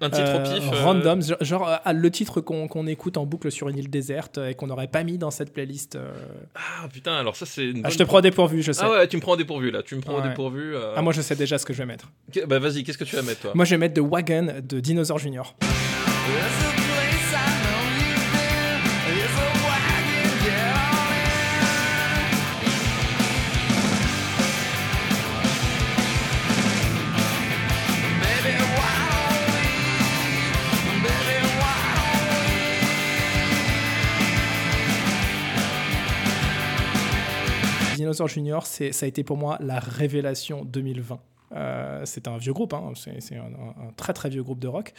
Un 0.00 0.10
titre 0.10 0.30
Euh, 0.34 0.38
au 0.38 0.42
pif. 0.60 0.72
euh, 0.72 0.82
Random, 0.84 1.22
genre, 1.22 1.36
genre, 1.42 1.68
euh, 1.86 1.92
le 1.92 2.10
titre 2.10 2.40
qu'on 2.40 2.86
écoute 2.88 3.16
en 3.18 3.24
boucle 3.26 3.52
sur 3.52 3.68
une 3.68 3.78
île 3.78 3.88
déserte 3.90 4.38
euh, 4.38 4.48
et 4.48 4.54
qu'on 4.54 4.66
n'aurait 4.66 4.88
pas 4.88 5.04
mis 5.04 5.16
dans 5.18 5.30
cette 5.30 5.52
playlist. 5.52 5.94
euh. 5.94 6.10
Ah 6.56 6.88
putain, 6.92 7.14
alors 7.18 7.36
ça 7.36 7.46
c'est 7.46 7.72
Ah, 7.84 7.90
je 7.90 7.98
te 7.98 8.02
prends 8.02 8.18
au 8.18 8.22
dépourvu, 8.22 8.62
je 8.62 8.72
sais. 8.72 8.80
Ah 8.82 8.90
ouais, 8.90 9.06
tu 9.06 9.16
me 9.16 9.20
prends 9.22 9.32
au 9.32 9.36
dépourvu 9.36 9.70
là, 9.70 9.82
tu 9.84 9.94
me 9.94 10.00
prends 10.00 10.14
au 10.14 10.20
Ouais. 10.22 10.28
dépourvu. 10.30 10.74
euh, 10.74 10.94
Ah, 10.96 11.02
moi 11.02 11.12
je 11.12 11.20
sais 11.20 11.36
déjà 11.36 11.56
ce 11.58 11.64
que 11.66 11.72
je 11.72 11.78
vais 11.78 11.86
mettre. 11.86 12.08
Bah 12.48 12.58
vas-y, 12.58 12.82
qu'est-ce 12.82 12.98
que 12.98 13.04
tu 13.04 13.14
vas 13.14 13.22
mettre 13.22 13.42
toi? 13.42 13.52
Moi 13.54 13.64
je 13.64 13.70
vais 13.70 13.78
mettre 13.78 13.94
The 13.94 14.04
Wagon 14.04 14.54
de 14.66 14.80
Dinosaur 14.80 15.18
Junior. 15.18 15.54
Dinosaur 38.12 38.28
Junior, 38.28 38.66
c'est- 38.66 38.92
ça 38.92 39.06
a 39.06 39.08
été 39.08 39.24
pour 39.24 39.36
moi 39.38 39.56
la 39.60 39.78
révélation 39.78 40.64
2020. 40.64 41.20
Euh, 41.54 42.02
c'est 42.06 42.28
un 42.28 42.38
vieux 42.38 42.52
groupe, 42.54 42.72
hein, 42.72 42.92
c'est 42.94 43.20
c'est 43.20 43.36
un, 43.36 43.50
très 43.96 44.12
très 44.14 44.30
vieux 44.30 44.42
groupe 44.42 44.58
de 44.58 44.68
rock. 44.68 44.92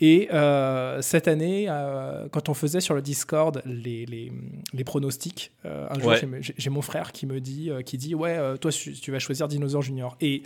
Et 0.00 0.28
euh, 0.32 1.02
cette 1.02 1.28
année, 1.28 1.66
euh, 1.68 2.28
quand 2.30 2.48
on 2.48 2.54
faisait 2.54 2.80
sur 2.80 2.94
le 2.94 3.02
Discord 3.02 3.60
les, 3.66 4.06
les, 4.06 4.32
les 4.72 4.84
pronostics, 4.84 5.52
un 5.64 5.98
jour 5.98 6.08
Ouais. 6.12 6.20
j'ai- 6.40 6.70
mon 6.70 6.80
frère 6.82 7.12
qui 7.12 7.26
me 7.26 7.40
dit, 7.40 7.70
qui 7.84 7.98
dit 7.98 8.14
ouais, 8.14 8.38
toi 8.58 8.70
tu 8.72 8.92
tu 8.92 9.10
vas 9.12 9.18
choisir 9.18 9.48
Dinosaur 9.48 9.82
Junior. 9.82 10.16
Et 10.22 10.42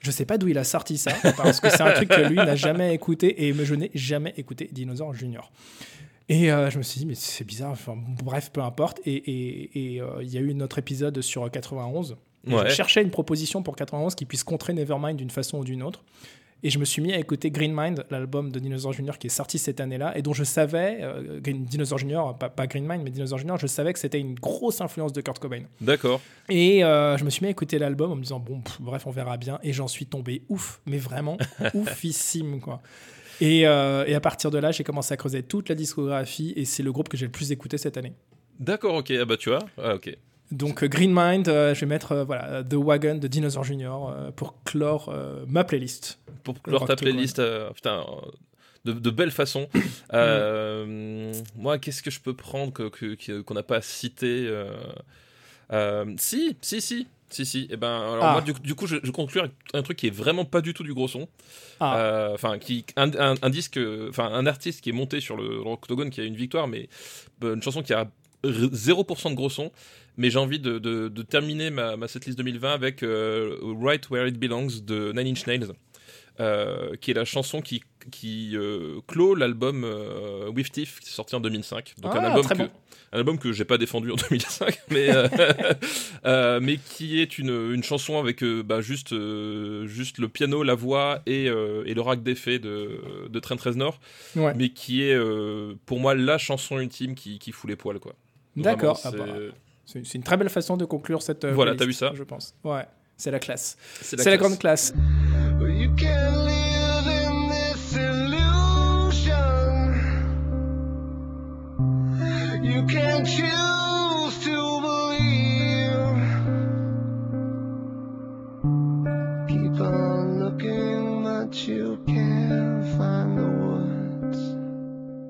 je 0.00 0.10
sais 0.10 0.24
pas 0.24 0.36
d'où 0.38 0.48
il 0.48 0.56
a 0.58 0.64
sorti 0.64 0.96
ça, 0.98 1.12
parce 1.36 1.60
que 1.60 1.68
c'est 1.70 1.82
un 1.82 1.92
truc 1.92 2.08
que 2.08 2.22
lui 2.22 2.36
n'a 2.36 2.56
jamais 2.56 2.94
écouté, 2.94 3.44
et 3.46 3.52
je 3.52 3.74
n'ai 3.74 3.90
jamais 3.94 4.32
écouté 4.38 4.68
Dinosaur 4.72 5.12
Junior. 5.14 5.52
Et 6.28 6.52
euh, 6.52 6.70
je 6.70 6.78
me 6.78 6.82
suis 6.82 7.00
dit, 7.00 7.06
mais 7.06 7.14
c'est 7.14 7.44
bizarre, 7.44 7.70
enfin, 7.72 7.94
bref, 8.22 8.50
peu 8.52 8.62
importe. 8.62 9.00
Et 9.04 9.98
euh, 10.00 10.22
il 10.22 10.30
y 10.30 10.38
a 10.38 10.40
eu 10.40 10.54
notre 10.54 10.78
épisode 10.78 11.20
sur 11.20 11.50
91. 11.50 12.12
Et 12.12 12.54
Ouais. 12.54 12.68
Je 12.68 12.74
cherchais 12.74 13.02
une 13.02 13.10
proposition 13.10 13.62
pour 13.62 13.76
91 13.76 14.14
qui 14.16 14.24
puisse 14.24 14.42
contrer 14.42 14.72
Nevermind 14.72 15.16
d'une 15.16 15.30
façon 15.30 15.58
ou 15.58 15.64
d'une 15.64 15.82
autre. 15.82 16.02
Et 16.64 16.70
je 16.70 16.78
me 16.78 16.84
suis 16.84 17.02
mis 17.02 17.12
à 17.12 17.18
écouter 17.18 17.50
Green 17.50 17.72
Mind, 17.74 18.04
l'album 18.10 18.52
de 18.52 18.60
Dinosaur 18.60 18.92
Junior 18.92 19.18
qui 19.18 19.26
est 19.26 19.30
sorti 19.30 19.58
cette 19.58 19.80
année-là, 19.80 20.16
et 20.16 20.22
dont 20.22 20.32
je 20.32 20.44
savais, 20.44 20.98
euh, 21.02 21.40
Dinosaur 21.40 21.98
Junior, 21.98 22.38
pas, 22.38 22.50
pas 22.50 22.68
Green 22.68 22.86
Mind, 22.86 23.02
mais 23.02 23.10
Dinosaur 23.10 23.38
Junior, 23.38 23.58
je 23.58 23.66
savais 23.66 23.92
que 23.92 23.98
c'était 23.98 24.20
une 24.20 24.34
grosse 24.34 24.80
influence 24.80 25.12
de 25.12 25.20
Kurt 25.20 25.40
Cobain. 25.40 25.62
D'accord. 25.80 26.20
Et 26.48 26.84
euh, 26.84 27.16
je 27.18 27.24
me 27.24 27.30
suis 27.30 27.42
mis 27.42 27.48
à 27.48 27.50
écouter 27.50 27.78
l'album 27.80 28.12
en 28.12 28.14
me 28.14 28.22
disant, 28.22 28.38
bon, 28.38 28.60
pff, 28.60 28.80
bref, 28.80 29.06
on 29.08 29.10
verra 29.10 29.38
bien. 29.38 29.58
Et 29.64 29.72
j'en 29.72 29.88
suis 29.88 30.06
tombé 30.06 30.42
ouf, 30.48 30.80
mais 30.86 30.98
vraiment 30.98 31.36
oufissime, 31.74 32.60
quoi. 32.60 32.80
Et, 33.44 33.66
euh, 33.66 34.04
et 34.06 34.14
à 34.14 34.20
partir 34.20 34.50
de 34.52 34.58
là, 34.58 34.70
j'ai 34.70 34.84
commencé 34.84 35.12
à 35.12 35.16
creuser 35.16 35.42
toute 35.42 35.68
la 35.68 35.74
discographie, 35.74 36.52
et 36.54 36.64
c'est 36.64 36.82
le 36.84 36.92
groupe 36.92 37.08
que 37.08 37.16
j'ai 37.16 37.26
le 37.26 37.32
plus 37.32 37.50
écouté 37.50 37.76
cette 37.76 37.96
année. 37.96 38.12
D'accord, 38.60 38.94
ok. 38.94 39.10
Ah 39.20 39.24
bah 39.24 39.36
tu 39.36 39.48
vois. 39.48 39.58
Ah 39.82 39.96
ok. 39.96 40.16
Donc 40.52 40.84
euh, 40.84 40.86
Green 40.86 41.12
Mind, 41.12 41.48
euh, 41.48 41.74
je 41.74 41.80
vais 41.80 41.86
mettre 41.86 42.12
euh, 42.12 42.24
voilà, 42.24 42.62
The 42.62 42.74
Wagon 42.74 43.16
de 43.16 43.26
Dinosaur 43.26 43.64
Junior 43.64 44.10
euh, 44.10 44.30
pour 44.30 44.62
clore 44.62 45.12
ma 45.48 45.64
playlist. 45.64 46.20
Pour 46.44 46.60
clore 46.62 46.86
ta 46.86 46.94
playlist, 46.94 47.38
euh, 47.40 47.70
putain, 47.72 48.04
de, 48.84 48.92
de 48.92 49.10
belle 49.10 49.30
façon. 49.32 49.68
Moi, 51.56 51.78
qu'est-ce 51.78 52.02
que 52.02 52.10
je 52.12 52.20
peux 52.20 52.34
prendre 52.34 52.72
que- 52.72 53.14
que- 53.14 53.40
qu'on 53.40 53.54
n'a 53.54 53.62
pas 53.62 53.80
cité 53.82 54.48
Si, 56.18 56.56
si, 56.60 56.80
si. 56.80 57.06
Si, 57.32 57.44
si. 57.46 57.66
Et 57.70 57.76
ben, 57.76 57.88
alors 58.12 58.24
Ah. 58.24 58.32
moi, 58.32 58.40
du, 58.42 58.52
du 58.52 58.74
coup, 58.74 58.86
je, 58.86 58.96
je 59.02 59.10
conclue 59.10 59.40
avec 59.40 59.52
un 59.74 59.82
truc 59.82 59.96
qui 59.98 60.06
est 60.06 60.14
vraiment 60.14 60.44
pas 60.44 60.60
du 60.60 60.74
tout 60.74 60.82
du 60.84 60.92
gros 60.94 61.08
son. 61.08 61.28
Ah. 61.80 61.98
Euh, 61.98 62.34
Enfin, 62.34 62.58
qui 62.58 62.84
un, 62.96 63.10
un- 63.18 63.34
un 63.40 63.50
disque, 63.50 63.78
enfin, 64.08 64.26
un 64.32 64.46
artiste 64.46 64.80
qui 64.82 64.90
est 64.90 64.92
monté 64.92 65.20
sur 65.20 65.36
le 65.36 65.58
Octogone 65.66 66.10
qui 66.10 66.20
a 66.20 66.24
une 66.24 66.36
victoire, 66.36 66.68
mais 66.68 66.88
euh, 67.42 67.54
une 67.54 67.62
chanson 67.62 67.82
qui 67.82 67.92
a 67.94 68.04
r- 68.44 68.70
0% 68.72 69.30
de 69.30 69.34
gros 69.34 69.50
son. 69.50 69.72
Mais 70.18 70.28
j'ai 70.28 70.38
envie 70.38 70.58
de, 70.60 70.78
de- 70.78 71.08
de 71.08 71.22
terminer 71.22 71.70
ma, 71.70 71.96
ma 71.96 72.06
setlist 72.06 72.36
2020 72.36 72.72
avec 72.74 73.02
euh, 73.02 73.56
Right 73.80 74.10
Where 74.10 74.28
It 74.28 74.38
Belongs 74.38 74.82
de 74.84 75.10
Nine 75.16 75.28
Inch 75.28 75.46
Nails, 75.46 75.68
euh, 76.40 76.94
qui 77.00 77.10
est 77.10 77.14
la 77.14 77.24
chanson 77.24 77.60
qui, 77.60 77.82
qui 78.10 78.52
euh, 78.56 79.00
clôt 79.06 79.34
l'album 79.34 79.84
euh, 79.84 80.48
With 80.50 80.72
Thief, 80.72 81.00
qui 81.00 81.08
est 81.08 81.12
sorti 81.12 81.34
en 81.34 81.40
2005. 81.40 81.94
Donc 81.98 82.14
un 82.16 82.20
Ah, 82.24 82.28
album 82.34 82.46
que, 82.48 82.54
bon. 82.54 82.70
un 83.12 83.18
album 83.18 83.38
que 83.38 83.52
j'ai 83.52 83.64
pas 83.64 83.78
défendu 83.78 84.10
en 84.10 84.16
2005, 84.30 84.78
mais, 84.90 85.14
euh, 85.14 85.28
euh, 86.26 86.60
mais 86.62 86.78
qui 86.78 87.20
est 87.20 87.38
une, 87.38 87.50
une 87.72 87.82
chanson 87.82 88.18
avec 88.18 88.42
bah, 88.44 88.80
juste, 88.80 89.14
juste 89.86 90.18
le 90.18 90.28
piano, 90.28 90.62
la 90.62 90.74
voix 90.74 91.20
et, 91.26 91.44
et 91.46 91.94
le 91.94 92.00
rack 92.00 92.22
d'effet 92.22 92.58
de, 92.58 93.28
de 93.28 93.40
Trent 93.40 93.56
Reznor, 93.62 94.00
Ouais. 94.36 94.54
mais 94.56 94.70
qui 94.70 95.02
est 95.02 95.18
pour 95.86 96.00
moi 96.00 96.14
la 96.14 96.38
chanson 96.38 96.78
ultime 96.78 97.14
qui, 97.14 97.38
qui 97.38 97.52
fout 97.52 97.68
les 97.68 97.76
poils. 97.76 97.98
quoi. 98.00 98.14
D'accord. 98.56 98.98
Ah 99.04 99.10
c'est- 99.10 99.16
bah, 99.18 99.26
C'est 100.04 100.14
une 100.14 100.22
très 100.22 100.36
belle 100.36 100.48
façon 100.50 100.76
de 100.76 100.84
conclure 100.86 101.22
cette. 101.22 101.44
Voilà, 101.44 101.74
t'as 101.74 101.84
vu 101.86 101.92
ça 101.92 102.12
Je 102.14 102.22
pense. 102.22 102.54
Ouais, 102.64 102.86
c'est 103.16 103.30
la 103.30 103.38
classe. 103.38 103.76
c'est 104.00 104.18
C'est 104.18 104.30
la 104.30 104.36
grande 104.38 104.58
classe. 104.58 104.94
You 112.62 112.86
can't 112.86 113.26
choose 113.26 114.44
to 114.44 114.61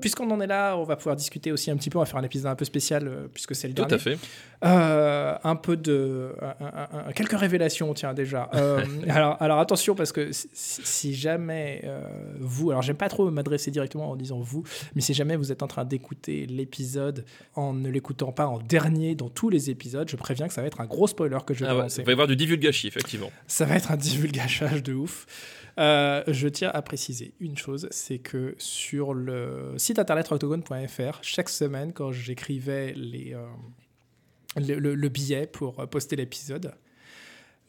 Puisqu'on 0.03 0.29
en 0.31 0.41
est 0.41 0.47
là, 0.47 0.75
on 0.77 0.83
va 0.83 0.97
pouvoir 0.97 1.15
discuter 1.15 1.53
aussi 1.53 1.71
un 1.71 1.77
petit 1.77 1.89
peu. 1.89 1.97
On 1.97 2.01
va 2.01 2.05
faire 2.05 2.19
un 2.19 2.23
épisode 2.23 2.51
un 2.51 2.55
peu 2.55 2.65
spécial 2.65 3.07
euh, 3.07 3.27
puisque 3.33 3.55
c'est 3.55 3.69
le 3.69 3.73
Tout 3.73 3.83
dernier. 3.85 3.93
à 3.95 3.97
fait. 3.99 4.17
Euh, 4.65 5.35
un 5.45 5.55
peu 5.55 5.77
de. 5.77 6.33
un- 6.41 6.65
un- 6.65 7.07
un- 7.07 7.11
quelques 7.13 7.37
révélations, 7.39 7.93
tiens, 7.93 8.13
déjà. 8.13 8.49
Euh, 8.53 8.83
alors, 9.09 9.37
alors 9.41 9.59
attention, 9.59 9.95
parce 9.95 10.11
que 10.11 10.31
si, 10.33 10.47
si 10.53 11.15
jamais 11.15 11.83
vous. 12.39 12.71
Alors, 12.71 12.81
j'aime 12.81 12.97
pas 12.97 13.07
trop 13.09 13.29
m'adresser 13.31 13.71
directement 13.71 14.09
en 14.11 14.15
disant 14.15 14.39
vous, 14.39 14.63
mais 14.95 15.01
si 15.01 15.13
jamais 15.13 15.35
vous 15.37 15.51
êtes 15.51 15.63
en 15.63 15.67
train 15.67 15.85
d'écouter 15.85 16.45
l'épisode 16.47 17.23
en 17.55 17.73
ne 17.73 17.89
l'écoutant 17.89 18.31
pas 18.31 18.47
en 18.47 18.59
dernier 18.59 19.15
dans 19.15 19.29
tous 19.29 19.49
les 19.49 19.69
épisodes, 19.69 20.09
je 20.09 20.15
préviens 20.17 20.47
que 20.47 20.53
ça 20.53 20.61
va 20.61 20.67
être 20.67 20.81
un 20.81 20.85
gros 20.85 21.07
spoiler 21.07 21.37
que 21.45 21.53
je 21.53 21.63
vais 21.63 21.69
Ah 21.71 21.77
ouais, 21.77 21.87
il 21.87 22.03
va 22.03 22.11
y 22.11 22.13
avoir 22.13 22.27
du 22.27 22.35
divulgachi, 22.35 22.87
effectivement. 22.87 23.31
Ça 23.47 23.65
va 23.65 23.75
être 23.75 23.91
un 23.91 23.97
divulgachage 23.97 24.83
de 24.83 24.93
ouf. 24.93 25.25
Euh, 25.79 26.23
je 26.27 26.47
tiens 26.47 26.69
à 26.73 26.81
préciser 26.81 27.33
une 27.39 27.57
chose, 27.57 27.87
c'est 27.91 28.19
que 28.19 28.53
sur 28.59 29.13
le 29.13 29.73
site 29.77 29.97
internet 29.99 30.31
octogone.fr, 30.31 31.19
chaque 31.23 31.49
semaine, 31.49 31.93
quand 31.93 32.11
j'écrivais 32.11 32.93
les, 32.95 33.33
euh, 33.33 33.43
le, 34.57 34.75
le- 34.79 34.95
le 34.95 35.09
billet 35.09 35.47
pour 35.47 35.75
poster 35.89 36.15
l'épisode, 36.15 36.73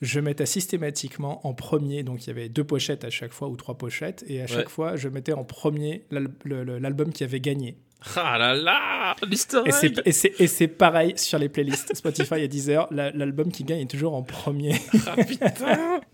je 0.03 0.21
mettais 0.21 0.45
systématiquement 0.45 1.47
en 1.47 1.55
premier, 1.55 2.03
donc 2.03 2.25
il 2.25 2.27
y 2.27 2.31
avait 2.31 2.51
deux 2.51 2.65
pochettes 2.65 3.05
à 3.05 3.11
chaque 3.11 3.33
fois, 3.33 3.49
ou 3.49 3.57
trois 3.57 3.79
pochettes, 3.79 4.23
et 4.29 4.43
à 4.43 4.47
chaque 4.47 4.69
fois, 4.69 4.97
je 4.97 5.09
mettais 5.09 5.33
en 5.33 5.45
premier 5.45 6.05
l'album 6.11 7.11
qui 7.13 7.25
avait 7.25 7.41
gagné. 7.41 7.79
Ah 8.17 8.37
là 8.37 8.55
là 8.55 9.17
L'histoire 9.27 9.65
Et 9.67 10.47
c'est- 10.47 10.69
pareil 10.69 11.15
sur 11.17 11.39
les 11.39 11.49
playlists 11.49 11.95
Spotify 11.95 12.35
et 12.41 12.49
Deezer, 12.49 12.87
la- 12.91 13.13
l'album 13.13 13.51
qui 13.51 13.65
gagne 13.65 13.81
est 13.81 13.91
toujours 13.91 14.15
en 14.15 14.23
premier. 14.23 14.75
Ah 15.07 15.17
putain 15.25 16.01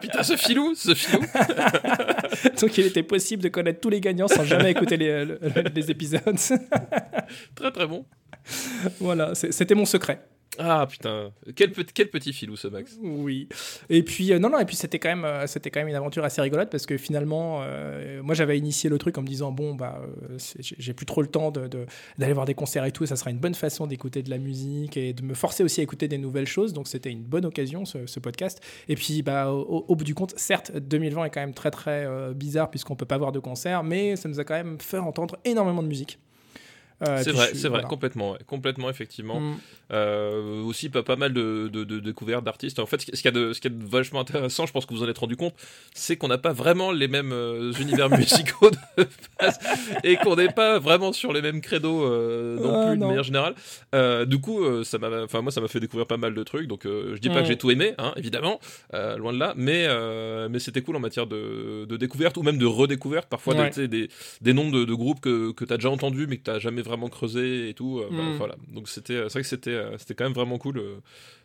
Putain, 0.00 0.22
ce 0.22 0.36
filou, 0.36 0.74
ce 0.76 0.94
filou 0.94 1.20
Donc 2.60 2.78
il 2.78 2.86
était 2.86 3.02
possible 3.02 3.42
de 3.42 3.48
connaître 3.48 3.80
tous 3.80 3.90
les 3.90 4.00
gagnants 4.00 4.28
sans 4.28 4.44
jamais 4.44 4.70
écouter 4.70 4.96
les, 4.96 5.24
le- 5.24 5.38
les 5.74 5.90
épisodes. 5.90 6.22
Très 7.54 7.70
très 7.72 7.86
bon. 7.86 8.06
voilà, 9.00 9.34
c'était 9.34 9.74
mon 9.74 9.84
secret. 9.86 10.22
Ah 10.58 10.84
putain, 10.90 11.30
quel, 11.54 11.70
petit- 11.70 12.32
filou 12.32 12.56
ce 12.56 12.66
Max. 12.66 12.98
Oui. 13.00 13.48
Et 13.88 14.02
puis 14.02 14.32
euh, 14.32 14.38
non 14.40 14.50
non 14.50 14.58
et 14.58 14.64
puis 14.64 14.74
c'était 14.74 14.98
quand 14.98 15.08
même 15.08 15.24
euh, 15.24 15.46
c'était 15.46 15.70
quand 15.70 15.78
même 15.80 15.88
une 15.88 15.94
aventure 15.94 16.24
assez 16.24 16.40
rigolote 16.42 16.70
parce 16.70 16.86
que 16.86 16.96
finalement 16.96 17.60
euh, 17.62 18.20
moi 18.22 18.34
j'avais 18.34 18.58
initié 18.58 18.90
le 18.90 18.98
truc 18.98 19.16
en 19.16 19.22
me 19.22 19.28
disant 19.28 19.52
bon 19.52 19.74
bah 19.74 20.02
j'ai 20.58 20.92
plus 20.92 21.06
trop 21.06 21.22
le 21.22 21.28
temps 21.28 21.52
de- 21.52 21.68
de- 21.68 21.86
d'aller 22.18 22.32
voir 22.32 22.46
des 22.46 22.54
concerts 22.54 22.84
et 22.84 22.90
tout 22.90 23.06
ça 23.06 23.14
sera 23.16 23.30
une 23.30 23.38
bonne 23.38 23.54
façon 23.54 23.86
d'écouter 23.86 24.22
de 24.24 24.30
la 24.30 24.38
musique 24.38 24.96
et 24.96 25.12
de 25.12 25.22
me 25.22 25.34
forcer 25.34 25.62
aussi 25.62 25.80
à 25.80 25.84
écouter 25.84 26.08
des 26.08 26.18
nouvelles 26.18 26.48
choses 26.48 26.72
donc 26.72 26.88
c'était 26.88 27.10
une 27.12 27.22
bonne 27.22 27.46
occasion 27.46 27.84
ce, 27.84 28.18
podcast 28.18 28.60
et 28.88 28.96
puis 28.96 29.22
bah 29.22 29.50
au, 29.52 29.94
bout 29.94 30.04
du 30.04 30.14
compte 30.14 30.34
certes 30.36 30.72
2020 30.76 31.24
est 31.26 31.30
quand 31.30 31.40
même 31.40 31.54
très 31.54 31.70
très 31.70 32.06
bizarre 32.34 32.70
puisqu'on 32.70 32.96
peut 32.96 33.06
pas 33.06 33.18
voir 33.18 33.30
de 33.32 33.38
concerts 33.38 33.84
mais 33.84 34.16
ça 34.16 34.28
nous 34.28 34.40
a 34.40 34.44
quand 34.44 34.54
même 34.54 34.78
fait 34.80 34.98
entendre 34.98 35.38
énormément 35.44 35.82
de 35.82 35.88
musique. 35.88 36.18
Euh, 37.08 37.20
c'est 37.22 37.32
vrai, 37.32 37.50
c'est 37.54 37.68
vrai, 37.68 37.82
complètement, 37.82 38.36
complètement 38.46 38.90
effectivement. 38.90 39.40
Mm. 39.40 39.56
Euh, 39.92 40.62
aussi 40.62 40.88
pas, 40.88 41.02
pas 41.02 41.16
mal 41.16 41.32
de, 41.32 41.68
découvertes 42.00 42.44
d'artistes. 42.44 42.78
En 42.78 42.86
fait, 42.86 43.00
ce 43.00 43.06
qui- 43.06 43.16
ce 43.16 43.22
qu'il 43.22 43.34
y, 43.34 43.36
a 43.36 43.40
de- 43.40 43.52
ce 43.52 43.60
vachement 43.90 44.20
intéressant, 44.20 44.66
je 44.66 44.72
pense 44.72 44.86
que 44.86 44.94
vous 44.94 45.02
en 45.02 45.08
êtes 45.08 45.18
rendu 45.18 45.36
compte, 45.36 45.54
c'est 45.94 46.16
qu'on 46.16 46.28
n'a 46.28 46.38
pas 46.38 46.52
vraiment 46.52 46.92
les 46.92 47.08
mêmes 47.08 47.32
euh, 47.32 47.72
univers 47.80 48.08
musicaux 48.10 48.70
de 48.70 48.76
base 49.40 49.58
et 50.04 50.16
qu'on 50.16 50.36
n'est 50.36 50.52
pas 50.52 50.78
vraiment 50.78 51.12
sur 51.12 51.32
les 51.32 51.42
mêmes 51.42 51.60
credos 51.60 52.08
non 52.60 52.74
Ah, 52.82 52.86
plus 52.90 52.98
de 52.98 53.04
manière 53.04 53.22
générale. 53.24 53.54
Du 54.26 54.38
coup, 54.40 54.84
ça 54.84 54.98
m'a, 54.98 55.22
enfin 55.24 55.40
moi, 55.40 55.50
ça 55.52 55.60
m'a 55.60 55.68
fait 55.68 55.80
découvrir 55.80 56.06
pas 56.06 56.16
mal 56.18 56.34
de 56.34 56.42
trucs. 56.42 56.66
Donc, 56.68 56.82
je 56.84 57.16
dis 57.18 57.28
pas 57.28 57.40
Mm. 57.40 57.42
que 57.42 57.48
j'ai 57.48 57.56
tout 57.58 57.70
aimé, 57.70 57.94
hein, 57.98 58.12
évidemment, 58.16 58.60
loin 58.92 59.32
de 59.32 59.38
là, 59.38 59.54
mais 59.56 59.88
mais 60.48 60.58
c'était 60.58 60.82
cool 60.82 60.96
en 60.96 61.00
matière 61.00 61.26
de, 61.26 61.86
découverte 61.96 62.36
ou 62.36 62.42
même 62.42 62.58
de 62.58 62.66
redécouverte. 62.66 63.28
Parfois, 63.28 63.54
des, 63.70 63.88
des, 63.88 64.08
des 64.40 64.52
noms 64.52 64.70
de, 64.70 64.84
de 64.84 64.94
groupes 64.94 65.20
que, 65.20 65.52
que 65.52 65.64
tu 65.64 65.72
as 65.72 65.76
déjà 65.76 65.90
entendus 65.90 66.26
mais 66.28 66.36
que 66.36 66.50
tu 66.50 66.60
jamais 66.60 66.82
vraiment 66.82 66.89
creusé 67.08 67.68
et 67.70 67.74
tout. 67.74 67.98
euh, 68.00 68.08
bah, 68.10 68.22
Mm. 68.22 68.36
voilà. 68.36 68.56
Donc 68.68 68.88
c'était 68.88 69.14
c'est 69.24 69.32
vrai 69.32 69.42
que 69.42 69.48
c'était 69.48 69.70
euh, 69.70 69.96
c'était 69.98 70.14
quand 70.14 70.24
même 70.24 70.32
vraiment 70.32 70.58
cool 70.58 70.78
euh, 70.78 70.96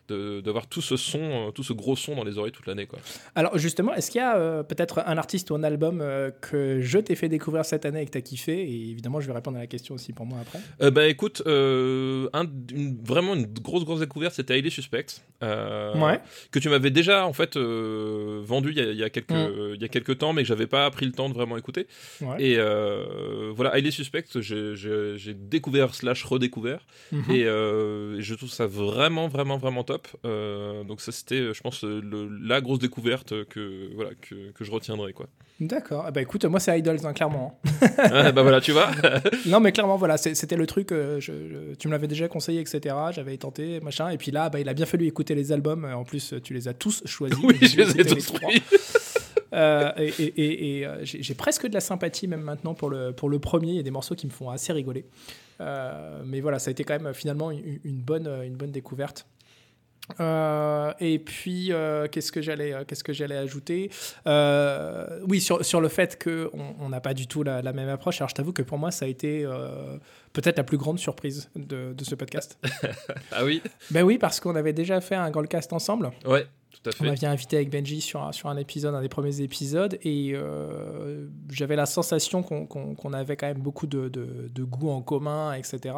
d'avoir 0.10 0.68
tout 0.68 0.82
ce 0.82 0.98
son, 0.98 1.48
euh, 1.48 1.52
tout 1.52 1.64
ce 1.64 1.74
gros 1.74 1.96
son 1.96 2.16
dans 2.16 2.24
les 2.24 2.38
oreilles 2.38 2.52
toute 2.52 2.68
l'année. 2.68 2.88
Alors 3.36 3.58
justement, 3.58 3.94
est-ce 3.94 4.12
qu'il 4.12 4.20
y 4.20 4.24
a 4.24 4.38
euh, 4.38 4.64
peut-être 4.64 5.02
un 5.06 5.18
artiste 5.18 5.50
ou 5.52 5.56
un 5.56 5.64
album 5.64 6.00
euh, 6.02 6.32
que 6.42 6.82
je 6.82 7.00
t'ai 7.00 7.16
fait 7.16 7.30
découvrir 7.30 7.66
cette 7.66 7.86
année 7.86 8.02
et 8.02 8.06
que 8.06 8.12
t'as 8.12 8.22
kiffé? 8.22 8.54
Et 8.62 8.90
évidemment, 8.92 9.20
je 9.22 9.28
vais 9.28 9.34
répondre 9.34 9.58
à 9.58 9.62
la 9.62 9.68
question 9.68 9.96
aussi 9.96 10.14
pour 10.14 10.26
moi 10.26 10.40
après. 10.42 10.60
Euh, 10.82 10.92
bah 10.92 11.08
écoute, 11.08 11.42
un- 11.46 12.46
une- 12.74 12.98
vraiment 13.04 13.34
une 13.36 13.46
grosse 13.48 13.86
grosse 13.86 14.00
découverte, 14.00 14.34
c'était 14.36 14.54
Highly 14.56 14.72
Suspect, 14.72 15.06
Ouais. 15.42 16.20
que 16.52 16.60
tu 16.60 16.70
m'avais 16.70 16.92
déjà 16.92 17.26
en 17.26 17.34
fait 17.34 17.58
vendu 17.58 18.72
il 18.72 18.78
y, 18.78 18.82
a, 18.82 18.92
il 18.92 18.98
y 18.98 19.04
a 19.04 19.10
quelques 19.10 19.32
Mm. 19.32 19.74
il 19.76 19.82
y 19.82 19.86
a 19.86 19.88
quelques 19.88 20.18
temps, 20.18 20.34
mais 20.34 20.44
que 20.44 20.48
j'avais 20.48 20.68
pas 20.68 20.90
pris 20.92 21.06
le 21.06 21.12
temps 21.12 21.30
de 21.30 21.34
vraiment 21.34 21.58
écouter. 21.58 21.88
Ouais. 22.22 22.42
Et 22.44 22.56
voilà, 23.56 23.72
Highly 23.76 23.92
Suspect, 23.92 24.26
j'ai- 24.40 25.34
découvert 25.34 25.94
slash 25.96 26.24
redécouvert, 26.24 26.80
Mhm. 27.12 27.32
et 27.32 27.44
je 27.44 28.34
trouve 28.36 28.50
ça 28.50 28.68
vraiment 28.68 29.28
vraiment 29.28 29.58
vraiment 29.58 29.84
top. 29.84 29.95
Euh, 30.26 30.84
donc 30.84 31.02
ça 31.02 31.12
c'était, 31.12 31.54
je 31.54 31.62
pense, 31.62 31.84
le- 31.84 32.30
la 32.46 32.62
grosse 32.62 32.80
découverte 32.80 33.46
que 33.46 33.90
voilà 33.96 34.12
que, 34.22 34.52
que 34.52 34.64
je 34.64 34.72
retiendrai 34.72 35.14
quoi. 35.14 35.28
D'accord. 35.60 36.04
Ah 36.06 36.12
Bah 36.12 36.22
écoute, 36.22 36.44
moi 36.46 36.60
c'est 36.60 36.78
Idols, 36.78 37.00
hein, 37.06 37.14
clairement. 37.14 37.60
Ah, 37.98 38.32
bah 38.32 38.42
voilà, 38.42 38.60
tu 38.62 38.72
vois. 38.74 38.92
non, 39.46 39.60
mais 39.62 39.72
clairement, 39.72 39.96
voilà, 39.98 40.18
c'était 40.18 40.58
le 40.58 40.68
truc. 40.68 40.92
euh, 40.92 41.20
je- 41.20 41.32
je- 41.50 41.76
tu 41.76 41.88
me 41.88 41.94
l'avais 41.94 42.08
déjà 42.08 42.28
conseillé, 42.28 42.60
etc. 42.62 42.94
J'avais 43.12 43.38
tenté, 43.38 43.80
machin. 43.80 44.10
Et 44.10 44.18
puis 44.18 44.32
là, 44.32 44.50
bah, 44.50 44.60
il 44.60 44.68
a 44.68 44.74
bien 44.74 44.86
fallu 44.86 45.06
écouter 45.08 45.34
les 45.36 45.52
albums. 45.52 45.86
En 45.86 46.04
plus, 46.04 46.34
tu 46.44 46.54
les 46.54 46.68
as 46.68 46.74
tous 46.74 47.02
choisis. 47.06 47.38
oui, 47.44 47.58
je 47.62 47.78
les 47.78 48.02
ai 48.02 48.06
tous 48.06 48.32
pris. 48.32 48.62
Euh, 49.54 49.92
et 49.98 50.08
et- 50.20 50.42
et- 50.42 50.80
et, 50.80 50.86
euh, 50.86 51.06
j'ai 51.06 51.24
j'ai 51.24 51.34
presque 51.34 51.66
de 51.66 51.74
la 51.74 51.80
sympathie 51.80 52.28
même 52.28 52.42
maintenant 52.42 52.74
pour 52.74 52.90
le, 52.90 53.14
pour 53.14 53.30
le 53.30 53.40
premier. 53.40 53.70
Il 53.70 53.76
y 53.76 53.80
a 53.80 53.84
des 53.84 53.92
morceaux 53.92 54.16
qui 54.16 54.26
me 54.28 54.32
font 54.32 54.50
assez 54.50 54.74
rigoler. 54.74 55.06
Euh, 55.62 56.22
mais 56.26 56.42
voilà, 56.42 56.60
ça 56.60 56.70
a 56.70 56.72
été 56.72 56.84
quand 56.84 57.00
même 57.00 57.14
finalement 57.14 57.52
une, 57.52 57.80
une 57.86 58.02
bonne, 58.02 58.28
une 58.44 58.56
bonne 58.56 58.72
découverte. 58.72 59.26
Euh, 60.20 60.94
et 61.00 61.20
puis, 61.20 61.72
euh, 61.72 62.08
qu'est-ce 62.08 62.32
que 62.32 62.42
j'allais, 62.42 62.74
euh, 62.74 62.84
qu'est-ce 62.86 63.04
que 63.04 63.14
j'allais 63.14 63.38
ajouter? 63.38 63.90
Oui, 65.28 65.42
sur, 65.42 65.64
sur 65.66 65.82
le 65.82 65.88
fait 65.88 66.22
qu'on 66.22 66.76
on 66.80 66.90
n'a 66.90 67.02
pas 67.02 67.14
du 67.14 67.28
tout 67.28 67.44
la, 67.44 67.62
la 67.62 67.74
même 67.74 67.90
approche. 67.90 68.22
Alors, 68.22 68.30
je 68.30 68.36
t'avoue 68.36 68.54
que 68.54 68.62
pour 68.62 68.78
moi, 68.78 68.92
ça 68.92 69.06
a 69.06 69.08
été 69.08 69.46
peut-être 70.34 70.58
la 70.58 70.64
plus 70.64 70.78
grande 70.78 71.00
surprise 71.00 71.50
de, 71.56 71.94
de 71.94 72.04
ce 72.04 72.16
podcast. 72.16 72.60
Ah 73.32 73.44
oui? 73.44 73.62
ben 73.92 74.04
oui, 74.04 74.18
parce 74.18 74.40
qu'on 74.40 74.56
avait 74.56 74.74
déjà 74.74 75.02
fait 75.02 75.16
un 75.16 75.30
Goldcast 75.30 75.74
ensemble. 75.74 76.12
Ouais, 76.26 76.48
tout 76.82 76.90
à 76.90 76.94
On 77.00 77.04
m'avait 77.06 77.28
invité 77.28 77.56
avec 77.58 77.70
Benji 77.70 78.02
sur 78.02 78.24
un, 78.24 78.32
sur 78.32 78.50
un 78.50 78.58
épisode, 78.58 78.94
un 78.96 79.02
des 79.02 79.10
premiers 79.10 79.42
épisodes, 79.42 79.98
et 80.04 80.32
euh, 80.34 81.28
j'avais 81.50 81.76
la 81.76 81.86
sensation 81.86 82.44
qu'on 82.44 83.14
avait 83.14 83.36
quand 83.38 83.48
même 83.48 83.60
beaucoup 83.62 83.88
de, 83.88 84.10
de, 84.10 84.50
de 84.54 84.64
goûts 84.64 84.90
en 84.90 85.02
commun, 85.02 85.54
etc. 85.54 85.96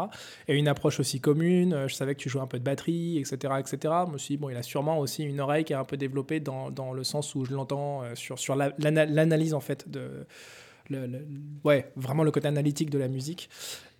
Et 0.48 0.56
une 0.56 0.68
approche 0.68 1.00
aussi 1.00 1.20
commune. 1.20 1.74
Euh, 1.74 1.88
Je 1.88 1.96
savais 1.96 2.16
que 2.16 2.20
tu 2.20 2.30
jouais 2.30 2.42
un 2.42 2.48
peu 2.48 2.60
de 2.60 2.64
batterie, 2.64 3.18
etc. 3.18 3.54
etc. 3.60 3.94
Je 4.08 4.12
me 4.14 4.18
suis 4.18 4.36
dit, 4.36 4.38
bon, 4.42 4.50
il 4.50 4.56
a 4.58 4.64
sûrement 4.64 5.00
aussi 5.00 5.24
une 5.24 5.40
oreille 5.40 5.64
qui 5.64 5.74
est 5.74 5.78
un 5.78 5.84
peu 5.86 5.98
développée 5.98 6.40
dans, 6.40 6.70
dans 6.72 6.94
le 6.94 7.04
sens 7.04 7.34
où 7.36 7.46
je 7.46 7.54
l'entends 7.54 8.04
euh, 8.04 8.16
sur, 8.16 8.38
sur 8.40 8.56
la- 8.56 8.74
l'ana- 8.80 9.06
l'analyse, 9.06 9.54
en 9.54 9.60
fait, 9.62 9.90
de. 9.90 10.26
le- 10.90 11.06
le- 11.08 11.26
ouais, 11.64 11.92
vraiment 11.96 12.24
le 12.24 12.32
côté 12.32 12.48
analytique 12.48 12.90
de 12.90 12.98
la 12.98 13.08
musique. 13.08 13.50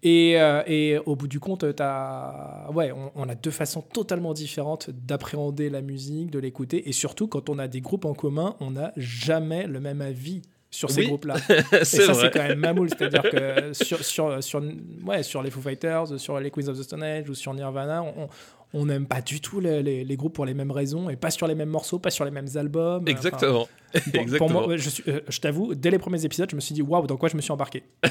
Et, 0.04 0.40
euh, 0.40 0.62
et 0.68 0.98
au 1.06 1.16
bout 1.16 1.28
du 1.28 1.40
compte, 1.40 1.66
t'as- 1.76 2.70
ouais, 2.74 2.92
on, 2.92 3.12
on 3.16 3.30
a 3.30 3.36
deux 3.36 3.52
façons 3.52 3.82
totalement 3.82 4.34
différentes 4.34 4.90
d'appréhender 4.92 5.70
la 5.70 5.82
musique, 5.82 6.30
de 6.30 6.40
l'écouter. 6.40 6.88
Et 6.88 6.92
surtout, 6.92 7.28
quand 7.28 7.50
on 7.50 7.58
a 7.58 7.68
des 7.68 7.82
groupes 7.82 8.06
en 8.06 8.14
commun, 8.14 8.56
on 8.60 8.72
n'a 8.72 8.94
jamais 8.96 9.66
le 9.66 9.80
même 9.80 10.02
avis 10.02 10.44
sur 10.70 10.92
ces 10.92 11.02
Oui. 11.02 11.08
groupes-là. 11.08 11.36
Et 11.82 11.86
ça, 11.86 12.14
c'est 12.14 12.30
quand 12.32 12.44
même 12.48 12.60
mamoul. 12.60 12.90
C'est-à-dire 12.90 13.24
que 13.24 13.74
sur, 13.74 14.04
sur, 14.04 14.44
sur, 14.44 14.62
ouais, 15.06 15.24
sur 15.24 15.42
les 15.42 15.50
Foo 15.50 15.62
Fighters, 15.62 16.20
sur 16.20 16.40
les 16.40 16.52
Queens 16.52 16.68
of 16.68 16.78
the 16.78 16.84
Stone 16.84 17.02
Age 17.04 17.30
ou 17.30 17.34
sur 17.34 17.54
Nirvana, 17.54 18.04
on- 18.04 18.28
on 18.74 18.86
n'aime 18.86 19.06
pas 19.08 19.22
du 19.22 19.40
tout 19.42 19.60
les, 19.60 19.82
les- 19.82 20.04
les 20.04 20.18
groupes 20.18 20.34
pour 20.36 20.46
les 20.46 20.54
mêmes 20.54 20.72
raisons 20.72 21.10
et 21.10 21.16
pas 21.16 21.32
sur 21.32 21.48
les 21.48 21.56
mêmes 21.56 21.70
morceaux, 21.70 22.00
pas 22.00 22.10
sur 22.10 22.26
les 22.26 22.32
mêmes 22.32 22.48
albums. 22.56 23.04
Enfin, 23.04 23.12
Exactement. 23.12 23.52
pour- 23.94 24.02
pour, 24.12 24.22
Exactement. 24.22 24.68
moi, 24.68 24.78
je, 24.78 24.90
euh, 25.08 25.22
je 25.28 25.40
t'avoue, 25.40 25.74
dès 25.76 25.90
les 25.92 26.00
premiers 26.00 26.24
épisodes, 26.26 26.50
je 26.52 26.56
me 26.56 26.62
suis 26.62 26.74
dit 26.76 26.82
waouh, 26.82 27.08
dans 27.08 27.18
quoi 27.18 27.30
je 27.30 27.38
me 27.38 27.42
suis 27.42 27.52
embarqué 27.52 27.84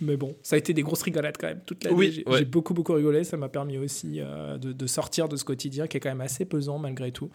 Mais 0.00 0.16
bon, 0.16 0.36
ça 0.42 0.54
a 0.54 0.58
été 0.58 0.72
des 0.72 0.82
grosses 0.82 1.02
rigolades 1.02 1.36
quand 1.38 1.48
même 1.48 1.60
toute 1.66 1.82
l'année. 1.82 1.96
Oui, 1.96 2.12
j'ai 2.12 2.24
ouais. 2.30 2.44
beaucoup 2.44 2.72
beaucoup 2.72 2.92
rigolé. 2.92 3.24
Ça 3.24 3.36
m'a 3.36 3.48
permis 3.48 3.78
aussi 3.78 4.20
euh, 4.20 4.56
de, 4.56 4.72
de 4.72 4.86
sortir 4.86 5.28
de 5.28 5.34
ce 5.36 5.44
quotidien 5.44 5.88
qui 5.88 5.96
est 5.96 6.00
quand 6.00 6.08
même 6.08 6.20
assez 6.20 6.44
pesant 6.44 6.78
malgré 6.78 7.10
tout. 7.10 7.30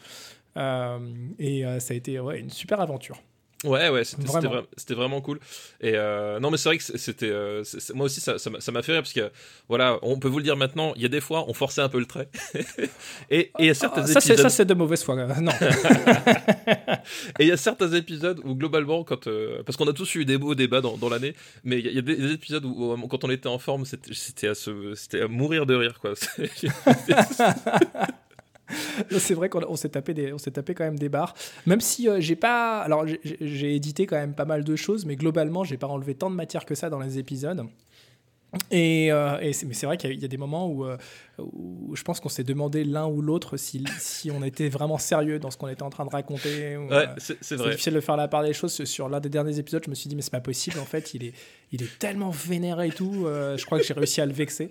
Euh, 0.55 0.99
et 1.39 1.65
euh, 1.65 1.79
ça 1.79 1.93
a 1.93 1.97
été 1.97 2.19
ouais, 2.21 2.39
une 2.39 2.49
super 2.49 2.79
aventure. 2.79 3.21
Ouais, 3.64 3.89
ouais, 3.89 4.03
c'était 4.03 4.24
Vraiment. 4.24 4.49
vra- 4.55 4.66
c'était 4.78 4.93
vraiment 4.93 5.22
cool. 5.22 5.39
Et 5.82 5.93
euh, 5.95 6.39
non, 6.39 6.51
mais 6.51 6.57
c'est 6.57 6.70
vrai 6.70 6.78
que 6.78 6.84
c'était. 6.84 7.30
euh, 7.30 7.64
moi 7.93 8.05
aussi, 8.07 8.20
ça 8.20 8.38
ça 8.38 8.49
m'a 8.49 8.59
ça 8.59 8.72
fait 8.82 8.91
rire 8.91 9.01
parce 9.01 9.14
que, 9.14 9.32
voilà, 9.70 9.99
on 10.01 10.20
peut 10.20 10.28
vous 10.28 10.38
le 10.39 10.43
dire 10.43 10.57
maintenant, 10.57 10.93
il 10.95 11.01
y 11.01 11.05
a 11.05 11.09
des 11.09 11.22
fois, 11.22 11.45
on 11.47 11.53
forçait 11.53 11.82
un 11.82 11.89
peu 11.89 11.99
le 11.99 12.05
trait. 12.05 12.28
et 13.30 13.51
il 13.59 13.66
y 13.66 13.70
a 13.70 13.74
certains 13.74 14.01
Ah, 14.03 14.07
ça, 14.07 14.20
c'est, 14.22 14.30
épisodes. 14.34 14.49
ça, 14.49 14.55
c'est 14.55 14.66
de 14.66 14.74
mauvaise 14.74 15.03
foi. 15.03 15.16
euh, 15.18 15.34
Non. 15.39 15.51
Et 17.39 17.43
il 17.43 17.47
y 17.47 17.51
a 17.51 17.57
certains 17.57 17.91
épisodes 17.93 18.39
où 18.43 18.55
globalement, 18.55 19.03
quand 19.03 19.28
euh, 19.28 19.61
parce 19.64 19.78
qu'on 19.78 19.88
a 19.88 19.93
tous 19.93 20.16
eu 20.16 20.26
des 20.26 20.38
beaux 20.38 20.55
débats 20.55 20.82
dans, 20.82 20.95
dans 20.97 21.09
l'année, 21.09 21.36
mais 21.64 21.80
il 21.80 21.86
y 21.86 21.88
a, 21.88 21.91
il 21.91 21.95
y 21.95 21.99
a 21.99 22.01
des, 22.01 22.16
des 22.16 22.32
épisodes 22.34 22.64
où, 22.66 22.93
où, 22.93 23.07
quand 23.07 23.24
on 23.24 23.30
était 23.30 23.47
en 23.49 23.59
forme, 23.59 23.84
c'était 23.86 24.47
à 24.47 24.55
se, 24.55 24.93
à 25.22 25.28
mourir 25.28 25.66
de 25.66 25.76
rire 25.76 25.99
quoi. 25.99 26.14
C'est- 29.11 29.34
vrai 29.34 29.49
qu'on 29.49 29.61
on 29.67 29.76
s'est 29.76 29.89
tapé 29.89 30.74
quand 30.74 30.84
même 30.84 30.99
des 30.99 31.09
barres. 31.09 31.34
Même 31.65 31.82
si 31.82 32.07
euh, 32.07 32.19
j'ai 32.19 32.36
pas, 32.36 32.80
alors 32.82 33.05
j'ai 33.41 33.76
édité 33.76 34.05
quand 34.05 34.15
même 34.17 34.34
pas 34.34 34.45
mal 34.45 34.63
de 34.63 34.76
choses, 34.76 35.05
mais 35.05 35.15
globalement 35.15 35.63
j'ai 35.63 35.78
pas 35.78 35.88
enlevé 35.88 36.15
tant 36.15 36.30
de 36.30 36.36
matière 36.36 36.65
que 36.65 36.76
ça 36.76 36.89
dans 36.89 36.99
les 36.99 37.17
épisodes. 37.19 37.65
Et, 38.72 39.12
euh, 39.12 39.39
et 39.39 39.51
mais 39.66 39.74
c'est 39.74 39.86
vrai 39.86 39.97
qu'il 39.97 40.10
y 40.10 40.14
a, 40.14 40.16
il 40.16 40.22
y 40.22 40.26
a 40.26 40.28
des 40.28 40.38
moments 40.38 40.68
où, 40.68 40.86
euh, 40.86 40.97
où 41.39 41.95
je 41.95 42.04
pense 42.04 42.20
qu'on 42.20 42.30
s'est 42.30 42.43
demandé 42.43 42.84
l'un 42.84 43.08
ou 43.08 43.22
l'autre 43.22 43.58
si, 43.58 43.84
si 43.99 44.30
on 44.30 44.43
était 44.43 44.70
vraiment 44.70 44.97
sérieux 44.99 45.39
dans 45.39 45.49
ce 45.49 45.58
qu'on 45.58 45.68
était 45.70 45.82
en 45.84 45.89
train 45.89 46.06
de 46.06 46.12
raconter. 46.12 46.78
ouais, 46.78 46.88
euh, 46.91 47.06
c'est 47.18 47.56
vrai. 47.56 47.72
difficile 47.72 47.93
de 47.93 47.99
faire 47.99 48.16
la 48.18 48.28
part 48.28 48.43
des 48.43 48.54
choses. 48.54 48.84
Sur 48.86 49.10
l'un 49.10 49.20
des 49.20 49.30
derniers 49.30 49.58
épisodes, 49.58 49.82
je 49.86 49.89
me 49.89 49.95
suis 49.95 50.08
dit, 50.08 50.16
mais 50.16 50.22
c'est 50.22 50.32
pas 50.32 50.39
possible. 50.39 50.78
En 50.80 50.86
fait, 50.86 51.14
il 51.16 51.24
est, 51.26 51.34
il 51.72 51.82
est 51.82 51.97
tellement 51.99 52.30
vénéré 52.30 52.88
et 52.88 52.91
tout. 52.91 53.26
je 53.26 53.66
crois 53.66 53.80
que 53.80 53.86
j'ai 53.86 53.93
réussi 53.95 54.22
à 54.22 54.26
le 54.26 54.34
vexer. 54.34 54.70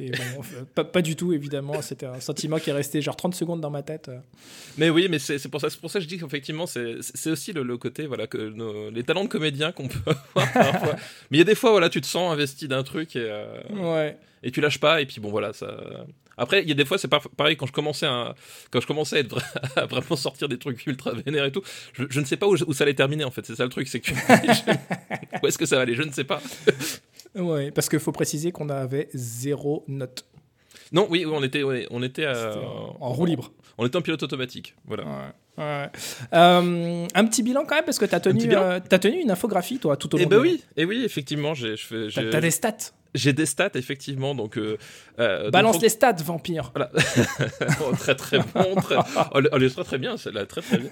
Et 0.00 0.10
bon, 0.10 0.42
pas, 0.74 0.84
pas 0.84 1.00
du 1.02 1.16
tout, 1.16 1.32
évidemment. 1.32 1.80
C'était 1.82 2.06
un 2.06 2.20
sentiment 2.20 2.58
qui 2.58 2.68
est 2.70 2.74
resté 2.74 3.00
genre 3.00 3.16
30 3.16 3.34
secondes 3.34 3.60
dans 3.60 3.70
ma 3.70 3.82
tête. 3.82 4.10
Mais 4.76 4.90
oui, 4.90 5.06
mais 5.10 5.18
c'est 5.18 5.48
pour 5.48 5.60
ça, 5.60 5.70
c'est 5.70 5.80
pour 5.80 5.90
ça 5.90 5.98
que 5.98 6.04
je 6.04 6.08
dis 6.08 6.18
qu'effectivement, 6.18 6.66
c'est 6.66 6.96
c'est 7.00 7.30
aussi 7.30 7.52
le, 7.54 7.62
le 7.62 7.78
côté, 7.78 8.06
voilà, 8.06 8.26
que 8.26 8.50
nos- 8.50 8.90
les 8.90 9.02
talents 9.04 9.24
de 9.24 9.28
comédien 9.28 9.72
qu'on 9.72 9.88
peut 9.88 9.98
avoir 10.34 10.52
parfois. 10.52 10.96
Mais 11.30 11.36
il 11.36 11.38
y 11.38 11.42
a 11.42 11.44
des 11.44 11.54
fois, 11.54 11.70
voilà, 11.70 11.88
tu 11.88 12.00
te 12.00 12.06
sens 12.06 12.30
investi 12.32 12.68
d'un 12.68 12.82
truc 12.82 13.05
et, 13.14 13.20
euh, 13.20 13.60
Ouais. 13.70 14.16
et 14.42 14.50
tu 14.50 14.60
lâches 14.60 14.80
pas, 14.80 15.00
et 15.00 15.06
puis 15.06 15.20
bon, 15.20 15.30
voilà, 15.30 15.52
ça. 15.52 15.76
Après, 16.38 16.60
il 16.62 16.68
y 16.68 16.72
a 16.72 16.74
des 16.74 16.84
fois, 16.84 16.98
c'est 16.98 17.08
pareil 17.36 17.56
quand 17.56 17.66
je 17.66 17.72
commençais 17.72 18.04
à, 18.06 18.34
quand 18.70 18.80
je 18.80 18.86
commençais 18.86 19.16
à, 19.16 19.18
être 19.20 19.38
vra- 19.38 19.42
à 19.76 19.86
vraiment 19.86 20.16
sortir 20.16 20.48
des 20.48 20.58
trucs 20.58 20.84
ultra 20.86 21.12
vénères 21.12 21.44
et 21.46 21.52
tout. 21.52 21.62
Je, 21.94 22.04
je 22.10 22.20
ne 22.20 22.24
sais 22.26 22.36
pas 22.36 22.46
où, 22.46 22.54
où 22.66 22.72
ça 22.74 22.84
allait 22.84 22.92
terminer 22.94 23.24
en 23.24 23.30
fait. 23.30 23.46
C'est 23.46 23.54
ça 23.54 23.62
le 23.64 23.70
truc, 23.70 23.88
c'est 23.88 24.00
que 24.00 24.08
je- 24.08 24.14
où 25.42 25.46
est-ce 25.46 25.56
que 25.56 25.64
ça 25.66 25.76
va 25.76 25.82
aller 25.82 25.94
Je 25.94 26.02
ne 26.02 26.12
sais 26.12 26.24
pas. 26.24 26.40
Ouais, 27.34 27.70
parce 27.70 27.90
qu'il 27.90 27.98
faut 27.98 28.12
préciser 28.12 28.50
qu'on 28.50 28.70
avait 28.70 29.08
zéro 29.12 29.84
note. 29.88 30.24
Non, 30.92 31.06
oui, 31.10 31.26
on 31.26 31.42
était, 31.42 31.62
on 31.90 32.02
était, 32.02 32.26
en, 32.26 32.96
en 32.98 33.12
roue 33.12 33.26
libre. 33.26 33.52
on 33.76 33.86
était 33.86 33.96
en 33.96 34.00
pilote 34.00 34.22
automatique. 34.22 34.74
Voilà. 34.86 35.04
Ouais. 35.04 35.62
Ouais. 35.64 35.88
Euh, 36.32 37.06
un 37.14 37.24
petit 37.26 37.42
bilan 37.42 37.64
quand 37.66 37.74
même, 37.74 37.84
parce 37.84 37.98
que 37.98 38.06
tu 38.06 38.14
as, 38.14 38.20
petit 38.20 38.38
tenu, 38.48 38.54
euh, 38.56 38.80
t'as 38.88 38.98
tenu 38.98 39.20
une 39.20 39.30
infographie, 39.30 39.78
toi, 39.78 39.98
tout 39.98 40.14
au 40.14 40.18
long 40.18 40.24
Et 40.24 40.26
ben 40.26 40.36
de- 40.36 40.40
oui, 40.42 40.62
et 40.78 40.86
oui, 40.86 41.02
effectivement, 41.04 41.52
T'as 41.52 42.08
j'ai- 42.08 42.30
t'as 42.30 42.40
des 42.40 42.50
stats. 42.50 42.76
J'ai 43.14 43.32
des 43.32 43.46
stats 43.46 43.70
effectivement, 43.74 44.34
donc. 44.34 44.58
euh, 44.58 44.76
euh, 45.18 45.50
Balance 45.50 45.80
les 45.80 45.88
stats, 45.88 46.16
vampire. 46.24 46.72
Voilà. 46.74 46.90
Oh, 47.80 47.94
très 47.96 48.14
très 48.14 48.38
bon. 48.38 48.74
Très... 48.76 48.96
Oh, 49.34 49.38
est 49.38 49.68
très 49.70 49.84
très 49.84 49.98
bien, 49.98 50.16
celle-là, 50.16 50.46
très 50.46 50.62
très 50.62 50.78
bien. 50.78 50.90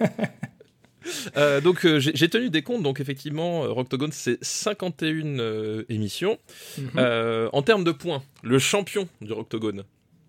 Euh, 1.37 1.61
donc 1.61 1.85
euh, 1.85 1.99
j'ai 1.99 2.29
tenu 2.29 2.49
des 2.49 2.61
comptes, 2.61 2.83
donc 2.83 2.99
effectivement, 2.99 3.63
euh, 3.63 3.69
Rocktogone 3.69 4.11
c'est 4.11 4.43
51 4.43 5.39
euh, 5.39 5.83
émissions. 5.89 6.37
Mhm. 6.77 6.89
Euh, 6.97 7.49
en 7.53 7.61
termes 7.61 7.83
de 7.83 7.91
points, 7.91 8.23
le 8.43 8.59
champion 8.59 9.07
du 9.21 9.33
Rocktogone, 9.33 9.83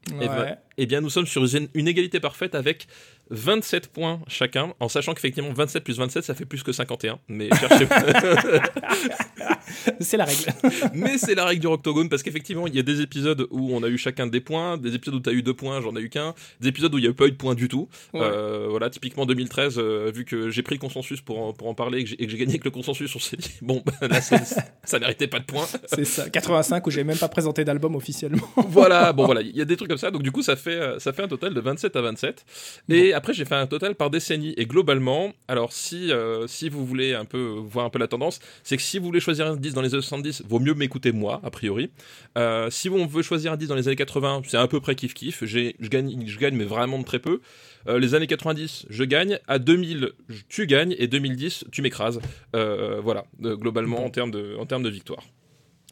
eh 0.09 0.27
ben, 0.27 0.57
eh 0.79 0.87
bien 0.87 1.01
nous 1.01 1.11
sommes 1.11 1.27
sur 1.27 1.45
une, 1.57 1.69
une 1.75 1.89
égalité 1.89 2.21
parfaite 2.21 2.55
avec 2.55 2.87
27 3.31 3.89
points 3.89 4.21
chacun, 4.29 4.73
en 4.79 4.89
sachant 4.89 5.15
qu'effectivement 5.15 5.53
27 5.53 5.83
plus 5.83 5.99
27 5.99 6.25
ça 6.25 6.35
fait 6.35 6.45
plus 6.45 6.63
que 6.63 6.73
51, 6.73 7.19
mais 7.29 7.49
cherchez 7.59 7.87
C'est 10.01 10.17
la 10.17 10.25
règle. 10.25 10.53
Mais 10.95 11.19
c'est 11.19 11.35
la 11.35 11.45
règle 11.45 11.61
du 11.61 11.67
Roctogone 11.67 12.09
parce 12.09 12.23
qu'effectivement, 12.23 12.67
il 12.67 12.75
y 12.75 12.79
a 12.79 12.83
des 12.83 13.01
épisodes 13.01 13.47
où 13.51 13.75
on 13.75 13.83
a 13.83 13.89
eu 13.89 13.99
chacun 13.99 14.27
des 14.27 14.41
points, 14.41 14.77
des 14.77 14.95
épisodes 14.95 15.15
où 15.15 15.21
tu 15.21 15.31
as 15.31 15.33
eu 15.33 15.43
deux 15.43 15.55
points, 15.55 15.81
j'en 15.81 15.95
ai 15.97 16.01
eu 16.01 16.09
qu'un, 16.09 16.35
des 16.61 16.69
épisodes 16.69 16.95
où 16.95 16.99
il 16.99 17.03
n'y 17.03 17.09
a 17.09 17.13
pas 17.13 17.27
eu 17.27 17.33
de 17.33 17.37
points 17.37 17.55
du 17.55 17.69
tout. 17.69 17.89
Ouais. 18.13 18.21
Euh, 18.23 18.67
voilà, 18.69 18.91
typiquement 18.91 19.27
2013, 19.27 19.77
euh, 19.79 20.11
vu 20.15 20.25
que 20.25 20.51
j'ai 20.51 20.63
pris 20.63 20.75
le 20.75 20.81
consensus 20.81 21.21
pour 21.21 21.41
en, 21.41 21.53
pour 21.53 21.69
en 21.69 21.75
parler 21.75 22.01
et 22.01 22.05
que 22.05 22.11
j'ai 22.11 22.39
gagné 22.39 22.53
avec 22.53 22.65
le 22.65 22.71
consensus, 22.71 23.15
on 23.15 23.19
s'est 23.19 23.37
dit, 23.37 23.53
bon, 23.63 23.83
bah, 23.85 24.09
là, 24.09 24.21
ça, 24.21 24.39
ça 24.85 24.99
méritait 24.99 25.27
pas 25.27 25.41
de 25.41 25.45
points. 25.45 25.67
C'est 25.87 26.05
ça. 26.05 26.29
85 26.29 26.87
où 26.87 26.91
j'ai 26.91 27.05
même 27.05 27.19
pas 27.19 27.29
présenté 27.29 27.65
d'album 27.65 27.95
officiellement. 27.97 28.49
voilà, 28.69 29.13
bon 29.13 29.27
voilà, 29.27 29.41
il 29.41 29.57
y 29.57 29.61
a 29.61 29.65
des 29.65 29.77
trucs 29.77 29.89
comme 29.89 29.99
ça, 29.99 30.11
donc 30.11 30.23
du 30.23 30.33
coup, 30.33 30.43
ça 30.43 30.57
fait, 30.57 30.71
euh, 30.71 30.99
ça 30.99 31.13
fait 31.13 31.23
un 31.23 31.29
total 31.29 31.55
de 31.55 31.61
27 31.61 31.97
à 31.97 32.01
27. 32.03 32.45
Et 32.89 33.13
après, 33.13 33.33
j'ai 33.33 33.45
fait 33.45 33.55
un 33.55 33.67
total 33.67 33.95
par 33.95 34.11
décennie. 34.11 34.55
Et 34.57 34.67
globalement, 34.67 35.33
alors 35.49 35.73
si, 35.73 36.13
euh, 36.13 36.47
si 36.47 36.69
vous 36.69 36.85
voulez 36.85 37.15
un 37.15 37.25
peu 37.25 37.39
voir 37.39 37.87
un 37.87 37.91
peu 37.91 37.99
la 37.99 38.09
tendance, 38.09 38.41
c'est 38.63 38.77
que 38.77 38.83
si 38.83 38.99
vous 38.99 39.07
voulez 39.07 39.21
choisir 39.21 39.47
un 39.47 39.57
10 39.69 39.75
dans 39.75 39.83
les 39.83 39.93
années 39.95 40.03
70, 40.03 40.43
vaut 40.49 40.59
mieux 40.59 40.75
m'écouter 40.75 41.13
moi, 41.13 41.41
a 41.45 41.51
priori. 41.51 41.91
Euh, 42.39 42.71
si 42.71 42.89
on 42.89 43.07
veut 43.07 43.23
choisir 43.23 43.53
un 43.53 43.57
10 43.57 43.69
dans 43.69 43.75
les 43.75 43.89
années 43.89 43.97
80, 43.97 44.43
c'est 44.47 44.57
à 44.57 44.67
peu 44.69 44.81
près 44.81 44.95
kiff-kiff. 44.95 45.45
Je 45.45 45.89
gagne, 45.89 46.27
je 46.27 46.39
gagne, 46.39 46.55
mais 46.57 46.65
vraiment 46.65 46.99
de 46.99 47.05
très 47.05 47.19
peu. 47.19 47.41
Euh, 47.89 47.99
les 47.99 48.15
années 48.15 48.27
90, 48.27 48.87
je 48.91 49.05
gagne. 49.05 49.39
À 49.49 49.59
2000, 49.59 50.11
je- 50.29 50.43
tu 50.49 50.67
gagnes. 50.67 50.95
Et 50.99 51.07
2010, 51.09 51.65
tu 51.73 51.83
m'écrases. 51.83 52.21
Euh, 52.55 53.01
voilà, 53.01 53.25
globalement, 53.41 54.05
en 54.05 54.11
termes 54.11 54.31
de, 54.31 54.57
en 54.59 54.67
de 54.85 54.91
victoire. 54.91 55.23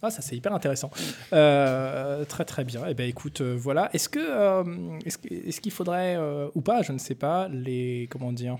Ah, 0.02 0.10
ça 0.10 0.20
c'est 0.20 0.36
hyper 0.36 0.52
intéressant. 0.52 0.90
Très 1.30 2.44
très 2.44 2.64
bien. 2.64 2.82
Eh 2.88 2.94
ben 2.94 3.08
écoute, 3.08 3.40
voilà. 3.40 3.88
Est-ce 3.94 4.08
que 4.08 4.18
que- 5.18 5.32
est-ce 5.48 5.60
qu'il 5.60 5.72
faudrait 5.72 6.18
ou 6.54 6.60
pas, 6.60 6.82
je 6.82 6.92
ne 6.92 6.98
sais 6.98 7.14
pas, 7.14 7.48
les 7.48 8.06
comment 8.10 8.32
dire. 8.32 8.58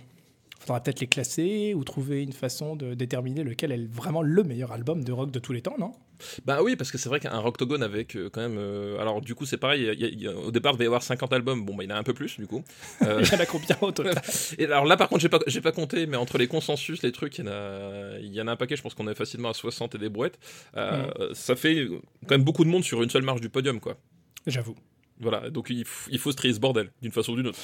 Faudra 0.61 0.81
peut-être 0.83 1.01
les 1.01 1.07
classer 1.09 1.75
ou 1.75 1.85
trouver 1.85 2.23
une 2.23 2.33
façon 2.33 2.75
de 2.77 2.95
déterminer 2.95 3.43
lequel 3.45 3.71
est 3.73 3.87
vraiment 3.87 4.23
le 4.23 4.43
meilleur 4.43 4.73
album 4.73 5.05
de 5.05 5.13
rock 5.13 5.31
de 5.31 5.39
tous 5.39 5.53
les 5.53 5.61
temps, 5.61 5.77
non? 5.79 5.93
Bah 6.47 6.63
oui, 6.63 6.75
parce 6.77 6.91
que 6.93 6.97
c'est 6.97 7.09
vrai 7.09 7.19
qu'un 7.21 7.37
Rocktogone 7.39 7.83
avec 7.83 8.17
euh, 8.17 8.31
quand 8.33 8.41
même. 8.41 8.57
euh, 8.57 8.99
alors 8.99 9.21
du 9.21 9.35
coup, 9.35 9.45
c'est 9.47 9.59
pareil. 9.59 9.83
il 9.83 10.01
y 10.01 10.05
a- 10.05 10.09
il 10.09 10.23
y 10.23 10.29
a- 10.29 10.35
au 10.35 10.51
départ, 10.53 10.73
il 10.75 10.79
va 10.79 10.85
y 10.85 10.87
avoir 10.87 11.03
50 11.03 11.33
albums. 11.35 11.65
Bon, 11.67 11.75
bah 11.75 11.85
il 11.85 11.91
y 11.91 11.93
en 11.93 11.97
a 11.97 11.99
un 11.99 12.03
peu 12.05 12.15
plus 12.15 12.39
du 12.39 12.47
coup. 12.47 12.63
Euh, 13.03 13.21
Il 13.23 13.31
y 13.31 13.37
en 13.37 13.41
a 13.41 13.47
combien 13.47 13.77
au 13.83 13.91
total? 13.93 14.23
Et 14.59 14.65
alors 14.65 14.87
là, 14.87 14.97
par 14.97 15.09
contre, 15.09 15.21
j'ai 15.21 15.29
pas, 15.29 15.41
pas 15.41 15.73
compté, 15.73 16.07
mais 16.07 16.17
entre 16.17 16.39
les 16.39 16.47
consensus, 16.47 17.03
les 17.03 17.13
trucs, 17.13 17.37
il 17.39 17.45
y 17.45 17.49
en 17.49 17.53
a, 17.53 18.19
il 18.21 18.33
y 18.33 18.41
en 18.41 18.47
a 18.47 18.53
un 18.53 18.57
paquet. 18.57 18.77
Je 18.77 18.83
pense 18.83 18.95
qu'on 18.95 19.09
est 19.09 19.15
facilement 19.15 19.51
à 19.51 19.55
60 19.55 19.97
et 19.97 19.99
des 19.99 20.09
brouettes. 20.09 20.39
Euh, 20.77 21.35
Ça 21.35 21.57
fait 21.57 21.89
quand 22.27 22.37
même 22.37 22.45
beaucoup 22.45 22.65
de 22.65 22.71
monde 22.71 22.85
sur 22.85 23.03
une 23.03 23.11
seule 23.11 23.23
marche 23.25 23.41
du 23.43 23.51
podium, 23.51 23.81
quoi. 23.81 23.97
J'avoue. 24.47 24.77
Voilà, 25.21 25.51
donc 25.51 25.69
il, 25.71 25.85
il 26.11 26.19
faut 26.19 26.31
se 26.33 26.37
trier 26.37 26.55
ce 26.55 26.61
bordel 26.61 26.91
d'une 27.03 27.13
façon 27.13 27.33
ou 27.33 27.37
d'une 27.37 27.49
autre. 27.49 27.59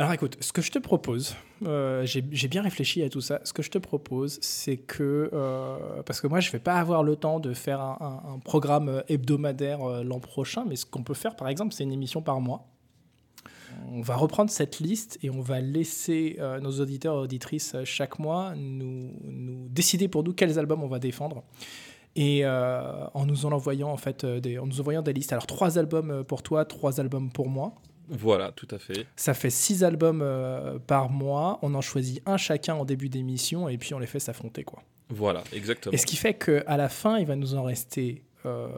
Alors 0.00 0.12
écoute, 0.12 0.36
ce 0.38 0.52
que 0.52 0.62
je 0.62 0.70
te 0.70 0.78
propose, 0.78 1.34
euh, 1.66 2.06
j'ai 2.06 2.48
bien 2.48 2.62
réfléchi 2.62 3.02
à 3.02 3.08
tout 3.08 3.20
ça. 3.20 3.40
Ce 3.42 3.52
que 3.52 3.64
je 3.64 3.70
te 3.70 3.78
propose, 3.78 4.38
c'est 4.40 4.76
que, 4.76 5.28
euh, 5.32 6.02
parce 6.04 6.20
que 6.20 6.28
moi 6.28 6.38
je 6.38 6.52
vais 6.52 6.60
pas 6.60 6.76
avoir 6.76 7.02
le 7.02 7.16
temps 7.16 7.40
de 7.40 7.52
faire 7.52 7.80
un, 7.80 8.38
programme 8.44 9.02
hebdomadaire 9.08 9.82
euh, 9.82 10.04
l'an 10.04 10.20
prochain, 10.20 10.64
mais 10.68 10.76
ce 10.76 10.86
qu'on 10.86 11.02
peut 11.02 11.14
faire 11.14 11.34
par 11.34 11.48
exemple, 11.48 11.74
c'est 11.74 11.82
une 11.82 11.90
émission 11.90 12.22
par 12.22 12.40
mois. 12.40 12.68
On 13.90 14.00
va 14.00 14.14
reprendre 14.14 14.50
cette 14.50 14.78
liste 14.78 15.18
et 15.24 15.30
on 15.30 15.40
va 15.40 15.60
laisser 15.60 16.38
nos 16.62 16.80
auditeurs 16.80 17.14
et 17.16 17.18
auditrices 17.18 17.76
chaque 17.84 18.18
mois 18.18 18.54
nous, 18.56 19.10
décider 19.68 20.08
pour 20.08 20.22
nous 20.22 20.32
quels 20.32 20.58
albums 20.58 20.82
on 20.82 20.88
va 20.88 21.00
défendre. 21.00 21.42
Et 22.16 22.46
en 22.46 23.26
nous 23.26 23.46
en 23.46 23.52
envoyant 23.52 23.90
en 23.90 23.96
fait 23.96 24.24
des, 24.24 24.58
en 24.58 24.66
nous 24.66 24.80
envoyant 24.80 25.02
des 25.02 25.12
listes. 25.12 25.32
Alors 25.32 25.46
trois 25.46 25.78
albums 25.78 26.24
pour 26.24 26.42
toi, 26.42 26.64
trois 26.64 26.98
albums 26.98 27.30
pour 27.30 27.48
moi. 27.48 27.74
Voilà, 28.08 28.52
tout 28.52 28.68
à 28.70 28.78
fait. 28.78 29.06
Ça 29.16 29.34
fait 29.34 29.50
six 29.50 29.84
albums 29.84 30.20
euh, 30.22 30.78
par 30.78 31.10
mois. 31.10 31.58
On 31.62 31.74
en 31.74 31.80
choisit 31.80 32.22
un 32.26 32.36
chacun 32.36 32.74
en 32.74 32.84
début 32.84 33.08
d'émission 33.08 33.68
et 33.68 33.78
puis 33.78 33.94
on 33.94 33.98
les 33.98 34.06
fait 34.06 34.20
s'affronter. 34.20 34.64
quoi. 34.64 34.82
Voilà, 35.10 35.42
exactement. 35.52 35.92
Et 35.92 35.96
ce 35.96 36.06
qui 36.06 36.16
fait 36.16 36.34
qu'à 36.34 36.76
la 36.76 36.88
fin, 36.88 37.18
il 37.18 37.26
va 37.26 37.36
nous 37.36 37.54
en 37.54 37.62
rester 37.62 38.22
euh, 38.46 38.68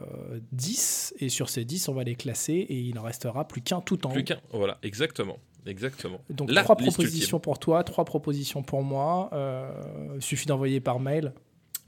10. 0.51 1.15
Et 1.19 1.29
sur 1.29 1.49
ces 1.49 1.65
10, 1.65 1.89
on 1.89 1.93
va 1.93 2.03
les 2.03 2.15
classer 2.15 2.53
et 2.53 2.79
il 2.79 2.95
n'en 2.95 3.03
restera 3.03 3.47
plus 3.47 3.61
qu'un 3.61 3.81
tout 3.81 4.05
en 4.05 4.09
Plus 4.11 4.23
qu'un. 4.23 4.39
Voilà, 4.51 4.77
exactement. 4.83 5.37
Exactement. 5.65 6.19
Donc 6.29 6.49
La 6.51 6.63
trois 6.63 6.75
propositions 6.75 7.37
ultime. 7.37 7.39
pour 7.41 7.59
toi, 7.59 7.83
trois 7.83 8.05
propositions 8.05 8.63
pour 8.63 8.81
moi. 8.83 9.29
Euh, 9.33 9.69
il 10.15 10.21
suffit 10.21 10.47
d'envoyer 10.47 10.79
par 10.79 10.99
mail. 10.99 11.33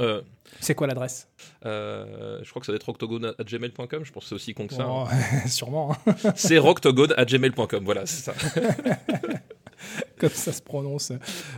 Euh, 0.02 0.22
C'est 0.60 0.76
quoi 0.76 0.88
l'adresse 0.88 1.28
euh, 1.66 2.40
je 2.44 2.50
crois 2.50 2.60
que 2.60 2.66
ça 2.66 2.72
doit 2.72 2.78
être 2.78 2.86
rocktogone.gmail.com. 2.86 4.04
Je 4.04 4.12
pense 4.12 4.24
que 4.24 4.30
c'est 4.30 4.36
aussi 4.36 4.54
con 4.54 4.68
que 4.68 4.74
ça. 4.74 4.84
hein. 4.84 5.06
Oh, 5.06 5.48
Sûrement. 5.48 5.96
hein. 6.08 6.14
C'est 6.36 6.58
rocktogone.gmail.com. 6.58 7.84
Voilà, 7.86 8.06
c'est 8.06 8.32
ça. 8.32 8.34
comme 10.20 10.30
ça 10.30 10.52
se 10.54 10.62
prononce. 10.62 11.12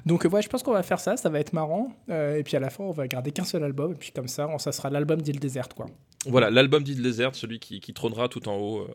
Donc 0.05 0.25
ouais, 0.31 0.41
je 0.41 0.49
pense 0.49 0.63
qu'on 0.63 0.73
va 0.73 0.83
faire 0.83 0.99
ça, 0.99 1.15
ça 1.17 1.29
va 1.29 1.39
être 1.39 1.53
marrant. 1.53 1.89
Euh, 2.09 2.37
et 2.37 2.43
puis 2.43 2.55
à 2.57 2.59
la 2.59 2.69
fin, 2.69 2.83
on 2.83 2.91
va 2.91 3.07
garder 3.07 3.31
qu'un 3.31 3.43
seul 3.45 3.63
album. 3.63 3.91
Et 3.93 3.95
puis 3.95 4.11
comme 4.11 4.27
ça, 4.27 4.47
on- 4.47 4.57
ça 4.57 4.71
sera 4.71 4.89
l'album 4.89 5.21
d'Île 5.21 5.39
Déserte. 5.39 5.73
Quoi. 5.73 5.85
Voilà, 6.25 6.49
l'album 6.49 6.83
d'Île 6.83 7.01
Desert, 7.01 7.35
celui 7.35 7.59
qui, 7.59 7.79
qui 7.79 7.93
trônera 7.93 8.27
tout 8.29 8.47
en 8.49 8.55
haut, 8.57 8.81
euh, 8.81 8.87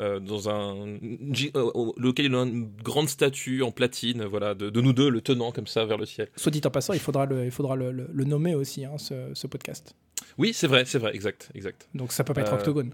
euh, 0.00 0.20
dans 0.20 0.48
un, 0.48 0.86
euh, 0.86 1.92
lequel 1.96 2.26
il 2.26 2.34
a 2.34 2.42
une 2.42 2.70
grande 2.82 3.08
statue 3.08 3.62
en 3.62 3.70
platine, 3.70 4.24
voilà, 4.24 4.54
de, 4.54 4.70
de 4.70 4.80
nous 4.80 4.92
deux, 4.92 5.08
le 5.10 5.20
tenant 5.20 5.52
comme 5.52 5.66
ça 5.66 5.84
vers 5.84 5.98
le 5.98 6.06
ciel. 6.06 6.28
Soit 6.36 6.52
dit 6.52 6.60
en 6.64 6.70
passant, 6.70 6.92
il 6.92 7.00
faudra 7.00 7.26
le, 7.26 7.44
il 7.44 7.50
faudra 7.50 7.76
le, 7.76 7.92
le- 7.92 8.08
le 8.12 8.24
nommer 8.24 8.54
aussi, 8.54 8.84
hein, 8.84 8.96
ce, 8.98 9.30
ce 9.34 9.46
podcast. 9.46 9.94
Oui, 10.38 10.52
c'est 10.54 10.66
vrai, 10.66 10.84
c'est 10.86 10.98
vrai, 10.98 11.14
exact, 11.14 11.50
exact. 11.54 11.88
Donc 11.94 12.12
ça 12.12 12.24
peut 12.24 12.32
pas 12.34 12.40
être 12.42 12.52
Euh, 12.52 12.56
Octogone. 12.56 12.92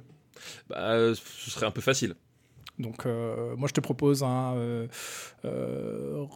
Bah, 0.68 1.14
ce 1.14 1.50
serait 1.50 1.66
un 1.66 1.70
peu 1.70 1.80
facile. 1.80 2.14
Donc 2.78 3.06
moi 3.06 3.68
je 3.68 3.72
te 3.72 3.80
propose 3.80 4.22
un 4.22 4.54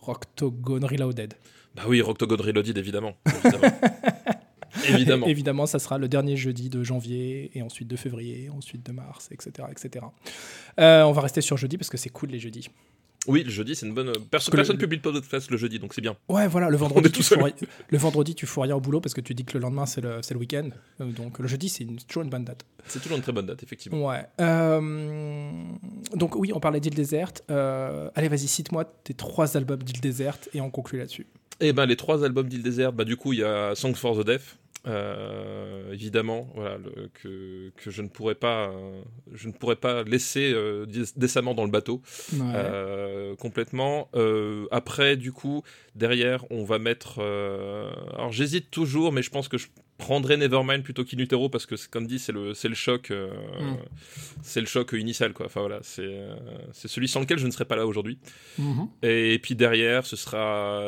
Octogone 0.06 0.84
Reloaded. 0.84 1.34
Bah 1.74 1.82
oui, 1.86 2.00
Octogone 2.02 2.40
Reloaded, 2.40 2.76
évidemment. 2.78 3.14
Évidemment. 3.44 3.72
évidemment. 4.96 5.26
Évidemment, 5.26 5.66
ça 5.66 5.78
sera 5.78 5.98
le 5.98 6.08
dernier 6.08 6.36
jeudi 6.36 6.68
de 6.68 6.82
janvier, 6.82 7.50
et 7.54 7.62
ensuite 7.62 7.88
de 7.88 7.96
février, 7.96 8.48
ensuite 8.50 8.84
de 8.86 8.92
mars, 8.92 9.28
etc. 9.32 9.68
etc. 9.70 10.04
Euh, 10.78 11.02
on 11.02 11.12
va 11.12 11.22
rester 11.22 11.40
sur 11.40 11.56
jeudi 11.56 11.76
parce 11.78 11.90
que 11.90 11.96
c'est 11.96 12.10
cool 12.10 12.30
les 12.30 12.38
jeudis. 12.38 12.68
Oui, 13.26 13.44
le 13.44 13.50
jeudi, 13.50 13.74
c'est 13.76 13.84
une 13.86 13.92
bonne. 13.92 14.12
Perso- 14.30 14.50
que 14.50 14.56
le- 14.56 14.60
Personne 14.62 14.76
ne 14.76 14.80
publie 14.80 14.96
le 14.96 15.02
podcast 15.02 15.50
le 15.50 15.58
jeudi, 15.58 15.78
donc 15.78 15.92
c'est 15.92 16.00
bien. 16.00 16.16
Ouais, 16.30 16.48
voilà, 16.48 16.70
le 16.70 16.76
vendredi, 16.78 17.12
tu 17.12 17.22
seul. 17.22 17.38
fous, 17.38 17.44
ri- 17.44 17.52
le 17.90 17.98
vendredi, 17.98 18.34
tu 18.34 18.46
fous 18.46 18.62
rien 18.62 18.74
au 18.74 18.80
boulot 18.80 19.02
parce 19.02 19.12
que 19.12 19.20
tu 19.20 19.34
dis 19.34 19.44
que 19.44 19.58
le 19.58 19.62
lendemain, 19.62 19.84
c'est 19.84 20.00
le, 20.00 20.20
le 20.30 20.36
week-end. 20.38 20.70
Euh, 21.02 21.04
donc 21.12 21.38
le 21.38 21.46
jeudi, 21.46 21.68
c'est 21.68 21.84
une- 21.84 21.98
toujours 21.98 22.22
une 22.22 22.30
bonne 22.30 22.44
date. 22.46 22.64
C'est 22.86 22.98
toujours 23.02 23.18
une 23.18 23.22
très 23.22 23.32
bonne 23.32 23.44
date, 23.44 23.62
effectivement. 23.62 24.06
Ouais. 24.08 24.24
Euh, 24.40 25.52
donc 26.14 26.34
oui, 26.36 26.52
on 26.54 26.60
parlait 26.60 26.80
d'île 26.80 26.94
déserte. 26.94 27.42
Euh, 27.50 28.08
allez, 28.14 28.28
vas-y, 28.28 28.48
cite-moi 28.48 28.84
tes 29.04 29.14
trois 29.14 29.56
albums 29.56 29.82
d'île 29.82 30.00
déserte 30.00 30.48
et 30.54 30.60
on 30.62 30.70
conclut 30.70 30.98
là-dessus. 30.98 31.26
Et 31.60 31.74
ben 31.74 31.84
les 31.84 31.96
trois 31.96 32.24
albums 32.24 32.48
d'Île 32.48 32.62
Désert, 32.62 32.90
bah 32.94 33.04
du 33.04 33.18
coup 33.18 33.34
il 33.34 33.40
y 33.40 33.44
a 33.44 33.74
Songs 33.74 33.92
for 33.94 34.16
the 34.18 34.24
Deaf, 34.24 34.56
euh, 34.86 35.92
évidemment, 35.92 36.50
voilà, 36.54 36.78
le- 36.78 37.08
que, 37.14 37.70
que 37.76 37.90
je 37.90 38.02
ne 38.02 38.08
pourrais 38.08 38.34
pas, 38.34 38.68
euh, 38.70 39.02
je 39.32 39.48
ne 39.48 39.52
pourrais 39.52 39.76
pas 39.76 40.02
laisser 40.04 40.52
euh, 40.54 40.86
dé- 40.86 41.02
décemment 41.16 41.54
dans 41.54 41.64
le 41.64 41.70
bateau, 41.70 42.02
complètement. 43.38 44.10
Après, 44.70 45.16
du 45.16 45.32
coup, 45.32 45.62
derrière, 45.94 46.44
on 46.50 46.64
va 46.64 46.78
mettre. 46.78 47.20
alors 47.20 48.32
j'hésite 48.32 48.70
toujours, 48.70 49.12
mais 49.12 49.22
je 49.22 49.30
pense 49.30 49.48
que 49.48 49.58
je 49.58 49.66
prendrais 49.98 50.38
Nevermind 50.38 50.82
plutôt 50.82 51.04
qu'Inutero 51.04 51.50
parce 51.50 51.66
que, 51.66 51.74
comme 51.90 52.06
dit, 52.06 52.18
c'est 52.18 52.32
le, 52.32 52.54
c'est 52.54 52.68
le 52.68 52.74
choc, 52.74 53.10
Mm. 53.10 53.76
c'est 54.42 54.60
le 54.60 54.66
choc 54.66 54.94
initial, 54.98 55.32
quoi. 55.34 55.46
Enfin 55.46 55.60
voilà, 55.60 55.80
c'est, 55.82 56.20
c'est 56.72 56.88
celui 56.88 57.06
sans 57.08 57.20
lequel 57.20 57.38
je 57.38 57.46
ne 57.46 57.50
serais 57.50 57.66
pas 57.66 57.76
là 57.76 57.86
aujourd'hui. 57.86 58.18
Mhm. 58.58 58.88
Et 59.02 59.38
puis 59.42 59.54
derrière, 59.54 60.06
ce 60.06 60.16
sera 60.16 60.80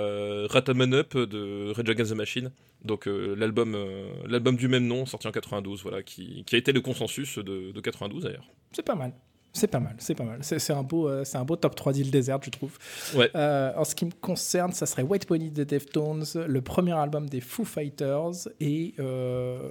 Rataman 0.49 0.95
Up 0.95 1.17
de 1.17 1.73
Rage 1.73 1.91
Against 1.91 2.13
the 2.13 2.17
Machine. 2.17 2.51
Donc 2.85 3.07
euh, 3.07 3.35
l'album, 3.37 3.75
euh, 3.75 4.13
l'album 4.27 4.57
du 4.57 4.69
même 4.69 4.87
nom, 4.87 5.07
sorti 5.07 5.29
en 5.29 5.33
92, 5.33 5.83
voilà, 5.83 6.03
qui, 6.03 6.45
qui 6.45 6.55
a 6.55 6.59
été 6.59 6.73
le 6.73 6.81
consensus 6.81 7.39
de, 7.39 7.73
de 7.73 7.81
92 7.81 8.25
d'ailleurs. 8.25 8.49
C'est 8.73 8.85
pas 8.85 8.95
mal. 8.95 9.13
C'est 9.55 9.67
pas 9.67 9.81
mal, 9.81 9.95
c'est 9.99 10.15
pas 10.15 10.25
mal. 10.25 10.39
C'est 10.41 10.59
c'est 10.59 10.73
un, 10.73 10.83
beau, 10.83 11.09
euh, 11.09 11.25
c'est 11.25 11.37
un 11.37 11.45
beau 11.45 11.57
top 11.57 11.75
3 11.75 11.93
d'île 11.93 12.11
déserte, 12.11 12.45
je 12.45 12.51
trouve. 12.51 12.79
Ouais. 13.15 13.31
Euh, 13.35 13.73
en 13.77 13.85
ce 13.85 13.95
qui 13.95 14.07
me 14.07 14.11
concerne, 14.11 14.73
ça 14.73 14.87
serait 14.87 15.03
White 15.03 15.27
Pony 15.27 15.51
de 15.51 15.65
Deftones, 15.65 16.25
le 16.35 16.61
premier 16.63 16.93
album 16.93 17.29
des 17.29 17.43
Foo 17.43 17.65
Fighters. 17.65 18.49
Et 18.61 18.95
euh, 18.99 19.71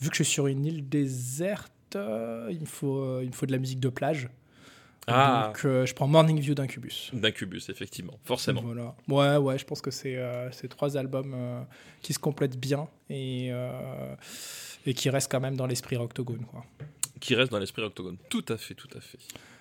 vu 0.00 0.10
que 0.10 0.16
je 0.16 0.24
suis 0.24 0.32
sur 0.32 0.48
une 0.48 0.66
île 0.66 0.88
déserte, 0.88 1.72
il, 1.94 2.60
me 2.60 2.66
faut, 2.66 3.20
il 3.20 3.28
me 3.28 3.32
faut 3.32 3.46
de 3.46 3.52
la 3.52 3.58
musique 3.58 3.80
de 3.80 3.88
plage. 3.88 4.28
Ah. 5.08 5.46
Donc 5.46 5.64
euh, 5.64 5.86
je 5.86 5.94
prends 5.94 6.06
Morning 6.06 6.38
View 6.38 6.54
d'Incubus. 6.54 7.10
D'Incubus, 7.12 7.68
effectivement, 7.68 8.18
forcément. 8.24 8.60
Voilà. 8.62 8.94
Ouais, 9.08 9.36
ouais, 9.36 9.58
je 9.58 9.64
pense 9.64 9.80
que 9.80 9.90
c'est 9.90 10.16
euh, 10.16 10.50
c'est 10.52 10.68
trois 10.68 10.96
albums 10.96 11.32
euh, 11.34 11.62
qui 12.02 12.12
se 12.12 12.18
complètent 12.18 12.58
bien 12.58 12.88
et, 13.08 13.50
et 14.86 14.94
qui 14.94 15.10
restent 15.10 15.30
quand 15.30 15.40
même 15.40 15.56
dans 15.56 15.66
l'esprit 15.66 15.96
Octogone. 15.96 16.44
Quoi. 16.44 16.64
Qui 17.20 17.34
reste 17.34 17.50
dans 17.50 17.58
l'esprit 17.58 17.82
Octogone. 17.82 18.18
Tout 18.28 18.44
à 18.48 18.56
fait, 18.56 18.74
tout 18.74 18.90
à 18.96 19.00
fait. 19.00 19.18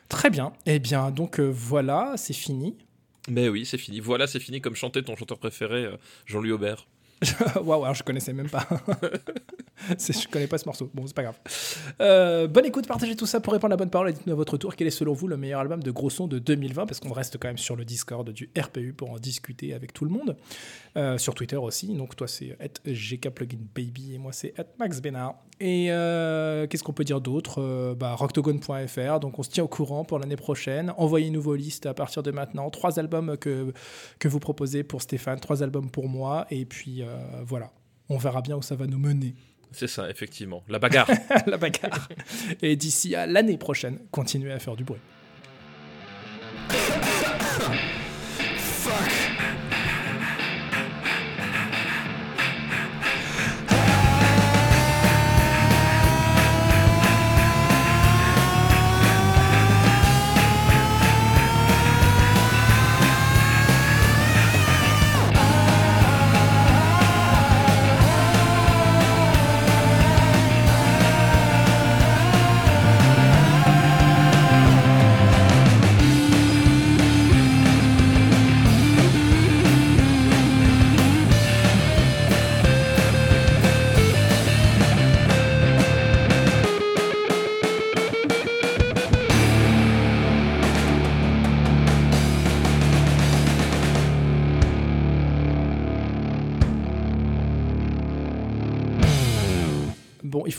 Très 0.09 0.29
bien. 0.29 0.53
Eh 0.65 0.79
bien, 0.79 1.11
donc 1.11 1.39
voilà, 1.39 2.13
c'est 2.17 2.33
fini. 2.33 2.77
Mais 3.29 3.49
oui, 3.49 3.65
c'est 3.65 3.77
fini. 3.77 3.99
Voilà, 3.99 4.27
c'est 4.27 4.39
fini 4.39 4.61
comme 4.61 4.75
chantait 4.75 5.01
ton 5.01 5.15
chanteur 5.15 5.37
préféré, 5.37 5.89
Jean-Louis 6.25 6.51
Aubert. 6.51 6.87
Waouh, 7.63 7.83
alors 7.83 7.95
je 7.95 8.03
connaissais 8.03 8.33
même 8.33 8.49
pas. 8.49 8.67
Je 9.89 10.27
connais 10.27 10.47
pas 10.47 10.57
ce 10.57 10.65
morceau. 10.65 10.89
Bon, 10.93 11.05
c'est 11.05 11.15
pas 11.15 11.23
grave. 11.23 11.37
Euh, 12.01 12.47
bonne 12.47 12.65
écoute, 12.65 12.87
partagez 12.87 13.15
tout 13.15 13.25
ça 13.25 13.39
pour 13.39 13.53
répondre 13.53 13.71
à 13.71 13.75
la 13.75 13.77
bonne 13.77 13.89
parole 13.89 14.11
dites-nous 14.11 14.33
à 14.33 14.35
votre 14.35 14.57
tour 14.57 14.75
quel 14.75 14.87
est 14.87 14.91
selon 14.91 15.13
vous 15.13 15.27
le 15.27 15.37
meilleur 15.37 15.61
album 15.61 15.81
de 15.81 15.91
gros 15.91 16.09
son 16.09 16.27
de 16.27 16.39
2020 16.39 16.87
parce 16.87 16.99
qu'on 16.99 17.13
reste 17.13 17.37
quand 17.37 17.47
même 17.47 17.57
sur 17.57 17.75
le 17.75 17.85
Discord 17.85 18.27
du 18.29 18.49
RPU 18.57 18.93
pour 18.93 19.11
en 19.11 19.17
discuter 19.17 19.73
avec 19.73 19.93
tout 19.93 20.03
le 20.03 20.11
monde. 20.11 20.35
Euh, 20.97 21.17
sur 21.17 21.35
Twitter 21.35 21.57
aussi. 21.57 21.93
Donc 21.93 22.15
toi 22.15 22.27
c'est 22.27 22.57
@gkpluginbaby 22.85 24.15
et 24.15 24.17
moi 24.17 24.33
c'est 24.33 24.53
@maxbenard. 24.79 25.35
Et 25.59 25.87
euh, 25.89 26.67
qu'est-ce 26.67 26.83
qu'on 26.83 26.93
peut 26.93 27.03
dire 27.03 27.19
d'autre? 27.19 27.61
Euh, 27.61 27.95
bah, 27.95 28.13
Rocktogone.fr. 28.13 29.19
Donc 29.19 29.39
on 29.39 29.43
se 29.43 29.49
tient 29.49 29.63
au 29.63 29.67
courant 29.67 30.05
pour 30.05 30.19
l'année 30.19 30.35
prochaine. 30.35 30.93
Envoyez-nous 30.97 31.41
vos 31.41 31.55
listes 31.55 31.85
à 31.85 31.93
partir 31.93 32.21
de 32.21 32.31
maintenant. 32.31 32.69
Trois 32.69 32.99
albums 32.99 33.37
que 33.37 33.73
que 34.19 34.27
vous 34.27 34.39
proposez 34.39 34.83
pour 34.83 35.01
Stéphane, 35.01 35.39
trois 35.39 35.63
albums 35.63 35.89
pour 35.89 36.09
moi 36.09 36.45
et 36.51 36.65
puis 36.65 37.01
euh, 37.01 37.07
voilà. 37.43 37.71
On 38.09 38.17
verra 38.17 38.41
bien 38.41 38.55
où 38.55 38.61
ça 38.61 38.75
va 38.75 38.85
nous 38.85 38.99
mener. 38.99 39.33
C'est 39.71 39.87
ça, 39.87 40.09
effectivement. 40.09 40.63
La 40.69 40.79
bagarre. 40.79 41.09
la 41.45 41.57
bagarre. 41.57 42.07
Et 42.61 42.75
d'ici 42.75 43.15
à 43.15 43.25
l'année 43.25 43.57
prochaine, 43.57 43.99
continuez 44.11 44.53
à 44.53 44.59
faire 44.59 44.75
du 44.75 44.85
bruit. 44.85 45.01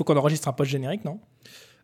Qu'on 0.09 0.17
enregistre 0.17 0.49
un 0.49 0.53
post 0.53 0.71
générique, 0.71 1.05
non 1.05 1.21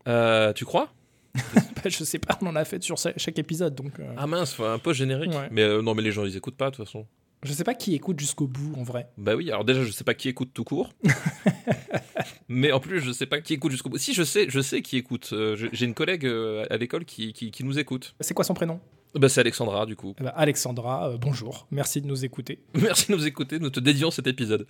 Euh, 0.08 0.52
tu 0.52 0.64
crois 0.64 0.88
Bah, 1.34 1.82
Je 1.86 2.02
sais 2.04 2.18
pas, 2.18 2.38
on 2.42 2.46
en 2.46 2.56
a 2.56 2.64
fait 2.64 2.82
sur 2.82 2.96
cha- 2.98 3.12
chaque 3.16 3.38
épisode, 3.38 3.74
donc 3.74 3.98
euh, 4.00 4.12
Ah 4.16 4.26
mince, 4.26 4.58
un 4.60 4.78
peu 4.78 4.92
générique. 4.92 5.30
Ouais. 5.32 5.48
Mais 5.50 5.62
euh, 5.62 5.82
non, 5.82 5.94
mais 5.94 6.02
les 6.02 6.12
gens, 6.12 6.24
ils 6.24 6.36
écoutent 6.36 6.56
pas, 6.56 6.70
de 6.70 6.76
toute 6.76 6.84
façon. 6.86 7.06
je 7.42 7.52
sais 7.52 7.64
pas 7.64 7.74
qui 7.74 7.94
écoute 7.94 8.18
jusqu'au 8.20 8.46
bout 8.46 8.72
en 8.78 8.82
vrai. 8.82 9.08
Bah 9.18 9.34
oui, 9.36 9.50
alors 9.50 9.64
déjà, 9.64 9.82
je 9.84 9.90
sais 9.90 10.04
pas 10.04 10.14
qui 10.14 10.28
écoute 10.28 10.50
tout 10.54 10.64
court. 10.64 10.90
mais 12.48 12.72
en 12.72 12.80
plus, 12.80 13.00
je 13.00 13.12
sais 13.12 13.26
pas 13.26 13.40
qui 13.40 13.54
écoute 13.54 13.72
jusqu'au 13.72 13.90
bout. 13.90 13.98
Si, 13.98 14.14
je 14.14 14.22
sais, 14.22 14.46
je 14.48 14.60
sais 14.60 14.80
qui 14.82 14.96
écoute. 14.96 15.30
Euh, 15.32 15.56
J'ai 15.72 15.86
une 15.86 15.94
collègue 15.94 16.26
à 16.70 16.76
l'école 16.76 17.04
qui, 17.04 17.32
qui, 17.32 17.50
qui 17.50 17.64
nous 17.64 17.78
écoute. 17.78 18.14
C'est 18.20 18.34
quoi 18.34 18.44
son 18.44 18.54
prénom? 18.54 18.80
Bah, 19.14 19.28
c'est 19.28 19.40
Alexandra, 19.40 19.86
du 19.86 19.94
coup. 19.96 20.14
Ben, 20.18 20.32
Alexandra, 20.34 21.12
bonjour, 21.20 21.66
merci 21.70 22.00
de 22.00 22.06
nous 22.08 22.24
écouter. 22.24 22.58
Merci 22.74 23.12
de 23.12 23.16
nous 23.16 23.26
écouter, 23.26 23.58
nous 23.60 23.70
te 23.70 23.78
dédions 23.80 24.10
cet 24.10 24.26
épisode. 24.26 24.66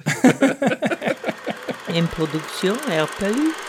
Une 1.94 2.08
production 2.08 2.74
RPU. 2.88 3.63